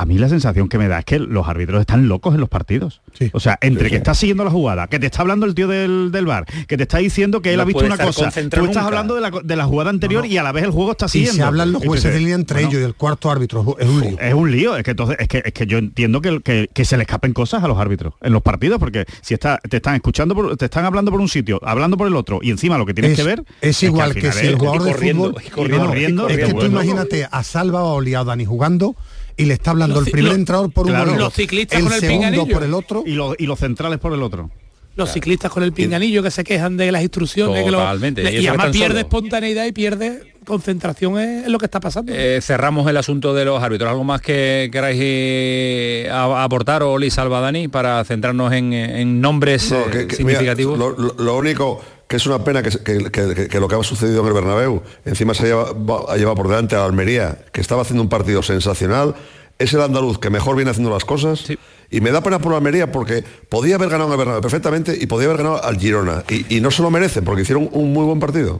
[0.01, 2.47] A mí la sensación que me da es que los árbitros están locos en los
[2.47, 3.01] partidos.
[3.33, 6.09] O sea, entre que estás siguiendo la jugada, que te está hablando el tío del,
[6.11, 8.57] del bar, que te está diciendo que él No ha visto una cosa, tú estás
[8.61, 8.85] nunca.
[8.85, 11.09] hablando de la, de la jugada anterior y a la vez el juego está Y
[11.09, 11.35] siguiendo.
[11.35, 13.75] se hablan los jueces Entonces, de línea entre bueno, ellos y el cuarto árbitro.
[13.77, 14.19] Es un lío.
[14.19, 16.85] es un lío, es que entonces es que, es que yo entiendo que, que, que
[16.85, 19.95] se le escapen cosas a los árbitros en los partidos, porque si está, te están
[19.95, 22.85] escuchando, por- te están hablando por un sitio, hablando por el otro, y encima lo
[22.85, 24.81] que tienes es, que ver es que igual al que, final si el es- jugador
[24.81, 28.45] y de corriendo, fútbol y corriendo, es que tú imagínate a Salva o a Dani
[28.45, 28.95] jugando
[29.39, 31.85] y le está hablando Los el primer entrador por claro, uno y los ciclistas el
[31.85, 32.53] con el segundo pinganillo.
[32.53, 34.51] por el otro y, los, y los centrales por el otro.
[34.95, 37.63] Los ciclistas con el pinganillo que se quejan de las instrucciones.
[37.63, 41.57] que lo- Totalmente, y y, eso que además pierde espontaneidad y pierde concentración en, lo
[41.57, 42.11] que está pasando.
[42.13, 43.89] Eh, cerramos el asunto de los árbitros.
[43.89, 49.83] ¿Algo más que queráis eh, aportar, Oli Salvadani, para centrarnos en, en nombres No, eh,
[49.91, 50.77] que- que- significativos?
[50.77, 53.67] mira, lo, lo- lo único que es una pena que, que- que- que- que lo
[53.69, 56.83] que ha sucedido en el Bernabéu, encima se ha llevado, ha llevado por delante a
[56.83, 59.15] Almería, que estaba haciendo un partido sensacional,
[59.59, 61.45] es el andaluz que mejor viene haciendo las cosas.
[61.91, 65.05] Y me da pena por Almería porque podía haber ganado en el Bernabéu perfectamente y
[65.05, 66.23] podía haber ganado al Girona.
[66.29, 68.59] Y, y no se lo merecen porque hicieron un muy buen partido.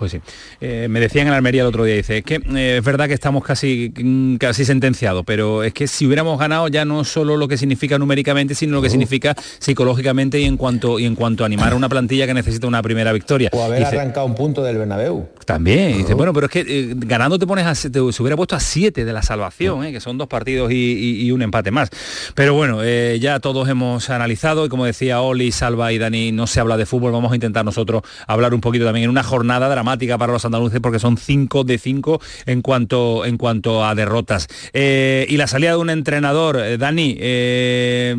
[0.00, 0.20] Pues sí.
[0.62, 3.12] Eh, me decían en Almería el otro día, dice, es que eh, es verdad que
[3.12, 7.46] estamos casi, mm, casi sentenciados, pero es que si hubiéramos ganado ya no solo lo
[7.48, 11.46] que significa numéricamente, sino lo que significa psicológicamente y en cuanto y en cuanto a
[11.46, 13.50] animar a una plantilla que necesita una primera victoria.
[13.52, 15.28] O haber Dice, arrancado un punto del Bernabéu.
[15.44, 18.56] También, dice, bueno, pero es que eh, ganando te pones a, te- se hubiera puesto
[18.56, 21.70] a 7 de la salvación, eh, que son dos partidos y, y- y un empate
[21.70, 21.90] más.
[22.34, 22.82] Pero bueno,
[23.16, 26.86] ya todos hemos analizado y como decía Oli, Salva y Dani, no se habla de
[26.86, 30.44] fútbol, vamos a intentar nosotros hablar un poquito también en una jornada dramática para los
[30.44, 34.48] andaluces porque son 5 de 5 en cuanto, en cuanto a derrotas.
[34.72, 38.14] Eh, y la salida de un entrenador, eh, Dani, eh,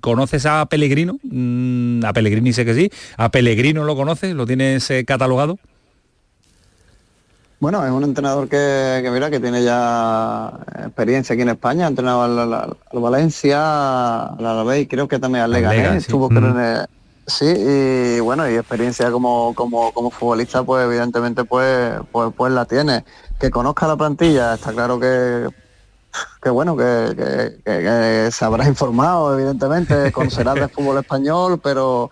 [0.00, 1.18] ¿conoces a Pellegrino?
[1.22, 2.90] Mm, a Pellegrini sé que sí.
[3.16, 4.34] ¿A Pellegrino lo conoces?
[4.34, 5.58] ¿Lo tienes eh, catalogado?
[7.58, 10.52] Bueno, es un entrenador que, que mira que tiene ya
[10.84, 12.52] experiencia aquí en España, ha entrenado al, al-
[12.92, 15.98] al Valencia, al Alavés y creo que también al Leganés, Lega, sí.
[15.98, 16.86] estuvo creo, en el-
[17.26, 22.64] sí, y bueno, y experiencia como, como, como futbolista, pues evidentemente pues, pues, pues la
[22.64, 23.04] tiene.
[23.38, 25.48] Que conozca la plantilla, está claro que
[26.40, 32.10] que bueno, que, que- se habrá informado, evidentemente, conocerá de fútbol español, pero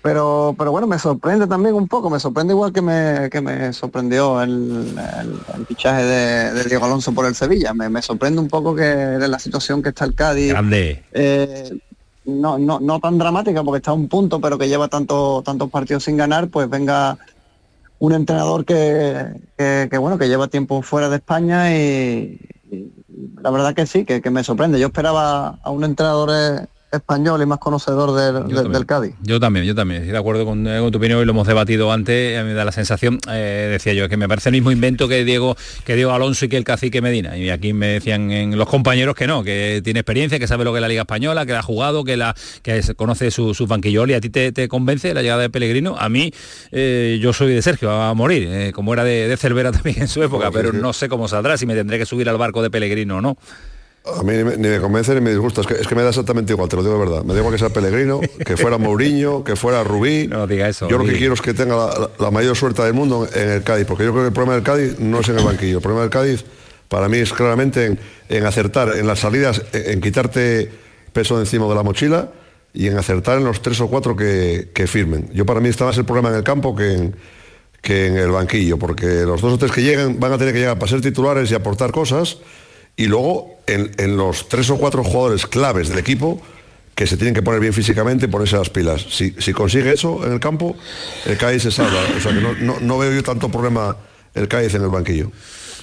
[0.00, 3.72] pero pero bueno, me sorprende también un poco, me sorprende igual que me, que me
[3.72, 7.74] sorprendió el, el- el fichaje de, de Diego Alonso por el Sevilla.
[7.74, 10.50] Me, me sorprende un poco que de la situación que está el Cádiz.
[10.50, 11.04] Grande.
[11.12, 11.70] eh,
[12.26, 15.70] no, no, no tan dramática porque está a un punto, pero que lleva tanto, tantos
[15.70, 17.16] partidos sin ganar, pues venga
[17.98, 22.38] un entrenador que, que, bueno, que lleva tiempo fuera de España y,
[22.70, 22.92] y
[23.40, 24.78] la verdad que sí, que, que me sorprende.
[24.78, 29.14] Yo esperaba a un entrenador eh, español y más conocedor del, Cádiz.
[29.22, 31.46] Yo también, yo también, estoy de acuerdo con, eh, con tu opinión y lo hemos
[31.46, 34.54] debatido antes, a mí me da la sensación, eh, decía yo, que me parece el
[34.54, 37.36] mismo invento que Diego, que Diego Alonso y que el cacique Medina.
[37.36, 40.72] Y aquí me decían en los compañeros que no, que tiene experiencia, que sabe lo
[40.72, 43.52] que es la Liga Española, que la ha jugado, que la que se- conoce su,
[43.54, 44.06] su banquillo.
[44.06, 45.96] ¿Y a ti te, te convence la llegada de Pellegrino?
[45.98, 46.32] A mí,
[46.70, 50.22] eh, yo soy de Sergio, a morir, como era de, de Cervera también en su
[50.22, 53.16] época, pero no sé cómo saldrá, si me tendré que subir al barco de Pellegrino
[53.16, 53.36] o no.
[54.06, 56.52] A mí ni me, convence ni me disgusta, es que, es que me da exactamente
[56.52, 57.24] igual, te lo digo de verdad.
[57.24, 60.28] Me da igual que sea Pellegrino, que fuera Mourinho, que fuera Rubí.
[60.28, 60.88] No diga eso.
[60.88, 63.86] Yo lo que quiero es que tenga la, mayor suerte del mundo en el Cádiz,
[63.86, 65.78] porque yo creo que el problema del Cádiz no es en el banquillo.
[65.78, 66.44] El problema del Cádiz
[66.88, 70.70] para mí es claramente en, en acertar en las salidas, en, en quitarte
[71.12, 72.30] peso de encima de la mochila
[72.76, 75.30] y en acertar en los tres o cuatro que, firmen.
[75.32, 77.16] Yo para mí está más el problema en el campo que en,
[77.80, 80.60] que en el banquillo, porque los dos o tres que lleguen van a tener que
[80.60, 82.36] llegar para ser titulares y aportar cosas,
[82.96, 86.40] y luego en, los tres o cuatro jugadores claves del equipo,
[86.94, 89.06] que se tienen que poner bien físicamente ponerse las pilas.
[89.10, 90.76] Si, consigue eso en el campo,
[91.26, 92.00] el Cádiz se salva.
[92.16, 93.96] O sea que no, no veo yo tanto problema
[94.34, 95.30] el Cádiz en el banquillo.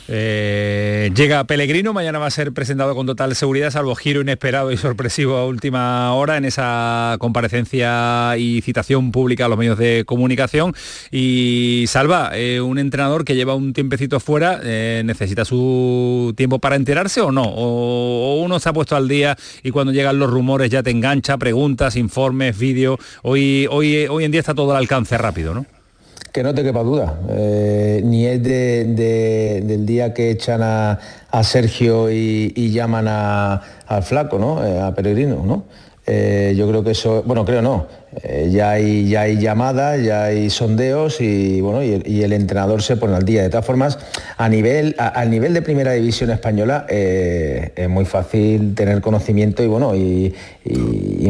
[0.07, 4.77] Eh, llega Pellegrino, mañana va a ser presentado con total seguridad, salvo giro inesperado y
[4.77, 10.73] sorpresivo a última hora en esa comparecencia y citación pública a los medios de comunicación.
[11.11, 16.75] Y Salva, eh, un entrenador que lleva un tiempecito fuera, eh, ¿necesita su tiempo para
[16.75, 17.43] enterarse o no?
[17.43, 21.37] O, uno se ha puesto al día y cuando llegan los rumores ya te engancha,
[21.37, 22.99] preguntas, informes, vídeos.
[23.21, 25.65] Hoy, hoy, hoy en día está todo al alcance rápido, ¿no?
[26.33, 30.99] Que no te quepa duda, eh, ni es del día que echan a,
[31.43, 34.65] Sergio y, llaman al flaco, ¿no?
[34.65, 35.65] Eh, a Peregrino, ¿no?
[36.07, 37.85] Eh, yo creo que eso, bueno, creo no,
[38.21, 42.95] eh, ya, hay, ya hay llamadas, ya hay sondeos y, bueno, y el, entrenador se
[42.95, 43.41] pone al día.
[43.41, 43.97] De todas formas,
[44.37, 49.67] a nivel, al nivel de primera división española eh, es muy fácil tener conocimiento y
[49.67, 50.33] bueno, y,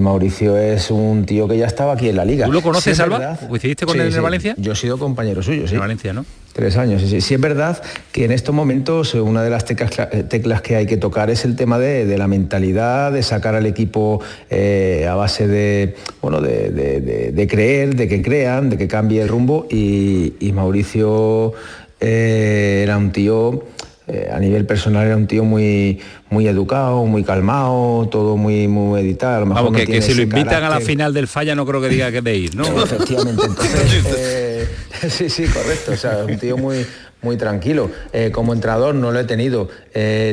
[0.04, 2.46] Mauricio es un tío que ya estaba aquí en la liga.
[2.46, 3.38] ¿Tú lo conoces, Alba?
[3.48, 4.54] ¿Coincidiste con él en Valencia?
[4.58, 5.76] Yo he sido compañero suyo, sí.
[5.76, 6.26] En Valencia, ¿no?
[6.52, 7.34] Tres años, sí, sí.
[7.34, 7.82] es verdad
[8.12, 11.80] que en estos momentos una de las teclas, que hay que tocar es el tema
[11.80, 14.20] de, la mentalidad, de sacar al equipo
[14.52, 19.68] a base de, bueno, de, de, creer, de que crean, de que cambie el rumbo
[19.70, 21.54] y, Mauricio
[22.00, 23.64] eh, era un tío,
[24.08, 29.02] eh, a nivel personal era un tío muy, muy educado, muy calmado, todo muy, muy
[29.02, 29.46] meditado.
[29.46, 32.22] Vamos, que, si lo invitan a la final del falla no creo que diga que
[32.22, 32.64] de ir, ¿no?
[32.84, 34.68] Efectivamente, entonces, eh,
[35.10, 36.86] sí, sí, correcto, o sea, un tío muy,
[37.24, 37.90] muy tranquilo.
[38.32, 39.70] como entrenador no lo he tenido.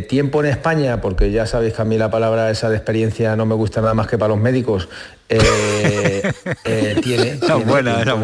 [0.09, 3.47] tiempo en España, porque ya sabéis que a mí la palabra esa de experiencia no
[3.47, 4.89] me gusta nada más que para los médicos,
[5.31, 6.33] eh,
[6.65, 8.15] eh, tiene, Era buena, era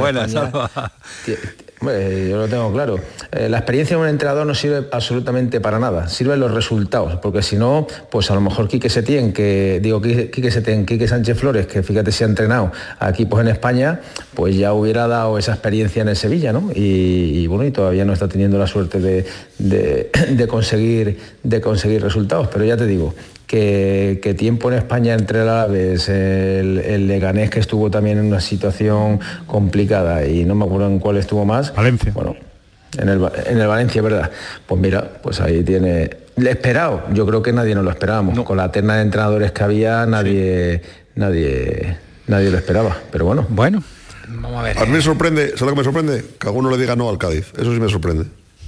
[1.86, 2.98] yo lo tengo claro.
[3.32, 7.42] Eh, la experiencia de un entrenador no sirve absolutamente para nada, sirven los resultados, porque
[7.42, 11.66] si no, pues a lo mejor Quique Setién, que digo Quique Setién, Quique Sánchez Flores,
[11.66, 14.00] que fíjate si ha entrenado a equipos en España,
[14.34, 16.70] pues ya hubiera dado esa experiencia en el Sevilla, ¿no?
[16.74, 22.64] Y, bueno, y todavía no está teniendo la suerte de, conseguir, de conseguir resultados, pero
[22.64, 23.14] ya te digo,
[23.46, 28.40] que, tiempo en España entre el Aves, el, el, Leganés que estuvo también en una
[28.40, 31.74] situación complicada y no me acuerdo en cuál estuvo más.
[31.74, 32.12] Valencia.
[32.12, 32.36] Bueno,
[32.98, 34.30] en el, en el Valencia, ¿verdad?
[34.66, 36.10] Pues mira, pues ahí tiene...
[36.36, 38.38] Le esperado, yo creo que nadie nos lo esperábamos.
[38.44, 40.82] Con la terna de entrenadores que había, nadie,
[41.14, 41.96] nadie,
[42.26, 42.94] nadie lo esperaba.
[43.10, 43.46] Pero bueno.
[43.48, 43.82] Bueno,
[44.28, 44.78] vamos a ver.
[44.78, 46.24] A mí me sorprende, ¿sabes lo que me sorprende?
[46.38, 47.52] Que alguno le diga no al Cádiz.
[47.56, 48.26] Eso sí me sorprende.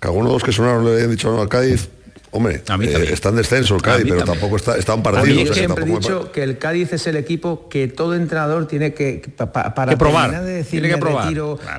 [0.00, 1.88] que alguno de los que sonaron le hayan dicho no al Cádiz,
[2.32, 5.44] Hombre, eh, está en descenso el Cádiz, pero tampoco está, está un partido.
[5.44, 9.22] Yo siempre he dicho que el Cádiz es el equipo que todo entrenador tiene que,
[9.36, 10.44] para probar.
[10.44, 11.32] De tiene que probar.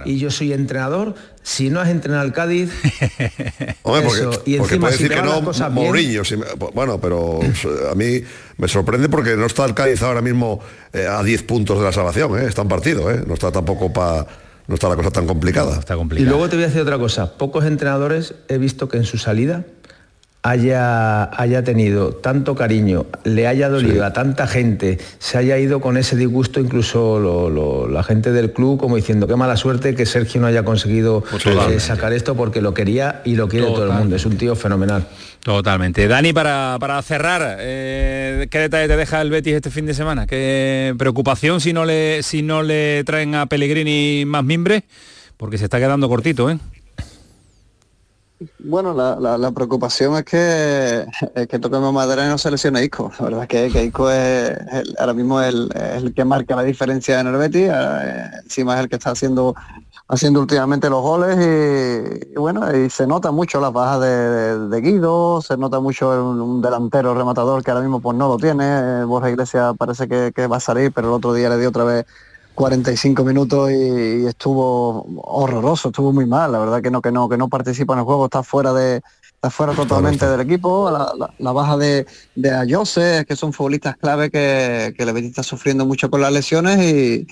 [0.05, 2.71] y yo soy entrenador, si no has entrenado al Cádiz,
[3.83, 6.23] Hombre, porque, y encima, puede decir que no Mourinho,
[6.73, 7.39] bueno, pero
[7.91, 8.21] a mí
[8.57, 10.59] me sorprende porque no está el Cádiz ahora mismo
[10.93, 12.45] eh, a 10 puntos de la salvación, ¿eh?
[12.47, 13.23] está en partido, ¿eh?
[13.25, 14.25] no está tampoco para
[14.67, 15.79] no está la cosa tan complicada.
[15.79, 16.27] está complicada.
[16.27, 17.37] Y luego te voy a decir otra cosa.
[17.37, 19.63] Pocos entrenadores he visto que en su salida
[20.47, 25.97] haya, haya tenido tanto cariño, le haya dolido a tanta gente, se haya ido con
[25.97, 30.47] ese disgusto incluso la gente del club como diciendo qué mala suerte que Sergio no
[30.47, 34.15] haya conseguido eh, sacar esto porque lo quería y lo quiere todo el mundo.
[34.15, 35.07] Es un tío fenomenal.
[35.43, 36.07] Totalmente.
[36.07, 40.27] Dani, para, cerrar, eh, ¿qué detalle te deja el Betis este fin de semana?
[40.27, 44.83] ¿Qué preocupación si no le, si no le traen a Pellegrini más mimbre?
[45.35, 46.57] Porque se está quedando cortito, ¿eh?
[48.59, 53.11] Bueno, la, preocupación es que, es que toquemos madera y no se lesione Isco.
[53.19, 54.55] La verdad es que, que Isco es,
[54.99, 58.89] ahora mismo el, el, que marca la diferencia en el Betis, eh, encima es el
[58.89, 59.55] que está haciendo
[60.09, 65.57] haciendo últimamente los goles y, bueno, y se nota mucho las bajas de, Guido, se
[65.57, 70.07] nota mucho un, delantero rematador que ahora mismo pues no lo tiene, Borja Iglesias parece
[70.07, 72.05] que, que va a salir, pero el otro día le dio otra vez
[72.57, 77.37] 45 minutos y, estuvo horroroso, estuvo muy mal, la verdad que no, que no, que
[77.37, 79.03] no participa en el juego, está fuera de,
[79.35, 84.95] está fuera totalmente del equipo, la, baja de, de Ayose, que son futbolistas clave que,
[84.97, 87.27] que le está sufriendo mucho con las lesiones y,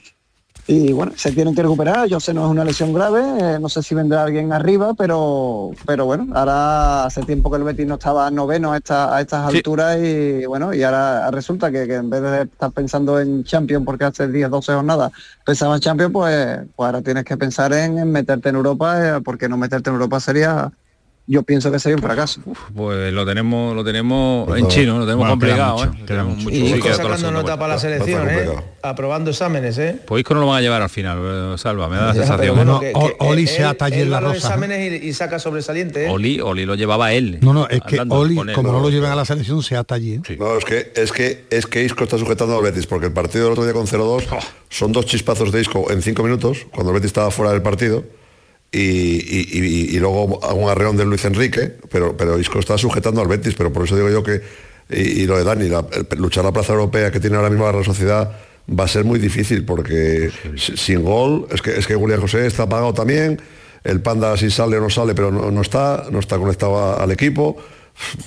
[0.67, 2.07] y bueno, se tienen que recuperar.
[2.07, 5.71] Yo sé, no es una lesión grave, eh, no sé si vendrá alguien arriba, pero
[5.85, 9.53] pero bueno, ahora hace tiempo que el Betis no estaba noveno a, esta, a estas
[9.53, 14.05] alturas y bueno, y ahora resulta que, en vez de estar pensando en Champions, porque
[14.05, 15.11] hace 10, 12 jornadas
[15.45, 19.47] pensaba en Champions, pues, pues ahora tienes que pensar en, meterte en Europa, eh, porque
[19.47, 20.71] no meterte en Europa sería
[21.27, 22.41] yo pienso que sería un fracaso.
[22.76, 25.89] pues lo tenemos, lo tenemos en chino, lo tenemos complicado, ¿eh?
[26.52, 28.49] y Isco sacando nota para la selección, ¿eh?
[28.84, 29.99] Aprobando exámenes, ¿eh?
[30.06, 32.84] Pues Isco no lo van a llevar al final, eh, Salva, me da la sensación.
[32.84, 32.93] ¿eh?
[33.19, 34.35] Oli se ata en la rosa.
[34.35, 36.10] exámenes y, saca sobresaliente, ¿eh?
[36.10, 37.39] Oli, Oli lo llevaba él.
[37.41, 40.22] No, no, es que Oli, como no lo llevan a la selección, se ata allí.
[40.38, 43.45] No, es que, es que es que Isco está sujetando al Betis, porque el partido
[43.45, 44.26] del otro día con 0-2
[44.69, 48.03] son dos chispazos de Isco en cinco minutos, cuando el Betis estaba fuera del partido
[48.71, 53.71] y, luego un arreón de Luis Enrique, pero, pero Isco está sujetando al Betis, pero
[53.71, 54.41] por eso digo yo que,
[54.89, 55.69] y, lo de Dani,
[56.17, 58.31] luchar la plaza europea que tiene ahora mismo la Sociedad
[58.67, 62.63] va a ser muy difícil porque sin gol, es que, es que Julián José está
[62.63, 63.39] apagado también,
[63.85, 67.57] el Panda si sale o no sale, pero no, está, no está conectado al equipo.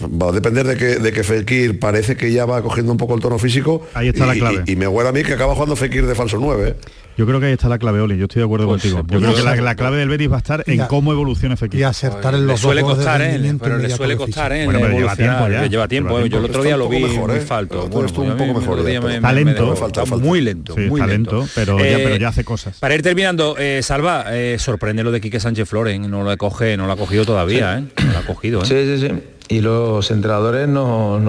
[0.03, 3.15] Va a depender de que, de que Fekir parece que ya va cogiendo un poco
[3.15, 3.87] el tono físico.
[3.95, 4.65] Ahí está la clave.
[4.67, 6.77] Y, me huele a mí que acaba jugando Fekir de falso 9.
[7.19, 8.17] Yo creo que ahí está la clave, Oli.
[8.17, 9.05] Yo estoy de acuerdo pues contigo.
[9.09, 11.81] Yo creo que la, clave del Betis va a estar en cómo evoluciona Fekir.
[11.81, 13.57] Y acertar en los suele costar, ¿eh?
[13.61, 14.65] Pero le suele costar, ¿eh?
[14.65, 15.67] Bueno, pero lleva tiempo ya.
[15.67, 16.25] Lleva tiempo.
[16.27, 17.41] Yo el otro día lo vi muy ¿eh?
[17.41, 17.89] falto.
[17.89, 18.89] Bueno, un poco mejor.
[18.89, 19.77] Está lento.
[20.19, 20.77] Muy lento.
[20.77, 21.47] Muy lento.
[21.55, 22.79] Pero ya hace cosas.
[22.79, 24.27] Para ir terminando, Salva,
[24.59, 25.99] sorprende lo de Quique Sánchez Flores.
[26.01, 27.85] No lo coge, no lo ha cogido todavía, ¿eh?
[28.05, 28.67] No lo ha cogido, ¿eh?
[28.67, 31.23] Sí, sí, sí y los entrenadores nos,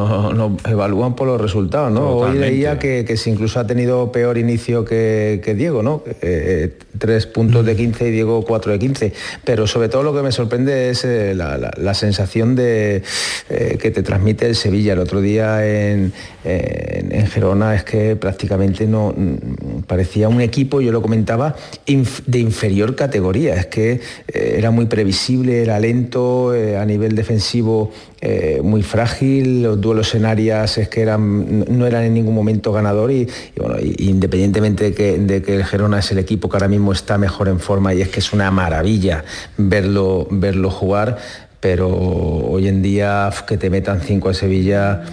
[0.65, 2.17] evalúan por los resultados, ¿no?
[2.17, 6.03] Hoy leía que, que si incluso ha tenido peor inicio que, Diego, ¿no?
[6.21, 9.13] Eh, tres puntos de 15 y Diego cuatro de 15.
[9.45, 13.03] Pero sobre todo lo que me sorprende es eh, la, sensación de
[13.49, 14.93] eh, que te transmite el Sevilla.
[14.93, 16.11] El otro día en,
[16.43, 21.55] en, Gerona es que prácticamente no mm, parecía un equipo, yo lo comentaba,
[21.85, 23.55] de inferior categoría.
[23.55, 27.91] Es que era muy previsible, era lento, a nivel defensivo
[28.21, 32.73] eh, muy frágil, los duelos en áreas es que eran, no eran en ningún momento
[32.73, 36.67] ganador y, bueno, independientemente de que, de que, el Gerona es el equipo que ahora
[36.67, 39.23] mismo está mejor en forma y es que es una maravilla
[39.57, 41.17] verlo, verlo jugar,
[41.61, 45.03] pero hoy en día que te metan cinco a Sevilla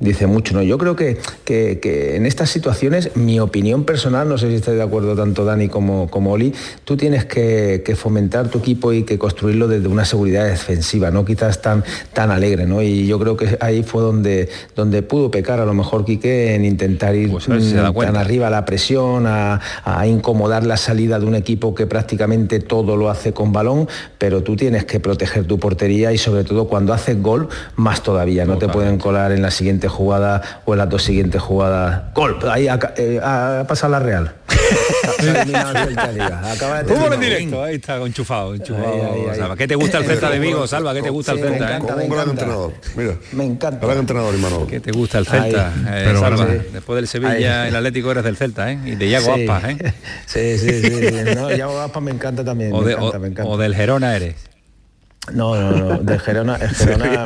[0.00, 0.54] dice mucho.
[0.54, 0.62] ¿no?
[0.62, 4.82] Yo creo que, que, en estas situaciones, mi opinión personal, no sé si estáis de
[4.82, 6.52] acuerdo tanto Dani como, como Oli,
[6.84, 11.60] tú tienes que, fomentar tu equipo y que construirlo desde una seguridad defensiva, no quizás
[11.62, 12.66] tan, tan alegre.
[12.66, 12.82] ¿no?
[12.82, 16.64] Y yo creo que ahí fue donde, donde pudo pecar a lo mejor Quique en
[16.64, 19.60] intentar ir pues tan arriba a la presión, a,
[20.06, 24.56] incomodar la salida de un equipo que prácticamente todo lo hace con balón, pero tú
[24.56, 28.44] tienes que proteger tu portería y sobre todo cuando haces gol, más todavía.
[28.44, 32.14] No te pueden colar en la siguiente jugada o en las dos siguientes jugadas.
[32.14, 34.34] Gol, ahí ha, eh, pasado la Real.
[36.86, 39.56] Fútbol en directo, ahí está enchufado, enchufado.
[39.56, 40.94] ¿Qué te gusta el Celta de Vigo, Salva?
[40.94, 41.78] ¿Qué te gusta el Celta?
[41.78, 41.80] Eh?
[41.80, 42.72] un gran entrenador.
[42.96, 43.86] Mira, me encanta.
[43.86, 44.66] Gran entrenador, hermano.
[44.66, 46.46] ¿Qué te gusta el Celta, eh, Salva?
[46.46, 48.78] Después del Sevilla, el Atlético eres del Celta, ¿eh?
[48.84, 49.94] Y de Iago Aspas, ¿eh?
[50.26, 51.34] Sí, sí, sí.
[51.34, 52.72] No, Iago Aspas me encanta también.
[52.72, 54.36] O, o del Gerona eres.
[55.32, 57.24] No, no, no, del Gerona, el Gerona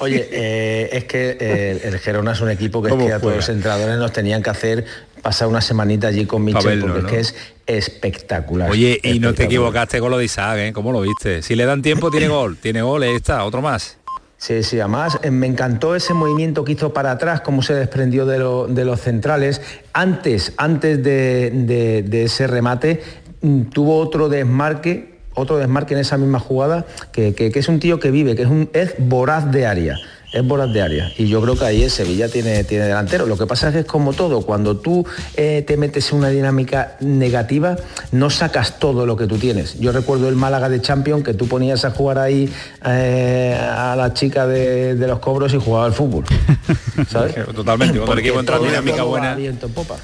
[0.00, 3.36] Oye, eh, es que eh, el Gerona es un equipo que, es que a todos
[3.36, 4.84] los entrenadores nos tenían que hacer
[5.22, 7.34] pasar una semanita allí con Michel, porque es que es
[7.66, 8.70] espectacular.
[8.70, 10.72] Oye, y no te equivocaste con lo de Isaac, ¿eh?
[10.74, 11.40] ¿Cómo lo viste?
[11.40, 13.96] Si le dan tiempo, tiene gol, tiene gol, ahí está, otro más.
[14.36, 18.38] Sí, sí, además me encantó ese movimiento que hizo para atrás, cómo se desprendió de,
[18.84, 19.62] los centrales.
[19.94, 23.02] Antes, antes de, de ese remate,
[23.40, 28.10] mm, tuvo otro desmarque otro desmarque en esa misma jugada, que, es un tío que
[28.10, 29.98] vive, que es, un, es voraz de área
[30.34, 31.12] es voraz de área.
[31.16, 33.24] Y yo creo que ahí el Sevilla tiene, tiene delantero.
[33.24, 35.06] Lo que pasa es que es como todo, cuando tú
[35.36, 37.76] eh, te metes en una dinámica negativa,
[38.10, 39.78] no sacas todo lo que tú tienes.
[39.78, 42.52] Yo recuerdo el Málaga de Champions, que tú ponías a jugar ahí
[42.84, 46.24] eh, a la chica de, los cobros y jugaba al fútbol.
[47.08, 47.36] ¿Sabes?
[47.54, 49.36] Totalmente, cuando el equipo entra en dinámica buena.
[49.72, 49.96] popa.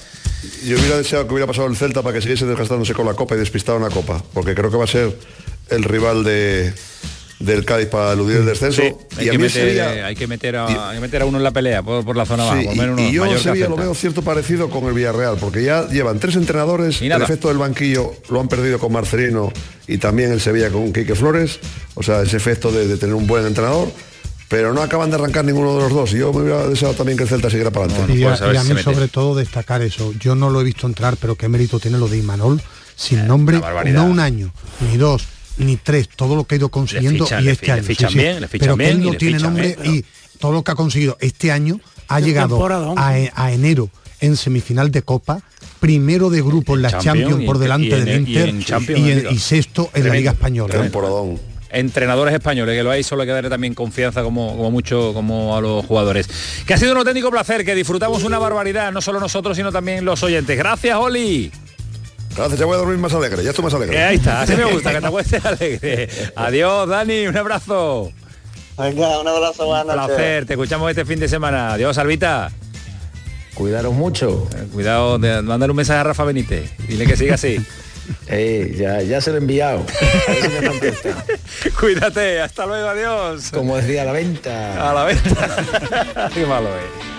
[0.65, 3.35] Yo hubiera deseado que hubiera pasado el Celta para que siguiese desgastándose con la Copa
[3.35, 5.17] y despistado en la Copa, porque creo que va a ser
[5.69, 6.73] el rival de,
[7.41, 8.83] del Cádiz para eludir el descenso.
[9.17, 12.27] hay, que meter, hay, que meter a, meter a, uno en la pelea por, la
[12.27, 12.63] zona baja.
[12.63, 17.01] y, yo Sevilla lo veo cierto parecido con el Villarreal, porque ya llevan tres entrenadores,
[17.03, 19.53] el efecto del banquillo lo han perdido con Marcelino
[19.87, 21.59] y también el Sevilla con Quique Flores,
[21.95, 23.91] o sea, ese efecto de tener un buen entrenador
[24.51, 26.13] pero no acaban de arrancar ninguno de los dos.
[26.13, 28.15] Y yo me hubiera deseado también que el Celta siguiera para adelante.
[28.15, 30.13] y, a, mí sobre todo destacar eso.
[30.19, 32.61] Yo no lo he visto entrar, pero qué mérito tiene lo de Imanol,
[32.97, 33.61] sin eh, nombre,
[33.93, 35.23] no un año, ni dos,
[35.57, 37.85] ni tres, todo lo que ha ido consiguiendo y este año.
[38.51, 40.05] pero que él no tiene nombre y
[40.41, 42.61] todo lo que ha conseguido este año ha llegado
[42.97, 45.43] a, enero en semifinal de Copa,
[45.79, 48.53] primero de grupo en la Champions, por delante del Inter
[49.31, 50.75] y, sexto en la Liga Española.
[50.75, 55.13] Temporadón entrenadores españoles, que lo hay, solo hay que darle también confianza como, como mucho
[55.15, 56.29] como a los jugadores.
[56.67, 60.05] Que ha sido un auténtico placer, que disfrutamos una barbaridad, no solo nosotros, sino también
[60.05, 60.57] los oyentes.
[60.57, 61.51] Gracias, Oli.
[62.37, 63.97] Gracias, ya voy a dormir más alegre, ya estoy más alegre.
[63.97, 66.09] Eh, ahí está, así me gusta, que te acuestes alegre.
[66.37, 68.13] Adiós, Dani, un abrazo.
[68.79, 70.17] Venga, un abrazo, buenas Un noches.
[70.17, 71.73] placer, te escuchamos este fin de semana.
[71.75, 72.51] Adiós, Albita.
[73.55, 74.49] Cuidaros mucho.
[74.57, 76.71] Eh, Cuidado, de mandar un mensaje a Rafa Benítez.
[76.87, 77.57] Dile que siga así.
[78.29, 79.85] Eh, ya, ya se lo he enviado.
[80.29, 81.25] A ver si me contesta.
[81.81, 83.51] Cuídate, hasta luego, adiós.
[83.51, 84.91] Como decía, a la venta.
[84.91, 86.31] A la venta.
[86.35, 87.11] Qué malo es.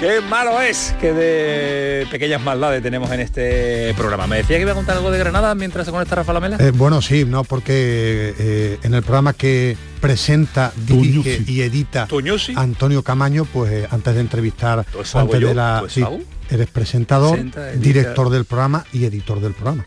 [0.00, 4.26] Qué malo es que de pequeñas maldades tenemos en este programa.
[4.26, 6.58] Me decía que iba a contar algo de Granada mientras se conecta Rafa Lamela.
[6.60, 12.06] Eh, bueno, sí, no, porque eh, en el programa que presenta, dirige y edita.
[12.56, 15.82] Antonio Camaño, pues eh, antes de entrevistar, ¿Todo eso hago antes de la,
[16.50, 19.86] eres presentador, Presenta, director del programa y editor del programa.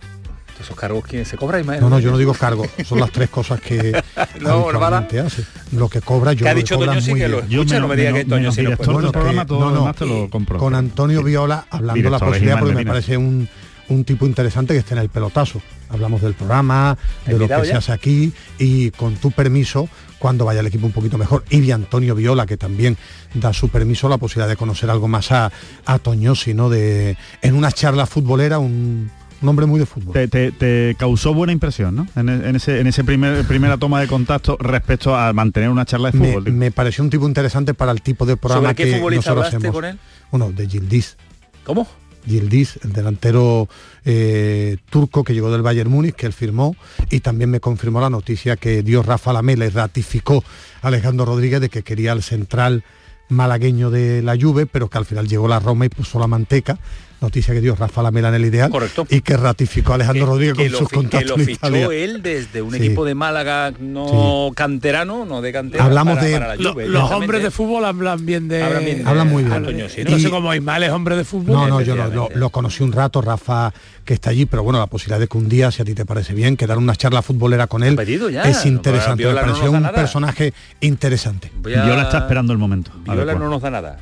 [0.59, 1.59] Esos cargos, ¿quién se cobra?
[1.59, 1.79] Ismael?
[1.81, 3.91] No, no, yo no digo cargo, son las tres cosas que
[4.41, 5.43] No, habitualmente hace.
[5.71, 7.39] Lo que cobra yo Que ha lo dicho cobra Toño sí muy que bien.
[7.39, 8.91] lo escucha, no me diga que Toño sí no puede.
[8.91, 10.57] Bueno, del programa, que- todo no, lo no, demás te lo compro.
[10.59, 13.47] Con Antonio Viola, hablando de la Director posibilidad, porque me parece un,
[13.87, 15.61] un tipo interesante que esté en el pelotazo.
[15.89, 19.87] Hablamos del programa, de lo que se hace aquí y con tu permiso,
[20.19, 22.97] cuando vaya el equipo un poquito mejor, y de Antonio Viola, que también
[23.33, 25.51] da su permiso, la posibilidad de conocer algo más a,
[25.85, 26.69] a Toñosi, ¿no?
[26.69, 29.09] De, en una charla futbolera, un,
[29.41, 30.13] un hombre muy de fútbol.
[30.13, 32.07] Te, te- te causó buena impresión, ¿no?
[32.15, 36.11] En, en ese, en ese primer, primera toma de contacto respecto a mantener una charla
[36.11, 36.51] de fútbol.
[36.53, 39.45] me pareció un tipo interesante para el tipo de programa ¿Sobre qué que futbolista nosotros
[39.47, 39.75] hablaste hacemos.
[39.75, 39.99] con él?
[40.31, 41.15] Bueno, de Gildiz.
[41.63, 41.87] ¿Cómo?
[42.27, 43.69] Gildiz, el delantero
[44.03, 46.75] eh, turco que llegó del Bayern Múnich, que él firmó,
[47.09, 50.43] y también me confirmó la noticia que dio Rafa Lamela y ratificó
[50.81, 52.83] a Alejandro Rodríguez de que quería el central
[53.29, 56.77] malagueño de la Juve, pero que al final llegó la Roma y puso la manteca,
[57.21, 59.05] noticia que dio Rafa Lamela en el ideal, Correcto.
[59.09, 61.51] y que ratificó a Alejandro Rodríguez que con lo, sus fi- que contactos lo fichó
[61.67, 61.87] Italia.
[61.91, 62.77] él desde un Sí.
[62.77, 65.83] equipo de Málaga no canterano, no de cantera.
[65.85, 68.63] Hablamos para- de- para la Lo- Juve, los hombres de fútbol hablan bien de...
[68.63, 69.53] Hablan bien de- Hablan muy bien.
[69.55, 71.55] Antonio, sí, No Y- sé cómo Ismael es hombre de fútbol.
[71.55, 73.73] No, no, yo no, lo, conocí un rato, Rafa
[74.05, 76.03] que está allí, pero bueno, la posibilidad de que un día, si a ti te
[76.05, 79.23] parece bien, que dar una charla futbolera con él pedido ya, es no, interesante.
[79.25, 79.93] Me no pareció un nada.
[79.93, 81.51] personaje interesante.
[81.57, 82.91] A- Viola está esperando el momento.
[83.03, 83.99] Viola no nos da nada.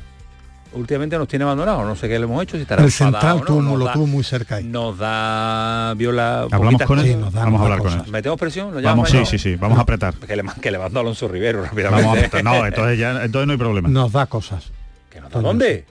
[0.72, 3.62] Últimamente nos tiene abandonados, no sé qué le hemos hecho, si estará El central o
[3.62, 4.64] no, lo da- tuvo muy cerca ahí.
[4.64, 7.18] Nos da Viola Hablamos con él.
[7.20, 8.06] nos da- Vamos a hablar con cosas.
[8.06, 8.12] él.
[8.12, 8.66] ¿Metemos presión?
[8.74, 10.14] ¿Lo Vamos, llamamos sí, sí, sí, vamos a apretar.
[10.26, 12.02] Que le, que le mando a Alonso Rivero rápidamente.
[12.04, 12.44] Vamos a apretar.
[12.44, 13.88] No, entonces ya entonces no hay problema.
[13.88, 14.64] Nos da cosas.
[15.10, 15.86] ¿Que nos da dónde?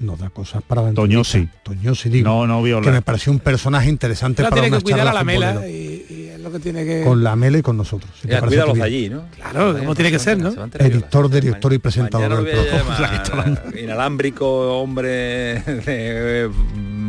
[0.00, 1.48] Nos da cosas para la Toñosi.
[1.62, 2.28] Toñosi, digo.
[2.28, 2.84] No, no, Viola.
[2.84, 5.24] Que me pareció un personaje interesante La para tiene una que cuidar a charla la
[5.24, 5.91] mela y,
[6.52, 7.02] que tiene que...
[7.02, 8.10] Con la mela y con nosotros.
[8.20, 8.84] si Ya, cuídalos bien.
[8.86, 9.24] allí, ¿no?
[9.34, 10.50] Claro, como tiene que ser, ¿no?
[10.78, 13.62] Editor, director y presentador del programa.
[13.78, 16.50] inalámbrico, hombre de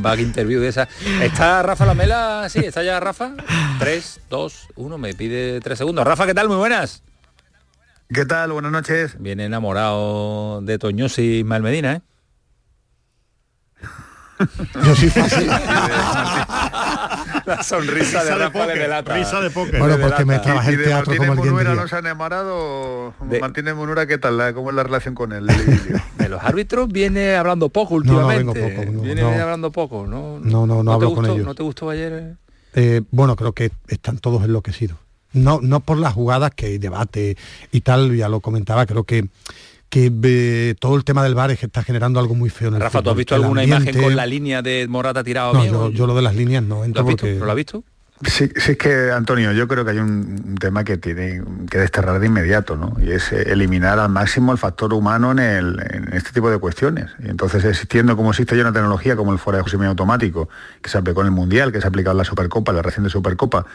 [0.01, 0.87] back interview de esa.
[1.21, 2.47] ¿Está Rafa Lamela?
[2.49, 3.33] Sí, ¿está ya Rafa?
[3.79, 6.05] 3, 2, 1, me pide 3 segundos.
[6.05, 6.47] Rafa, ¿qué tal?
[6.47, 7.03] Muy buenas.
[8.13, 8.51] ¿Qué tal?
[8.51, 9.15] Buenas noches.
[9.19, 12.01] Viene enamorado de Toños y Ismael Medina, ¿eh?
[14.85, 15.49] Yo sí fácil.
[17.45, 19.13] La sonrisa de de póker, delata.
[19.15, 19.79] risa de póker.
[19.79, 20.41] Bueno, porque me delata.
[20.43, 21.81] trabajé ¿Y el de teatro Martínez como alguien Munura diría.
[21.83, 23.13] no se ha enamorado?
[23.29, 24.53] De- Martínez Munura, ¿qué tal?
[24.53, 25.47] ¿Cómo es la relación con él?
[26.17, 28.59] De los árbitros viene hablando poco No, no, últimamente.
[28.61, 29.29] vengo poco, no, viene no.
[29.29, 30.39] hablando poco, ¿no?
[30.39, 31.45] No, no, no te hablo con gustó- ellos.
[31.45, 32.35] ¿No te gustó ayer?
[32.75, 34.97] Eh, bueno, creo que están todos enloquecidos.
[35.33, 37.37] No, no por las jugadas que hay debate
[37.71, 39.25] y tal, ya lo comentaba, creo que
[39.93, 42.75] que eh, todo el tema del bar es que está generando algo muy feo en
[42.75, 45.71] el Rafa, ¿tú has visto alguna imagen con la línea de Morata tirado No, bien?
[45.71, 47.21] yo, yo lo de las líneas no ¿Lo entro has visto?
[47.21, 47.83] porque ¿Pero lo has visto?
[48.25, 52.19] Sí, sí es que, Antonio, yo creo que hay un tema que tiene que desterrar
[52.21, 52.95] de inmediato, ¿no?
[53.03, 56.57] Y es eh, eliminar al máximo el factor humano en, el- en este tipo de
[56.57, 57.09] cuestiones.
[57.21, 60.47] Y entonces, existiendo como existe ya una tecnología como el fuera de juego semiautomático,
[60.81, 63.09] que se aplicó en el Mundial, que se ha aplicado en la Supercopa, la reciente
[63.09, 63.65] Supercopa,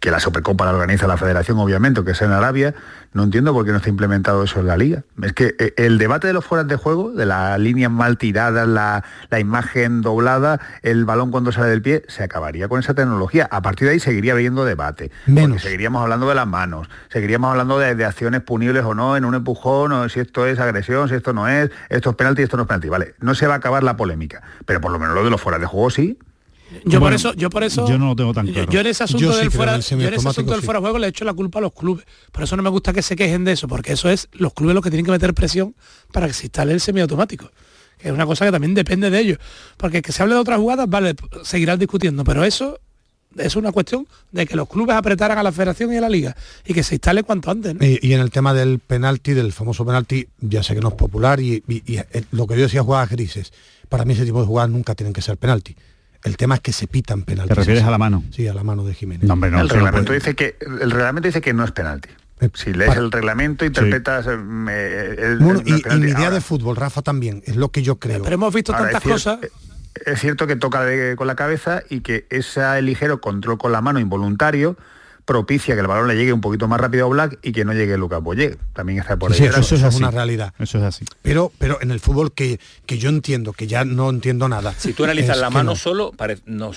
[0.00, 2.74] que la Supercopa la organiza la Federación, obviamente, que es en Arabia,
[3.12, 5.02] no entiendo por qué no está implementado eso en la Liga.
[5.22, 8.68] Es que eh, el debate de los fueras de juego, de las líneas mal tiradas,
[8.68, 13.48] la, la imagen doblada, el balón cuando sale del pie, se acabaría con esa tecnología.
[13.50, 15.10] A partir de ahí seguiría habiendo debate.
[15.26, 15.62] Menos.
[15.62, 19.34] Seguiríamos hablando de las manos, seguiríamos hablando de, de acciones punibles o no en un
[19.34, 22.64] empujón, o si esto es agresión, si esto no es, esto es penalti, esto no
[22.64, 22.88] es penalti.
[22.88, 25.40] Vale, no se va a acabar la polémica, pero por lo menos lo de los
[25.40, 26.18] fuera de juego sí.
[26.84, 27.88] Yo por eso, yo por eso.
[27.88, 28.70] yo no lo tengo tan yo- claro.
[28.72, 30.82] Yo en ese asunto sí del fuera, en yo en ese asunto del fuera de
[30.82, 32.04] juego le echo la culpa a los clubes.
[32.32, 34.74] Por eso no me gusta que se quejen de eso, porque eso es los clubes
[34.74, 35.74] los que tienen que meter presión
[36.12, 37.50] para que se instale el semiautomático.
[37.98, 39.38] Que es una cosa que también depende de ellos.
[39.76, 42.78] Porque que se hable de otras jugadas, vale, seguirán discutiendo, pero eso
[43.36, 46.36] es una cuestión de que los clubes apretaran a la federación y a la liga
[46.66, 47.74] y que se instale cuanto antes.
[47.74, 47.84] ¿no?
[47.84, 50.94] Y, y en el tema del penalti, del famoso penalti, ya sé que no es
[50.94, 53.52] popular y, y- y, eh, lo que yo decía jugadas grises,
[53.88, 55.74] para mí ese tipo de jugadas nunca tienen que ser penalti.
[56.28, 57.48] El tema es que se pitan penaltis.
[57.54, 58.22] ¿Te refieres a la mano?
[58.30, 59.26] Sí, a la mano de Jiménez.
[59.26, 60.18] No, hombre, no, el, no reglamento puede.
[60.20, 62.08] dice que, el reglamento dice que no es penalti.
[62.40, 64.30] Eh, Si lees para- el reglamento, interpretas eh,
[64.70, 66.04] eh, el, Bueno, el- no y, es penalti.
[66.04, 68.22] y mi idea Ahora, de fútbol, Rafa, también, es lo que yo creo.
[68.22, 69.50] Pero hemos visto Ahora, tantas es cierto- cosas.
[70.06, 70.84] es cierto que toca
[71.16, 74.76] con la cabeza y que ese ligero control con la mano involuntario
[75.28, 77.74] propicia que el balón le llegue un poquito más rápido a Black y que no
[77.74, 78.56] llegue Lucas Boyé.
[78.72, 79.36] También está por ahí.
[79.36, 80.54] Sí, eso, es una realidad.
[80.58, 81.04] Eso es así.
[81.20, 84.72] Pero, pero en el fútbol que, que yo entiendo, que ya no entiendo nada.
[84.78, 86.14] Si tú analizas la mano solo,
[86.46, 86.72] no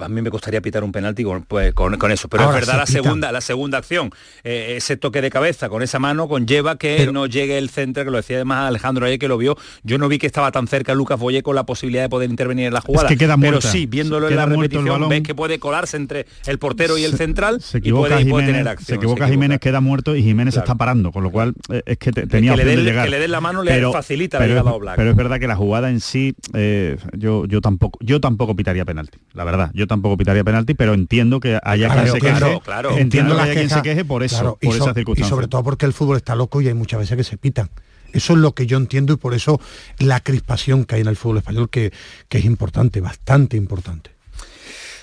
[0.00, 2.28] a mí me costaría pitar un penalti con, pues, con, eso.
[2.28, 4.10] Pero es verdad la segunda, la segunda acción,
[4.44, 8.10] eh, ese toque de cabeza con esa mano conlleva que no llegue el centro, que
[8.10, 9.58] lo decía además Alejandro ayer que lo vio.
[9.82, 12.68] Yo no vi que estaba tan cerca Lucas Boyé con la posibilidad de poder intervenir
[12.68, 13.08] en la jugada.
[13.08, 16.96] que queda pero sí, viéndolo en la repetición, ves que puede colarse entre el portero
[16.96, 21.30] y el central se equivoca Jiménez, queda muerto y Jiménez se está parando, con lo
[21.30, 23.04] cual eh, es que tenía que le de llegar.
[23.04, 24.64] Que le den la mano le facilita pero, es,
[24.96, 28.84] pero es verdad que la jugada en sí, eh, yo, yo tampoco, yo tampoco pitaría
[28.84, 32.60] penalti, la verdad, yo tampoco pitaría penalti, pero entiendo que haya quien se queje,
[32.96, 35.26] entiendo que haya quien se queje por eso, por esa circunstancia.
[35.26, 37.70] Y sobre todo porque el fútbol está loco y hay muchas veces que se pitan.
[38.12, 39.60] Eso es lo que yo entiendo y por eso
[39.98, 41.92] la crispación que hay en el fútbol español, que,
[42.28, 44.10] que es importante, bastante importante.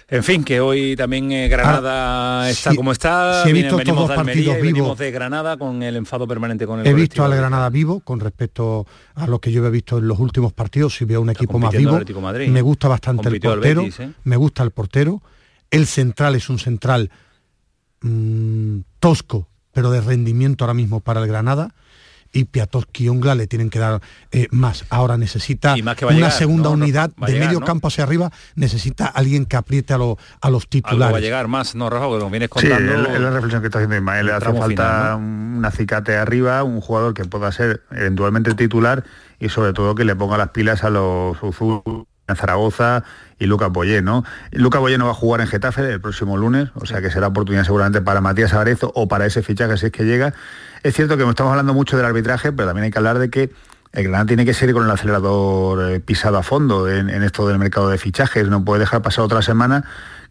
[0.09, 3.43] En fin, que hoy también eh, Granada está como está.
[3.45, 4.97] he visto venimos, de partidos vivos.
[4.97, 8.87] de Granada con el enfado permanente con el He visto al Granada vivo con respecto
[9.15, 10.95] a lo que yo he visto en los últimos partidos.
[10.95, 11.99] Si veo un equipo más vivo,
[12.47, 13.81] me gusta bastante el portero.
[13.81, 14.11] ¿eh?
[14.23, 15.21] Me gusta el portero.
[15.69, 17.11] El central es un central
[17.99, 21.73] mm, tosco, pero de rendimiento ahora mismo para el Granada
[22.31, 24.01] y Piatoski Ongla le tienen que dar
[24.31, 24.85] eh, más.
[24.89, 25.75] Ahora necesita
[26.09, 29.97] una segunda unidad de medio campo hacia arriba, necesita alguien que apriete a,
[30.41, 31.13] a los titulares.
[31.13, 32.07] va a llegar más, ¿no, Rafa?
[32.07, 32.77] Que nos vienes contando.
[32.77, 34.25] Sí, es la reflexión que está haciendo Ismael.
[34.25, 39.03] Le hace falta un acicate arriba, un jugador que pueda ser eventualmente titular
[39.39, 43.03] y sobre todo que le ponga las pilas a los Uzul Zaragoza
[43.39, 44.23] y Lucas Boyé, ¿no?
[44.51, 47.27] Lucas Boyé no va a jugar en Getafe el próximo lunes, o sea que será
[47.27, 50.33] oportunidad seguramente para Matías Arezo o para ese fichaje si es que llega.
[50.83, 53.51] Es cierto que estamos hablando mucho del arbitraje, pero también hay que hablar de que
[53.93, 57.57] el Granada tiene que ser con el acelerador eh, pisado a fondo en, esto del
[57.57, 58.47] mercado de fichajes.
[58.47, 59.85] No puede dejar pasar otra semana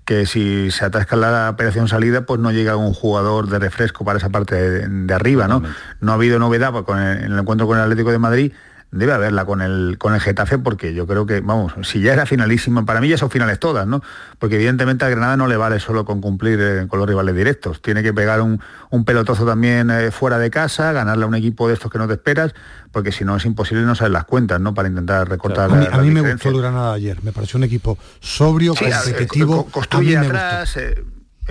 [0.05, 4.19] que si se atasca la operación salida, pues no llega un jugador de refresco para
[4.19, 5.65] esa parte de, arriba, ¿no?
[6.01, 8.53] No ha habido novedad pues, con en el encuentro con el Atlético de Madrid
[8.97, 12.27] debe haberla con el, con el Getafe porque yo creo que, vamos, si ya era
[12.27, 14.03] finalísima, para mí ya son finales todas, ¿no?
[14.39, 17.81] Porque evidentemente a Granada no le vale solo con cumplir eh, con los rivales directos,
[17.83, 18.61] tiene que pegar un,
[18.91, 22.07] un pelotazo también eh, fuera de casa, ganarle a un equipo de estos que no
[22.07, 22.55] te esperas,
[22.93, 24.75] porque si no es imposible no saber las cuentas, ¿no?
[24.75, 25.71] Para intentar recortar.
[25.71, 29.67] A mí, me gustó el Granada ayer, me pareció un equipo sobrio, eh, competitivo.
[29.67, 31.05] construye atrás eh,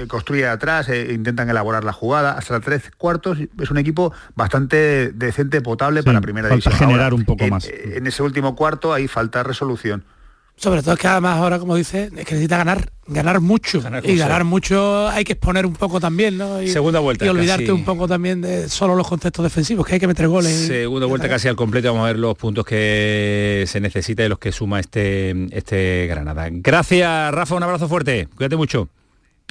[0.08, 5.62] construye atrás, eh, intentan elaborar la jugada, hasta tres cuartos es un equipo bastante decente,
[5.62, 7.68] potable para primera falta generar un poco más.
[7.68, 10.04] En ese último cuarto hay falta resolución.
[10.58, 13.82] Sobre todo es que además ahora, como dice, es que necesita ganar, ganar mucho.
[14.04, 16.62] y ganar mucho hay que exponer un poco también, ¿no?
[16.62, 17.26] Y, Segunda vuelta.
[17.26, 20.54] Y olvidarte un poco también de solo los conceptos defensivos, que hay que meter goles.
[20.68, 24.40] Segunda vuelta casi al completo, vamos a ver los puntos que se necesita y los
[24.40, 26.48] que suma este, este Granada.
[26.50, 28.30] Gracias, Rafa, un abrazo fuerte.
[28.36, 28.90] Cuídate mucho.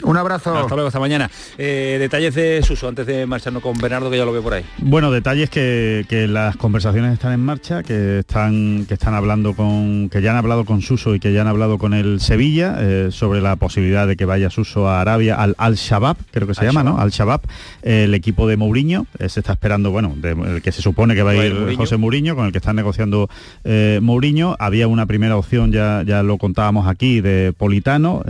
[0.03, 0.57] Un abrazo.
[0.57, 1.31] Hasta luego, hasta mañana.
[1.57, 4.65] Eh, detalles de Suso, antes de marcharnos con Bernardo, que ya lo veo por ahí.
[4.79, 10.21] Bueno, detalles que, las conversaciones están en marcha, que están, que están hablando con, que
[10.21, 13.41] ya han hablado con Suso y que ya han hablado con el Sevilla eh, sobre
[13.41, 16.99] la posibilidad de que vaya Suso a Arabia, al Al-Shabaab, creo que se llama, ¿no?
[16.99, 17.43] Al-Shabaab,
[17.83, 19.07] el equipo de Mourinho.
[19.19, 22.35] Eh, se está esperando, bueno, el que se supone que va a ir José Mourinho,
[22.35, 23.29] con el que están negociando
[24.01, 24.57] Mourinho.
[24.59, 28.23] Había una primera opción, ya, ya lo contábamos aquí, de Politano.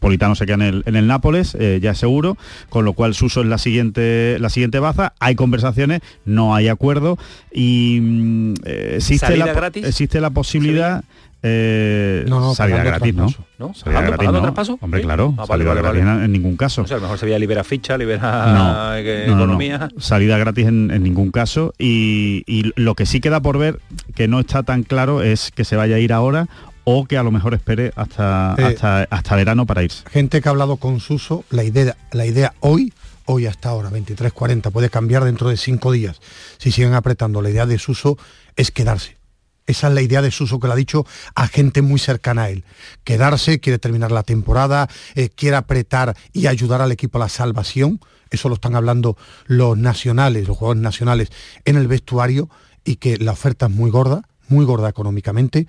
[0.00, 2.36] Politano se queda en en el Nápoles, eh, ya seguro,
[2.68, 5.14] con lo cual Suso es la siguiente, la siguiente baza.
[5.20, 7.18] Hay conversaciones, no hay acuerdo
[7.52, 11.04] y mm, eh, existe, la, existe la posibilidad...
[11.40, 13.28] Eh, no, no, salida gratis, ¿no?
[13.60, 13.72] ¿no?
[13.72, 14.76] Salida gratis, no.
[14.80, 16.82] Hombre, claro, ah, salida gratis en ningún caso.
[16.82, 19.88] O sea, a lo mejor sería libera ficha, libera economía.
[19.98, 21.74] Salida gratis en, ningún caso.
[21.78, 23.78] Y, y, lo que sí queda por ver,
[24.16, 26.48] que no está tan claro, es que se vaya a ir ahora
[26.90, 30.04] o que a lo mejor espere hasta, eh, hasta, hasta, verano para irse.
[30.10, 32.94] Gente que ha hablado con Suso, la idea, la idea hoy,
[33.26, 36.18] hoy hasta ahora, 23.40, puede cambiar dentro de cinco días.
[36.56, 38.16] Si siguen apretando, la idea de Suso
[38.56, 39.18] es quedarse.
[39.66, 41.04] Esa es la idea de Suso que lo ha dicho
[41.34, 42.64] a gente muy cercana a él.
[43.04, 48.00] Quedarse, quiere terminar la temporada, eh, quiere apretar y ayudar al equipo a la salvación.
[48.30, 51.28] Eso lo están hablando los nacionales, los jugadores nacionales
[51.66, 52.48] en el vestuario
[52.82, 55.66] y que la oferta es muy gorda, muy gorda económicamente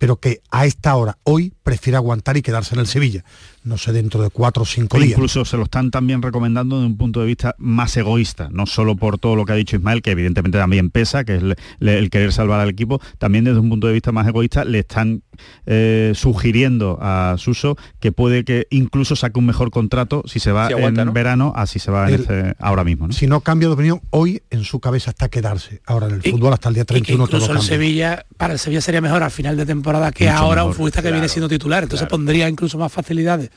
[0.00, 3.22] pero que a esta hora, hoy, prefiere aguantar y quedarse en el Sevilla.
[3.62, 5.10] No sé, dentro de cuatro o cinco días.
[5.10, 8.96] Incluso se lo están también recomendando desde un punto de vista más egoísta, no solo
[8.96, 11.42] por todo lo que ha dicho Ismael, que evidentemente también pesa, que es
[11.80, 15.22] el, querer salvar al equipo, también desde un punto de vista más egoísta le están
[15.66, 20.70] eh, sugiriendo a Suso que puede que incluso saque un mejor contrato si se va
[20.70, 23.12] en verano, así se va este, ahora mismo.
[23.12, 25.82] Si no cambia de opinión, hoy en su cabeza está quedarse.
[25.84, 27.62] Ahora en el fútbol hasta el día 31 todo cambia.
[27.62, 31.12] Sevilla, para el Sevilla sería mejor al final de temporada que ahora un futbolista que
[31.12, 31.82] viene siendo titular.
[31.82, 33.50] Entonces pondría incluso más facilidades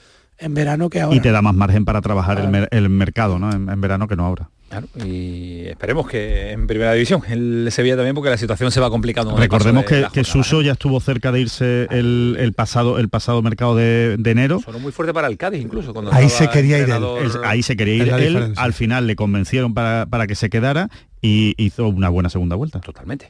[0.44, 1.16] en verano que ahora.
[1.16, 3.52] Y te da más margen para trabajar el, mercado, ¿no?
[3.52, 4.50] En, verano que no ahora.
[4.70, 8.90] Claro, y esperemos que en primera división el Sevilla también porque la situación se va
[8.90, 9.36] complicando.
[9.38, 14.18] Recordemos que, que, Suso ya estuvo cerca de irse el, pasado el pasado mercado de,
[14.26, 14.60] enero.
[14.64, 15.94] Sonó muy fuerte para el Cádiz incluso.
[15.94, 17.04] Cuando ahí se quería ir él.
[17.44, 18.54] Ahí se quería ir él.
[18.56, 20.90] Al final le convencieron para, para que se quedara
[21.22, 22.80] y hizo una buena segunda vuelta.
[22.80, 23.30] Totalmente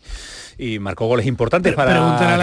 [0.57, 1.93] y marcó goles importantes para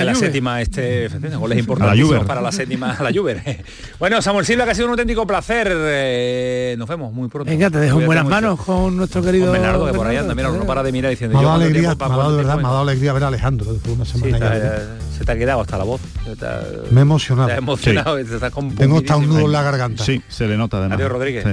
[0.05, 1.09] la, séptima este
[1.39, 3.65] goles importantes para la séptima la Juve.
[3.99, 5.73] bueno, Samuel Silva que ha sido un auténtico placer.
[5.73, 7.51] Eh, nos vemos muy pronto.
[7.51, 10.35] Venga, te dejo en buenas manos con nuestro querido con Bernardo, que por ahí anda,
[10.35, 12.63] mira, no para de mirar diciendo me ha dado alegría, me ha dado, verdad, me
[12.63, 15.85] ha dado alegría ver a Alejandro después una semana se te ha quedado hasta la
[15.85, 16.01] voz.
[16.91, 17.49] me he emocionado.
[17.49, 18.25] Te emocionado sí.
[18.25, 20.03] te Tengo hasta un nudo en la garganta.
[20.03, 20.97] Sí, se le nota además.
[20.97, 21.45] Adiós, Rodríguez.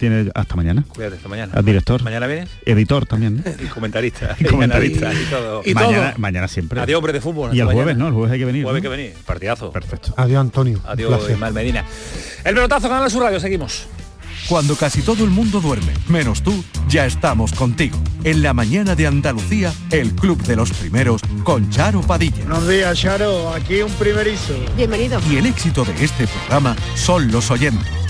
[0.00, 0.82] Tiene hasta mañana.
[0.88, 1.52] Cuídate, hasta mañana.
[1.54, 2.02] Al director.
[2.02, 2.48] ¿Mañana vienes?
[2.64, 3.44] Editor también.
[3.60, 4.34] Y comentarista.
[4.38, 5.12] y comentarista.
[5.12, 5.62] Y todo.
[5.74, 6.80] mañana, mañana siempre.
[6.80, 7.54] Adiós, hombre de fútbol.
[7.54, 8.08] Y el jueves, ¿no?
[8.08, 8.64] El jueves hay que venir.
[8.64, 9.14] Jueves hay que venir.
[9.26, 9.70] Partidazo.
[9.70, 10.14] Perfecto.
[10.16, 10.80] Adiós, Antonio.
[10.86, 11.84] Adiós, Ismael Medina.
[12.44, 13.38] El pelotazo, Canal Sur Radio.
[13.38, 13.86] Seguimos.
[14.48, 17.98] Cuando casi todo el mundo duerme, menos tú, ya estamos contigo.
[18.24, 22.38] En la mañana de Andalucía, el Club de los Primeros con Charo Padilla.
[22.44, 23.52] Buenos días, Charo.
[23.52, 24.54] Aquí un primerizo.
[24.76, 25.20] Bienvenido.
[25.30, 27.99] Y el éxito de este programa son los oyentes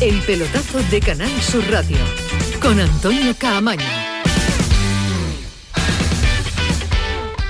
[0.00, 1.98] El pelotazo de Canal Sur Radio
[2.62, 3.84] con Antonio Caamaño.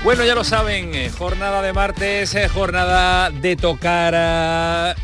[0.03, 4.97] Bueno, ya lo saben, eh, jornada de martes, eh, jornada de tocar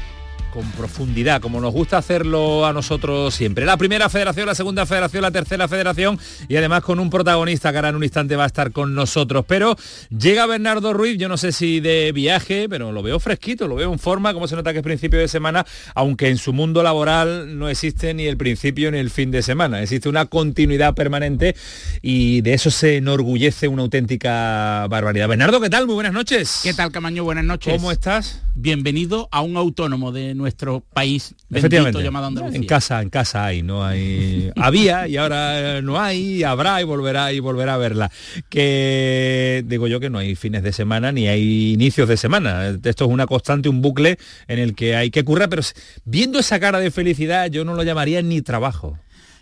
[0.58, 3.64] con profundidad, como nos gusta hacerlo a nosotros siempre.
[3.64, 6.18] La primera federación, la segunda federación, la tercera federación
[6.48, 9.46] y además con un protagonista que ahora en un instante va a estar con nosotros.
[9.48, 9.76] Pero
[10.10, 13.94] llega Bernardo Ruiz, yo no sé si de viaje, pero lo veo fresquito, lo veo
[13.94, 15.64] en forma, como se nota que es principio de semana,
[15.94, 19.84] aunque en su mundo laboral no existe ni el principio ni el fin de semana,
[19.84, 21.56] existe una continuidad permanente
[22.02, 25.28] y de eso se enorgullece una auténtica barbaridad.
[25.28, 25.86] Bernardo, ¿qué tal?
[25.86, 26.62] Muy buenas noches.
[26.64, 27.24] ¿Qué tal, Camaño?
[27.24, 27.76] Buenas noches.
[27.76, 28.42] ¿Cómo estás?
[28.56, 32.58] Bienvenido a un autónomo de nuestro país bendito llamado Andalucía.
[32.58, 34.50] En casa, en casa hay, no hay.
[34.56, 38.10] Había y ahora no hay, habrá y volverá y volverá a verla.
[38.48, 42.70] Que digo yo que no hay fines de semana ni hay inicios de semana.
[42.82, 44.18] Esto es una constante, un bucle
[44.48, 45.62] en el que hay que currar, pero
[46.06, 48.98] viendo esa cara de felicidad yo no lo llamaría ni trabajo.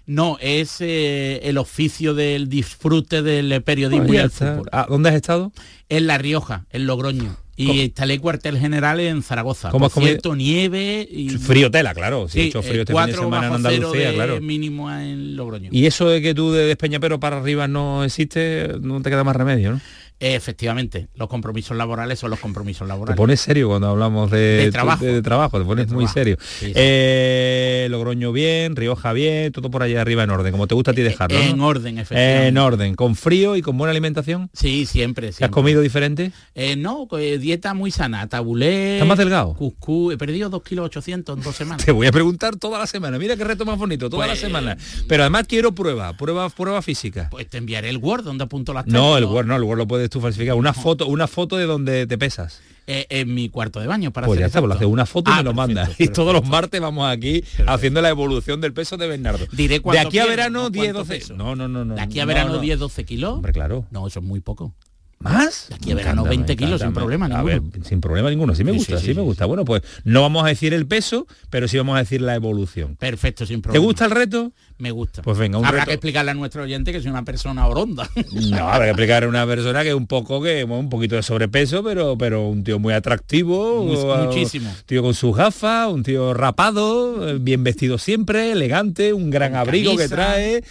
[0.07, 4.69] No, es eh, el oficio del disfrute del periodismo y el fútbol.
[4.71, 5.51] Ah, ¿Dónde has estado?
[5.87, 7.44] En La Rioja, en Logroño.
[7.57, 9.69] Y instalé cuartel general en Zaragoza.
[9.69, 11.29] ¿Cómo cierto, nieve y...
[11.29, 12.27] Frío tela, claro.
[12.27, 14.41] Sí, hecho frío este fin de semana en Andalucía, claro.
[14.41, 15.69] mínimo en Logroño.
[15.71, 19.35] Y eso de que tú de Despeñapero para arriba no existe, no te queda más
[19.35, 19.81] remedio, ¿no?
[20.19, 23.15] Efectivamente, los compromisos laborales son los compromisos laborales.
[23.15, 26.37] Te pones serio cuando hablamos de, trabajo, de, trabajo te pones muy serio.
[26.61, 30.93] Eh, Logroño bien, Rioja bien, todo por allá arriba en orden, como te gusta a
[30.93, 31.37] ti dejarlo.
[31.37, 32.47] En orden, efectivamente.
[32.47, 34.49] En orden, con frío y con buena alimentación.
[34.53, 35.31] Sí, siempre.
[35.39, 36.31] ¿Has comido diferente?
[36.53, 38.95] Eh, no, eh, dieta muy sana, tabulé.
[38.95, 39.53] ¿Estás más delgado?
[39.53, 41.85] Cuscú, he perdido 2 kilos 800 en dos semanas.
[41.85, 44.39] te voy a preguntar toda la semana, mira qué reto más bonito, toda la pues,
[44.39, 44.77] semana.
[45.09, 47.27] Pero además quiero prueba, prueba, prueba física.
[47.29, 49.87] Pues te enviaré el Word donde apunto las No, el Word no, el Word lo
[49.87, 50.55] puedes tú falsificar.
[50.55, 52.61] Una foto, una foto de donde te pesas.
[52.87, 55.33] Eh, en mi cuarto de baño para pues hacer ya está, pues una foto y
[55.33, 55.89] me ah, lo manda.
[55.97, 59.47] Y todos los martes vamos aquí haciendo la evolución del peso de Bernardo.
[59.51, 61.33] Diré de aquí a verano 10, 12.
[61.33, 61.95] No, no, no, no.
[61.95, 63.33] De aquí a verano 10, 12 kilos.
[63.33, 63.87] Hombre, claro.
[63.89, 64.75] No, eso es muy poco.
[65.19, 65.69] ¿Más?
[65.69, 67.45] De aquí a verano 20 kilos sin problema ninguno.
[67.45, 68.53] Ver, sin problema ninguno.
[68.53, 69.45] Sí me gusta, sí, me gusta.
[69.45, 72.95] Bueno, pues no vamos a decir el peso, pero sí vamos a decir la evolución.
[72.95, 73.81] Perfecto, sin problema.
[73.81, 74.51] ¿Te gusta el reto?
[74.77, 75.21] Me gusta.
[75.21, 78.09] Pues venga, un Habrá que explicarle a nuestro oyente que es una persona oronda.
[78.35, 81.23] No, habrá que explicarle a una persona que es un poco que, un poquito de
[81.23, 83.83] sobrepeso, pero, pero un tío muy atractivo.
[83.83, 84.69] muchísimo.
[84.69, 89.95] Un tío con sus gafas, un tío rapado, bien vestido siempre, elegante, un gran abrigo
[89.95, 90.63] que trae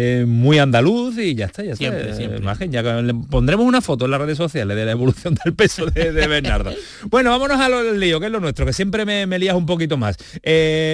[0.00, 2.38] eh, muy andaluz y ya está, ya siempre, Siempre.
[2.38, 5.86] Imagen, ya le pondremos una foto en las redes sociales de la evolución del peso
[5.86, 6.72] de, Bernardo.
[7.10, 9.56] bueno, vámonos a lo del lío, que es lo nuestro, que siempre me, me lías
[9.56, 10.16] un poquito más.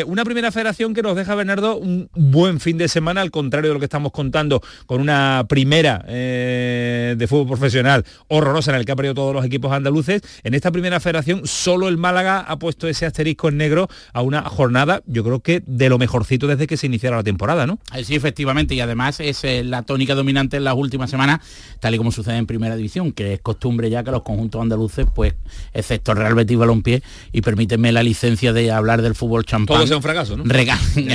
[0.06, 3.74] una primera federación que nos deja, Bernardo, un buen fin de semana, al contrario de
[3.74, 8.96] lo que estamos contando, con una primera de fútbol profesional horrorosa en el que ha
[8.96, 10.22] perdido todos los equipos andaluces.
[10.44, 14.42] En esta primera federación solo el Málaga ha puesto ese asterisco en negro a una
[14.42, 17.78] jornada, yo creo que de lo mejorcito desde que se iniciara la temporada, ¿no?
[17.94, 21.40] Eh, sí, efectivamente, y además es eh, la tónica dominante en las últimas semanas,
[21.80, 25.06] tal y como sucede en primera división, que es costumbre ya que los conjuntos andaluces,
[25.14, 25.34] pues,
[25.72, 27.02] excepto Real Betis Balompié,
[27.32, 29.76] y permíteme la licencia de hablar del fútbol champán.
[29.76, 30.44] Todo sea un fracaso, ¿no?
[30.44, 31.10] Regalen,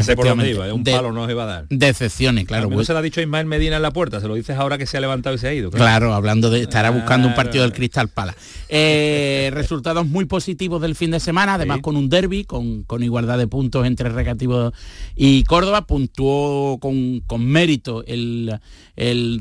[0.74, 1.66] un palo no se va a dar.
[1.70, 2.70] Decepciones, claro.
[2.70, 2.88] Pues.
[2.88, 4.98] se lo ha dicho Ismael Medina en la puerta, se lo dices ahora que se
[4.98, 5.72] ha levantado y se ha ido.
[5.72, 8.36] Claro, hablando de, estará buscando un partido del Cristal Pala.
[8.68, 13.48] Eh, resultados muy positivos del fin de semana, además con un derby, con, igualdad de
[13.48, 14.74] puntos entre Recreativo
[15.16, 17.22] y Córdoba, puntuó con,
[17.60, 18.58] mérito el,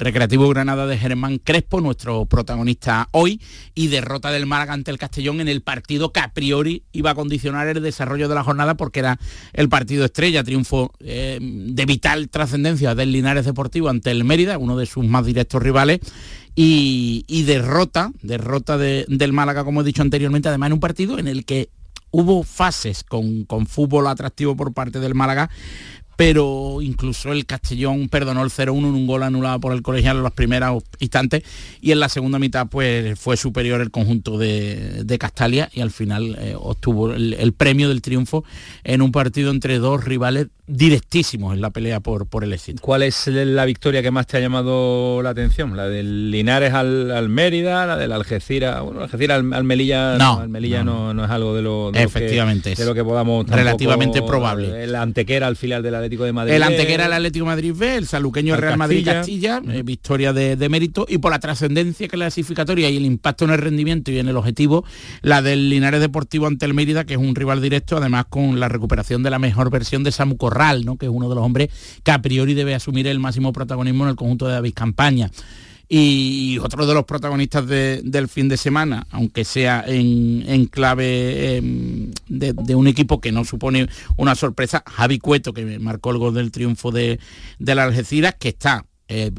[0.00, 3.40] Recreativo Granada de Germán Crespo, nuestro protagonista hoy,
[3.76, 7.14] y derrota del Málaga ante el Castellón en el partido que a priori iba a
[7.14, 9.20] condicionar el desarrollo de la jornada porque era
[9.52, 14.76] el partido estrella, triunfo eh, de vital trascendencia del Linares Deportivo ante el Mérida, uno
[14.76, 16.00] de sus más directos rivales,
[16.56, 21.44] y, derrota, derrota del Málaga, como he dicho anteriormente, además en un partido en el
[21.44, 21.70] que
[22.10, 25.50] hubo fases con, con fútbol atractivo por parte del Málaga,
[26.18, 30.24] pero incluso el Castellón perdonó el 0-1 en un gol anulado por el colegial en
[30.24, 31.44] los primeros instantes
[31.80, 36.36] y en la segunda mitad pues fue superior el conjunto de, Castalia y al final
[36.40, 38.42] eh, obtuvo el, premio del triunfo
[38.82, 42.80] en un partido entre dos rivales directísimos en la pelea por, por el éxito.
[42.82, 45.76] ¿Cuál es la victoria que más te ha llamado la atención?
[45.76, 47.86] ¿La del Linares al, Mérida?
[47.86, 48.82] ¿La del Algeciras?
[48.82, 52.94] Bueno, Algeciras al, Melilla, no, Melilla no, es algo de lo, Efectivamente que, de lo
[52.94, 53.48] que podamos...
[53.48, 54.84] Relativamente probable.
[54.84, 56.52] El Antequera al final del Atlético de Madrid.
[56.52, 60.68] El Antequera el Atlético de Madrid B, el saluqueño Real Madrid Castilla, eh, victoria de,
[60.68, 64.36] mérito y por la trascendencia clasificatoria y el impacto en el rendimiento y en el
[64.36, 64.84] objetivo,
[65.22, 68.68] la del Linares Deportivo ante el Mérida, que es un rival directo, además con la
[68.68, 70.57] recuperación de la mejor versión de Samu Corral
[70.98, 71.68] que es uno de los hombres
[72.02, 75.30] que a priori debe asumir el máximo protagonismo en el conjunto de David Campaña.
[75.90, 82.74] Y otro de los protagonistas del fin de semana, aunque sea en, clave em, de,
[82.74, 86.90] un equipo que no supone una sorpresa, Javi Cueto, que marcó el gol del triunfo
[86.90, 87.18] de,
[87.58, 89.30] de la Algeciras, que está eh,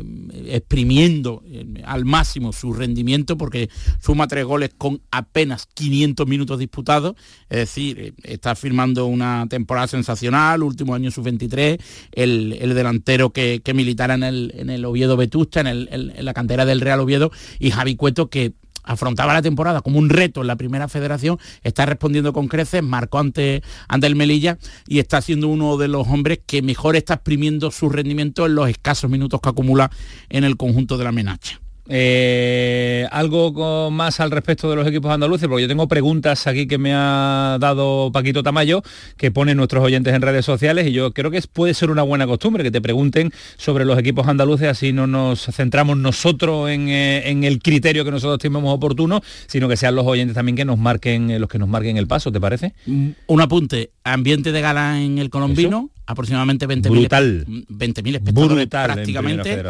[0.47, 3.69] exprimiendo eh, al máximo su rendimiento porque
[4.01, 7.15] suma tres goles con apenas 500 minutos disputados,
[7.49, 11.79] es decir, eh, está firmando una temporada sensacional, último año sub-23,
[12.13, 16.65] el, delantero que, que militara en el, en el Oviedo Vetusta, en, en la cantera
[16.65, 18.53] del Real Oviedo, y Javi Cueto que
[18.89, 23.19] afrontaba la temporada como un reto en la primera federación, está respondiendo con creces, marcó
[23.19, 24.57] ante, ante el Melilla
[24.87, 28.67] y está siendo uno de los hombres que mejor está exprimiendo su rendimiento en los
[28.67, 29.91] escasos minutos que acumula
[30.29, 31.61] en el conjunto de la menacha.
[31.91, 36.77] Eh, algo más al respecto de los equipos andaluces, porque yo tengo preguntas aquí que
[36.77, 38.83] me ha dado Paquito Tamayo,
[39.17, 42.27] que ponen nuestros oyentes en redes sociales, y yo creo que puede ser una buena
[42.27, 47.29] costumbre que te pregunten sobre los equipos andaluces, así no nos centramos nosotros en, eh,
[47.29, 51.31] el criterio que nosotros tenemos oportuno, sino que sean los oyentes también que nos marquen,
[51.31, 52.73] eh, los que nos marquen el paso, ¿te parece?
[52.85, 59.63] Un apunte, ambiente de gala en el colombino, aproximadamente 20.000 20 espectadores prácticamente.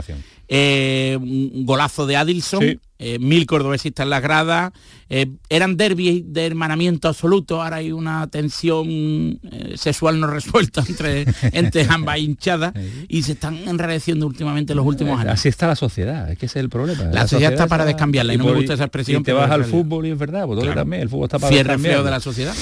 [0.52, 4.74] Eh, un golazo de Adilson, eh, mil cordobesistas en las gradas,
[5.08, 11.26] eh, eran derbis de hermanamiento absoluto, ahora hay una tensión eh, sexual no resuelta entre,
[11.54, 12.74] entre ambas hinchadas
[13.08, 15.32] y se están enrareciendo últimamente los últimos años.
[15.32, 17.06] Así está la sociedad, es que ese es el problema.
[17.06, 19.22] La, sociedad, está para descambiarla y, no me gusta esa expresión.
[19.22, 21.78] Y te vas al fútbol y es verdad, pues también, el fútbol está para Cierre
[21.78, 22.54] feo de la sociedad.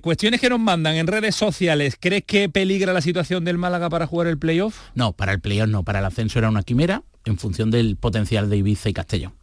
[0.00, 4.06] cuestiones que nos mandan en redes sociales, ¿crees que peligra la situación del Málaga para
[4.06, 4.76] jugar el playoff?
[4.94, 8.48] No, para el playoff no, para el ascenso era una quimera en función del potencial
[8.48, 9.39] de Ibiza y Castellón.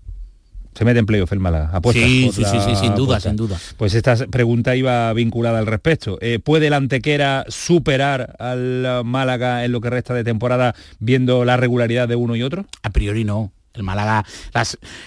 [0.78, 1.72] Se mete en playoff el Málaga.
[1.74, 3.60] Apuesta sí, sí, sí, sin duda, sin duda.
[3.78, 6.20] Pues esta pregunta iba vinculada al respecto.
[6.22, 11.58] Eh, ¿Puede la Antequera superar al Málaga en lo que resta de temporada viendo la
[11.58, 12.68] regularidad de uno y otro?
[12.84, 13.52] A priori no.
[13.74, 14.24] El Málaga,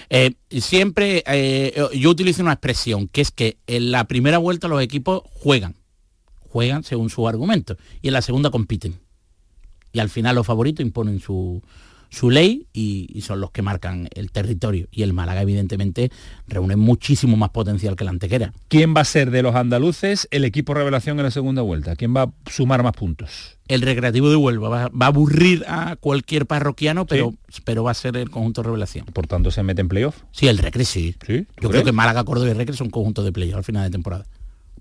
[0.09, 4.81] eh, siempre eh, yo utilizo una expresión que es que en la primera vuelta los
[4.81, 5.75] equipos juegan,
[6.39, 8.99] juegan según su argumento, y en la segunda compiten.
[9.93, 11.61] Y al final los favoritos imponen su,
[12.11, 14.87] su ley y, son los que marcan el territorio.
[14.91, 16.11] Y el Málaga, evidentemente,
[16.47, 18.53] reúne muchísimo más potencial que la Antequera.
[18.67, 21.95] ¿Quién va a ser de los andaluces el equipo revelación en la segunda vuelta?
[21.95, 23.57] ¿Quién va a sumar más puntos?
[23.67, 27.33] El Recreativo de Huelva va, a aburrir a cualquier parroquiano, pero,
[27.63, 29.05] pero va a ser el conjunto revelación.
[29.05, 30.17] Por tanto, ¿se mete en playoff?
[30.31, 31.15] Sí, el Recre sí.
[31.61, 34.25] Yo creo que Málaga, Córdoba y Recre son conjuntos de playoff al final de temporada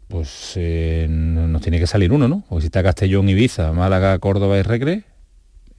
[0.09, 2.43] pues eh, nos tiene que salir uno, ¿no?
[2.48, 5.05] O si está Castellón, Ibiza, Málaga, Córdoba y Recre,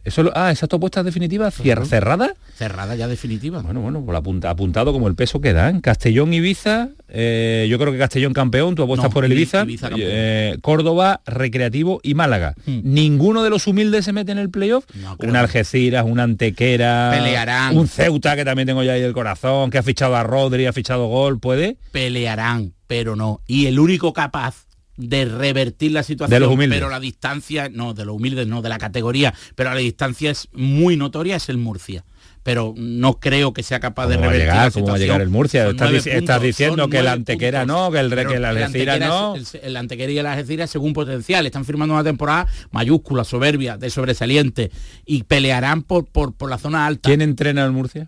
[0.04, 2.34] Eso, ah, esa tu apuesta definitiva, cerrada.
[2.56, 3.62] Cerrada ya definitiva.
[3.62, 5.80] Bueno, bueno, pues apunta, apuntado como el peso que dan.
[5.80, 9.66] Castellón, Ibiza, eh, yo creo que Castellón campeón, tú apuestas por el Ibiza,
[9.98, 12.56] eh, Córdoba, Recreativo y Málaga.
[12.66, 12.80] Hmm.
[12.84, 14.86] Ninguno de los humildes se mete en el playoff.
[15.20, 17.78] un Algeciras, un Antequera, Pelearán.
[17.78, 20.74] un Ceuta, que también tengo ya ahí el corazón, que ha fichado a Rodri, ha
[20.74, 21.78] fichado gol, ¿puede?
[21.92, 23.42] Pelearán, pero no.
[23.46, 24.66] Y el único capaz
[24.98, 26.78] de revertir la situación, de los humildes.
[26.78, 30.48] pero la distancia, no, de los humildes, no, de la categoría, pero la distancia es
[30.54, 32.04] muy notoria, es el Murcia
[32.44, 35.30] pero no creo que sea capaz de revertir llegar, la ¿Cómo va a llegar el
[35.30, 35.70] Murcia?
[35.70, 39.36] Estás, diciendo que el Antequera no, que el, que el Algeciras no.
[39.62, 41.46] El, Antequera y el Algeciras según potencial.
[41.46, 44.72] Están firmando una temporada mayúscula, soberbia, de sobresaliente
[45.06, 47.10] y pelearán por, por, por la zona alta.
[47.10, 48.08] ¿Quién entrena al Murcia?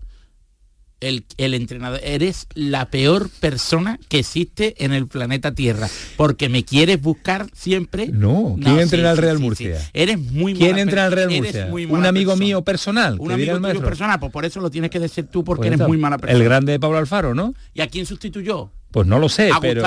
[1.03, 7.01] El, entrenador, eres la peor persona que existe en el planeta Tierra, porque me quieres
[7.01, 8.07] buscar siempre.
[8.07, 9.79] No, ¿quién entrena al Real Murcia?
[9.93, 11.69] eres muy ¿Quién entra al Real Murcia?
[11.71, 13.17] Un amigo mío personal.
[13.19, 15.87] Un amigo mío personal, pues por eso lo tienes que decir tú porque pues eres
[15.87, 16.37] muy mala persona.
[16.37, 17.53] El grande Pablo Alfaro, ¿no?
[17.73, 18.71] ¿Y a quién sustituyó?
[18.93, 19.81] Pues no lo sé, pero,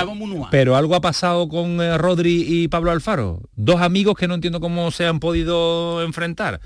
[0.51, 3.39] pero algo ha pasado con eh, Rodri y Pablo Alfaro.
[3.55, 6.59] Dos amigos que no entiendo cómo se han podido enfrentar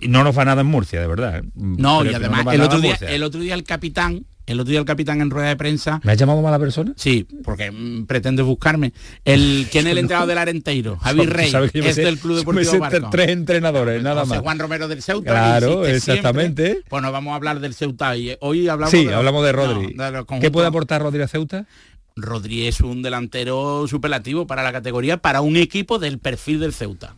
[0.00, 1.38] y no nos va nada en Murcia, de verdad.
[1.38, 1.42] ¿eh?
[1.54, 4.84] No, y además el, otro día, el otro día el capitán el otro día el
[4.84, 6.00] capitán en rueda de prensa.
[6.04, 6.92] ¿Me ha llamado mala persona?
[6.96, 8.92] Sí, porque mm, pretende buscarme.
[9.24, 10.96] El, ¿Quién es el entrenador del Arenteiro?
[11.02, 13.10] Javi Rey, es del Club Deportivo Barco.
[13.10, 14.38] Tres entrenadores, nada más.
[14.38, 15.32] Juan Romero del Ceuta.
[15.32, 16.82] Claro, exactamente.
[16.88, 19.96] pues nos vamos a hablar del Ceuta y hoy hablamos Sí, hablamos de Rodri.
[20.40, 21.66] ¿Qué puede aportar Rodri a Ceuta?
[22.14, 27.16] Rodri es un delantero superlativo para la categoría, para un equipo del perfil del Ceuta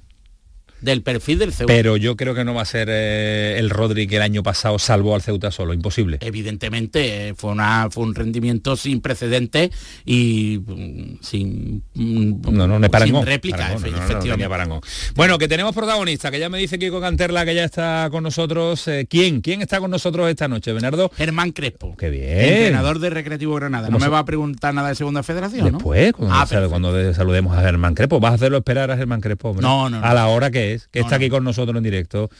[0.81, 1.73] del perfil del Ceuta.
[1.73, 4.79] Pero yo creo que no va a ser eh, el Rodri que el año pasado
[4.79, 6.19] salvó al Ceuta solo, imposible.
[6.21, 9.71] Evidentemente, eh, fue, una, fue un rendimiento sin precedentes
[10.05, 14.49] y mm, sin, mm, no, no, no sin réplica, efectivamente.
[15.15, 18.87] bueno, que tenemos protagonista, que ya me dice Kiko Canterla que ya está con nosotros.
[18.89, 19.41] Eh, ¿Quién?
[19.41, 21.11] ¿Quién está con nosotros esta noche, Bernardo?
[21.17, 21.97] Germán Crespo.
[21.97, 22.29] Qué bien.
[22.29, 23.89] Entrenador de Recreativo Granada.
[23.89, 27.63] No me va a preguntar nada de Segunda Federación, Después, cuando, ah, cuando saludemos a
[27.63, 28.21] Germán Crespo.
[28.21, 29.57] ¿Vas a hacerlo esperar a Germán Crespo?
[29.61, 32.31] No, no, A la hora que que está aquí con nosotros en directo.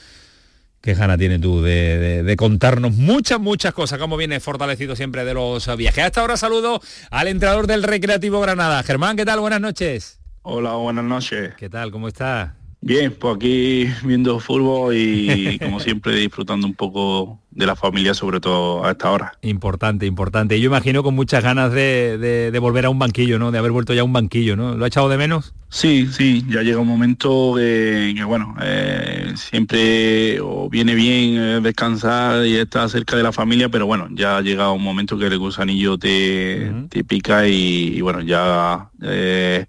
[0.81, 3.99] ¿Qué gana tiene tú de, contarnos muchas, muchas cosas?
[3.99, 6.05] Como viene fortalecido siempre de los viajes.
[6.05, 6.81] Hasta ahora saludo
[7.11, 8.81] al entrenador del Recreativo Granada.
[8.83, 9.41] Germán, ¿qué tal?
[9.41, 10.19] Buenas noches.
[10.41, 11.53] Hola, buenas noches.
[11.55, 11.91] ¿Qué tal?
[11.91, 12.55] ¿Cómo está?
[12.81, 18.39] Bien, pues aquí viendo fútbol y como siempre disfrutando un poco de la familia, sobre
[18.39, 19.33] todo a esta hora.
[19.41, 20.57] Importante, importante.
[20.57, 23.51] Y yo imagino con muchas ganas de, volver a un banquillo, ¿no?
[23.51, 24.75] De haber vuelto ya a un banquillo, ¿no?
[24.75, 25.53] ¿Lo ha echado de menos?
[25.69, 30.39] Sí, sí, ya llega un momento que, bueno, eh, siempre
[30.69, 34.73] viene bien eh, descansar y estar cerca de la familia, pero bueno, ya ha llegado
[34.73, 38.89] un momento que el gusanillo te, te pica y, bueno, ya...
[39.01, 39.65] Eh,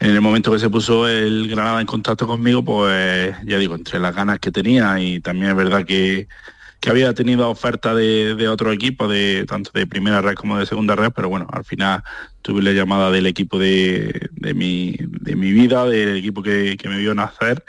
[0.00, 4.00] en el momento que se puso el Granada en contacto conmigo, pues ya digo, entre
[4.00, 6.26] las ganas que tenía y también es verdad que,
[6.90, 10.96] había tenido oferta de, de otro equipo, de tanto de primera red como de segunda
[10.96, 12.02] red, pero bueno, al final
[12.42, 17.14] tuve la llamada del equipo de, mi, de mi vida, del equipo que, me vio
[17.14, 17.64] nacer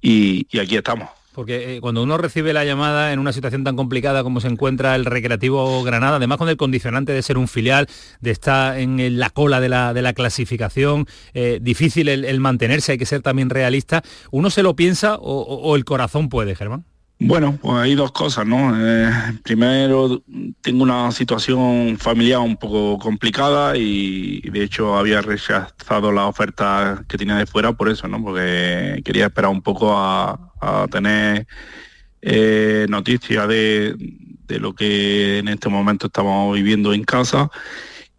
[0.00, 1.08] y aquí estamos.
[1.36, 4.96] Porque eh, cuando uno recibe la llamada en una situación tan complicada como se encuentra
[4.96, 7.88] el Recreativo Granada, además con el condicionante de ser un filial,
[8.22, 13.20] de estar en la cola de la, clasificación, eh, difícil el, mantenerse, hay que ser
[13.20, 16.86] también realista, ¿uno se lo piensa o, el corazón puede, Germán?
[17.18, 18.74] Bueno, pues hay dos cosas, ¿no?
[18.78, 19.10] Eh,
[19.42, 20.22] primero,
[20.60, 27.16] tengo una situación familiar un poco complicada y de hecho había rechazado la oferta que
[27.16, 28.22] tenía de fuera por eso, ¿no?
[28.22, 30.42] Porque quería esperar un poco a,
[30.90, 31.46] tener
[32.22, 33.96] eh, noticias de,
[34.48, 37.50] lo que en este momento estamos viviendo en casa.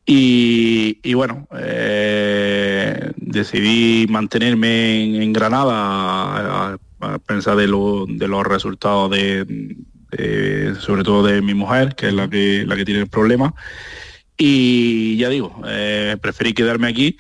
[0.05, 6.77] Y, bueno, eh, decidí mantenerme en, Granada a,
[7.25, 9.75] pensar de, de, los resultados de,
[10.79, 13.53] sobre todo de mi mujer, que es la que, la que tiene el problema.
[14.37, 17.17] Y ya digo, eh, preferí quedarme aquí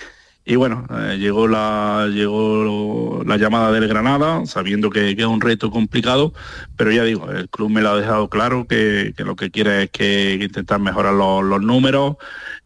[0.49, 5.69] y bueno, eh, llegó, la, llegó la llamada del Granada, sabiendo que, es un reto
[5.71, 6.31] complicado,
[6.77, 9.89] pero ya digo, el club me lo ha dejado claro que, lo que quiere es
[9.89, 12.15] que, intentar mejorar los, los números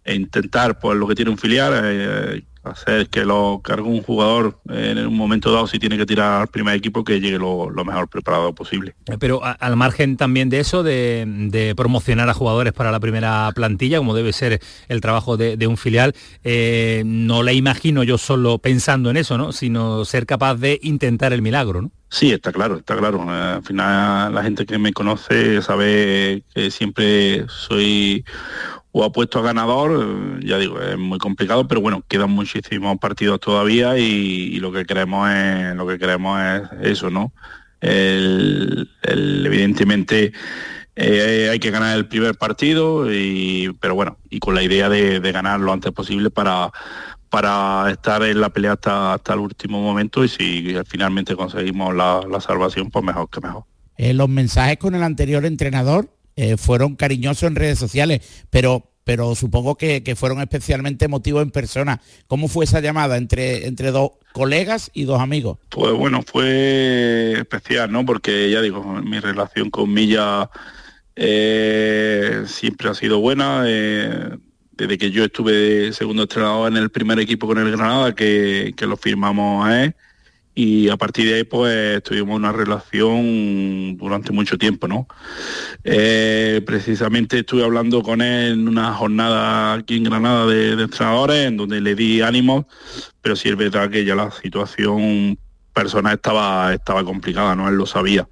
[0.03, 4.60] e intentar, pues lo que tiene un filial, eh, hacer que, lo, que algún jugador
[4.70, 8.08] en un momento dado si tiene que tirar al primer equipo que llegue lo, mejor
[8.08, 8.96] preparado posible.
[9.20, 14.14] Pero al margen también de eso, de, promocionar a jugadores para la primera plantilla, como
[14.14, 16.14] debe ser el trabajo de, un filial,
[16.44, 19.52] eh, no le imagino yo solo pensando en eso, ¿no?
[19.52, 21.82] sino ser capaz de intentar el milagro.
[21.82, 21.92] ¿no?
[22.12, 23.24] Sí, está claro, está claro.
[23.24, 28.26] Eh, al final la gente que me conoce sabe que siempre soy
[28.92, 33.40] o apuesto a ganador, eh, ya digo, es muy complicado, pero bueno, quedan muchísimos partidos
[33.40, 37.34] todavía y, lo que queremos es lo que queremos es eso, ¿no?
[39.04, 40.34] evidentemente
[40.96, 45.20] eh, hay que ganar el primer partido, y, pero bueno, y con la idea de,
[45.32, 46.72] ganar lo antes posible para,
[47.30, 52.22] para estar en la pelea hasta, hasta el último momento y si finalmente conseguimos la,
[52.42, 53.64] salvación, pues mejor que mejor.
[53.98, 56.10] Eh, los mensajes con el anterior entrenador
[56.42, 62.02] eh, fueron cariñosos en redes sociales, pero pero supongo que, fueron especialmente emotivos en persona.
[62.28, 65.60] ¿Cómo fue esa llamada entre, entre dos colegas y dos amigos?
[65.70, 68.06] Pues bueno, fue especial, ¿no?
[68.06, 70.50] Porque ya digo, mi relación con Milla
[71.16, 73.66] eh, siempre ha sido buena.
[73.68, 74.38] Eh,
[74.72, 78.98] desde que yo estuve segundo entrenador en el primer equipo con el Granada, que, lo
[78.98, 79.70] firmamos.
[80.53, 85.07] Y a partir de ahí pues tuvimos una relación durante mucho tiempo, ¿no?
[85.84, 91.57] Eh, precisamente estuve hablando con él en una jornada aquí en Granada de, entrenadores, en
[91.57, 92.65] donde le di ánimos,
[93.22, 95.38] pero sí es verdad que ya la situación
[95.73, 97.69] personal estaba, estaba complicada, ¿no?
[97.69, 98.28] Él lo sabía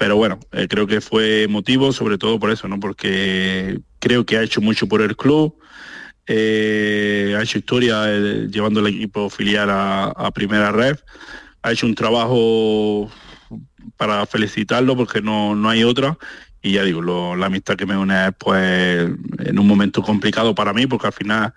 [0.00, 2.80] pero bueno, eh, creo que fue motivo, sobre todo por eso, ¿no?
[2.80, 5.58] Porque creo que ha hecho mucho por el club,
[6.26, 8.06] eh, ha hecho historia
[8.46, 10.96] llevando el equipo filial a, primera red,
[11.62, 13.10] ha hecho un trabajo
[13.96, 16.18] para felicitarlo porque no, no hay otra.
[16.62, 19.08] Y ya digo, la amistad que me une es pues
[19.38, 21.54] en un momento complicado para mí porque al final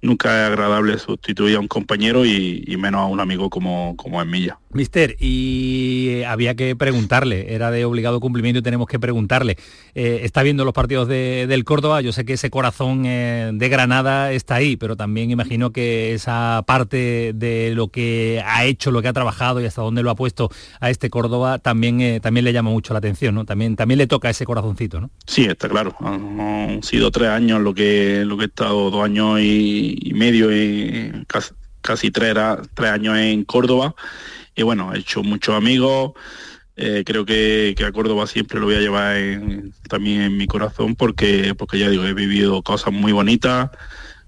[0.00, 4.28] nunca es agradable sustituir a un compañero y, menos a un amigo como, como es
[4.28, 4.58] Milla.
[4.70, 9.56] Mister, y había que preguntarle, era de obligado cumplimiento y tenemos que preguntarle.
[9.94, 14.32] Eh, está viendo los partidos del Córdoba, yo sé que ese corazón eh, de Granada
[14.32, 19.08] está ahí, pero también imagino que esa parte de lo que ha hecho, lo que
[19.08, 20.50] ha trabajado y hasta dónde lo ha puesto
[20.80, 23.44] a este Córdoba también, eh, también le llama mucho la atención, ¿no?
[23.44, 25.10] También, también le toca ese corazoncito, ¿no?
[25.26, 25.94] Sí, está claro.
[26.00, 30.54] Han, sido tres años lo que, lo que he estado, dos años y y, medio,
[30.54, 31.24] y
[31.80, 32.36] casi, tres,
[32.76, 33.94] años en Córdoba.
[34.54, 36.12] Y bueno, he hecho muchos amigos.
[36.76, 39.16] Eh, creo que, a Córdoba siempre lo voy a llevar
[39.88, 43.70] también en mi corazón porque, porque ya digo, he vivido cosas muy bonitas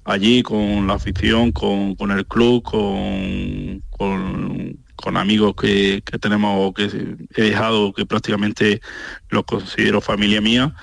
[0.04, 6.84] allí con la afición, con, el club, con, con, amigos que, que, tenemos que
[7.34, 8.80] he dejado que prácticamente
[9.28, 10.74] los considero familia mía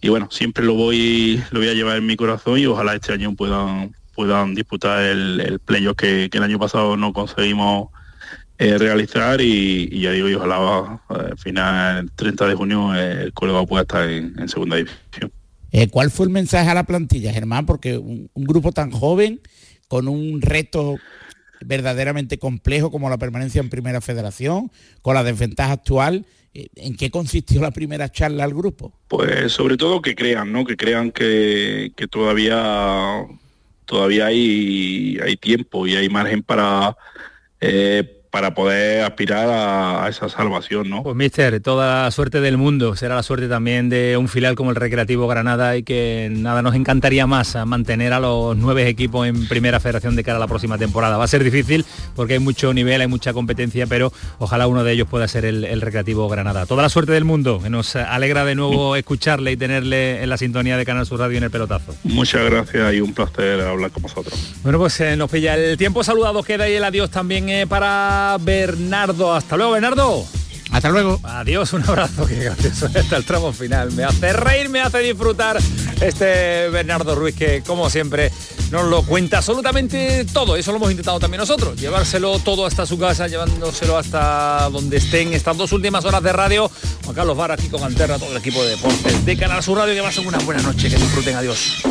[0.00, 3.12] y bueno siempre lo voy lo voy a llevar en mi corazón y ojalá este
[3.12, 7.88] año puedan puedan disputar el, el playoff que, el año pasado no conseguimos
[8.58, 13.32] eh, realizar y, ya digo, y ojalá al eh, final, 30 de junio, eh, el
[13.32, 15.32] Córdoba pueda estar en, segunda división.
[15.90, 17.64] ¿Cuál fue el mensaje a la plantilla, Germán?
[17.64, 19.40] Porque un, grupo tan joven,
[19.88, 20.96] con un reto
[21.64, 24.70] verdaderamente complejo como la permanencia en Primera Federación,
[25.00, 28.92] con la desventaja actual, ¿en qué consistió la primera charla al grupo?
[29.08, 30.66] Pues sobre todo que crean, ¿no?
[30.66, 33.24] Que crean que, que todavía
[33.90, 36.96] todavía hay, hay tiempo y hay margen para
[37.60, 41.02] eh, para poder aspirar a, esa salvación, ¿no?
[41.02, 44.70] Pues mister, toda la suerte del mundo, será la suerte también de un filial como
[44.70, 49.48] el Recreativo Granada y que nada nos encantaría más mantener a los nueve equipos en
[49.48, 51.16] primera federación de cara a la próxima temporada.
[51.16, 51.84] Va a ser difícil
[52.14, 55.80] porque hay mucho nivel, hay mucha competencia, pero ojalá uno de ellos pueda ser el,
[55.80, 56.66] Recreativo Granada.
[56.66, 60.36] Toda la suerte del mundo, que nos alegra de nuevo escucharle y tenerle en la
[60.36, 61.94] sintonía de Canal Sur Radio en el pelotazo.
[62.04, 64.54] Muchas gracias y un placer hablar con vosotros.
[64.62, 68.19] Bueno, pues eh, nos pilla el tiempo, saludados queda y el adiós también eh, para
[68.40, 69.34] Bernardo.
[69.34, 70.26] Hasta luego, Bernardo.
[70.70, 71.18] Hasta luego.
[71.24, 73.90] Adiós, un abrazo, qué gracioso hasta el tramo final.
[73.92, 75.58] Me hace reír, me hace disfrutar
[76.00, 78.30] este Bernardo Ruiz que, como siempre,
[78.70, 80.56] nos lo cuenta absolutamente todo.
[80.56, 85.32] Eso lo hemos intentado también nosotros, llevárselo todo hasta su casa, llevándoselo hasta donde estén
[85.32, 86.70] estas dos últimas horas de radio.
[87.04, 90.04] Juan Carlos Vara aquí con Anterra, todo el equipo de deportes de Canal Sur Radio,
[90.04, 91.82] que ser una buena noche, que disfruten, adiós.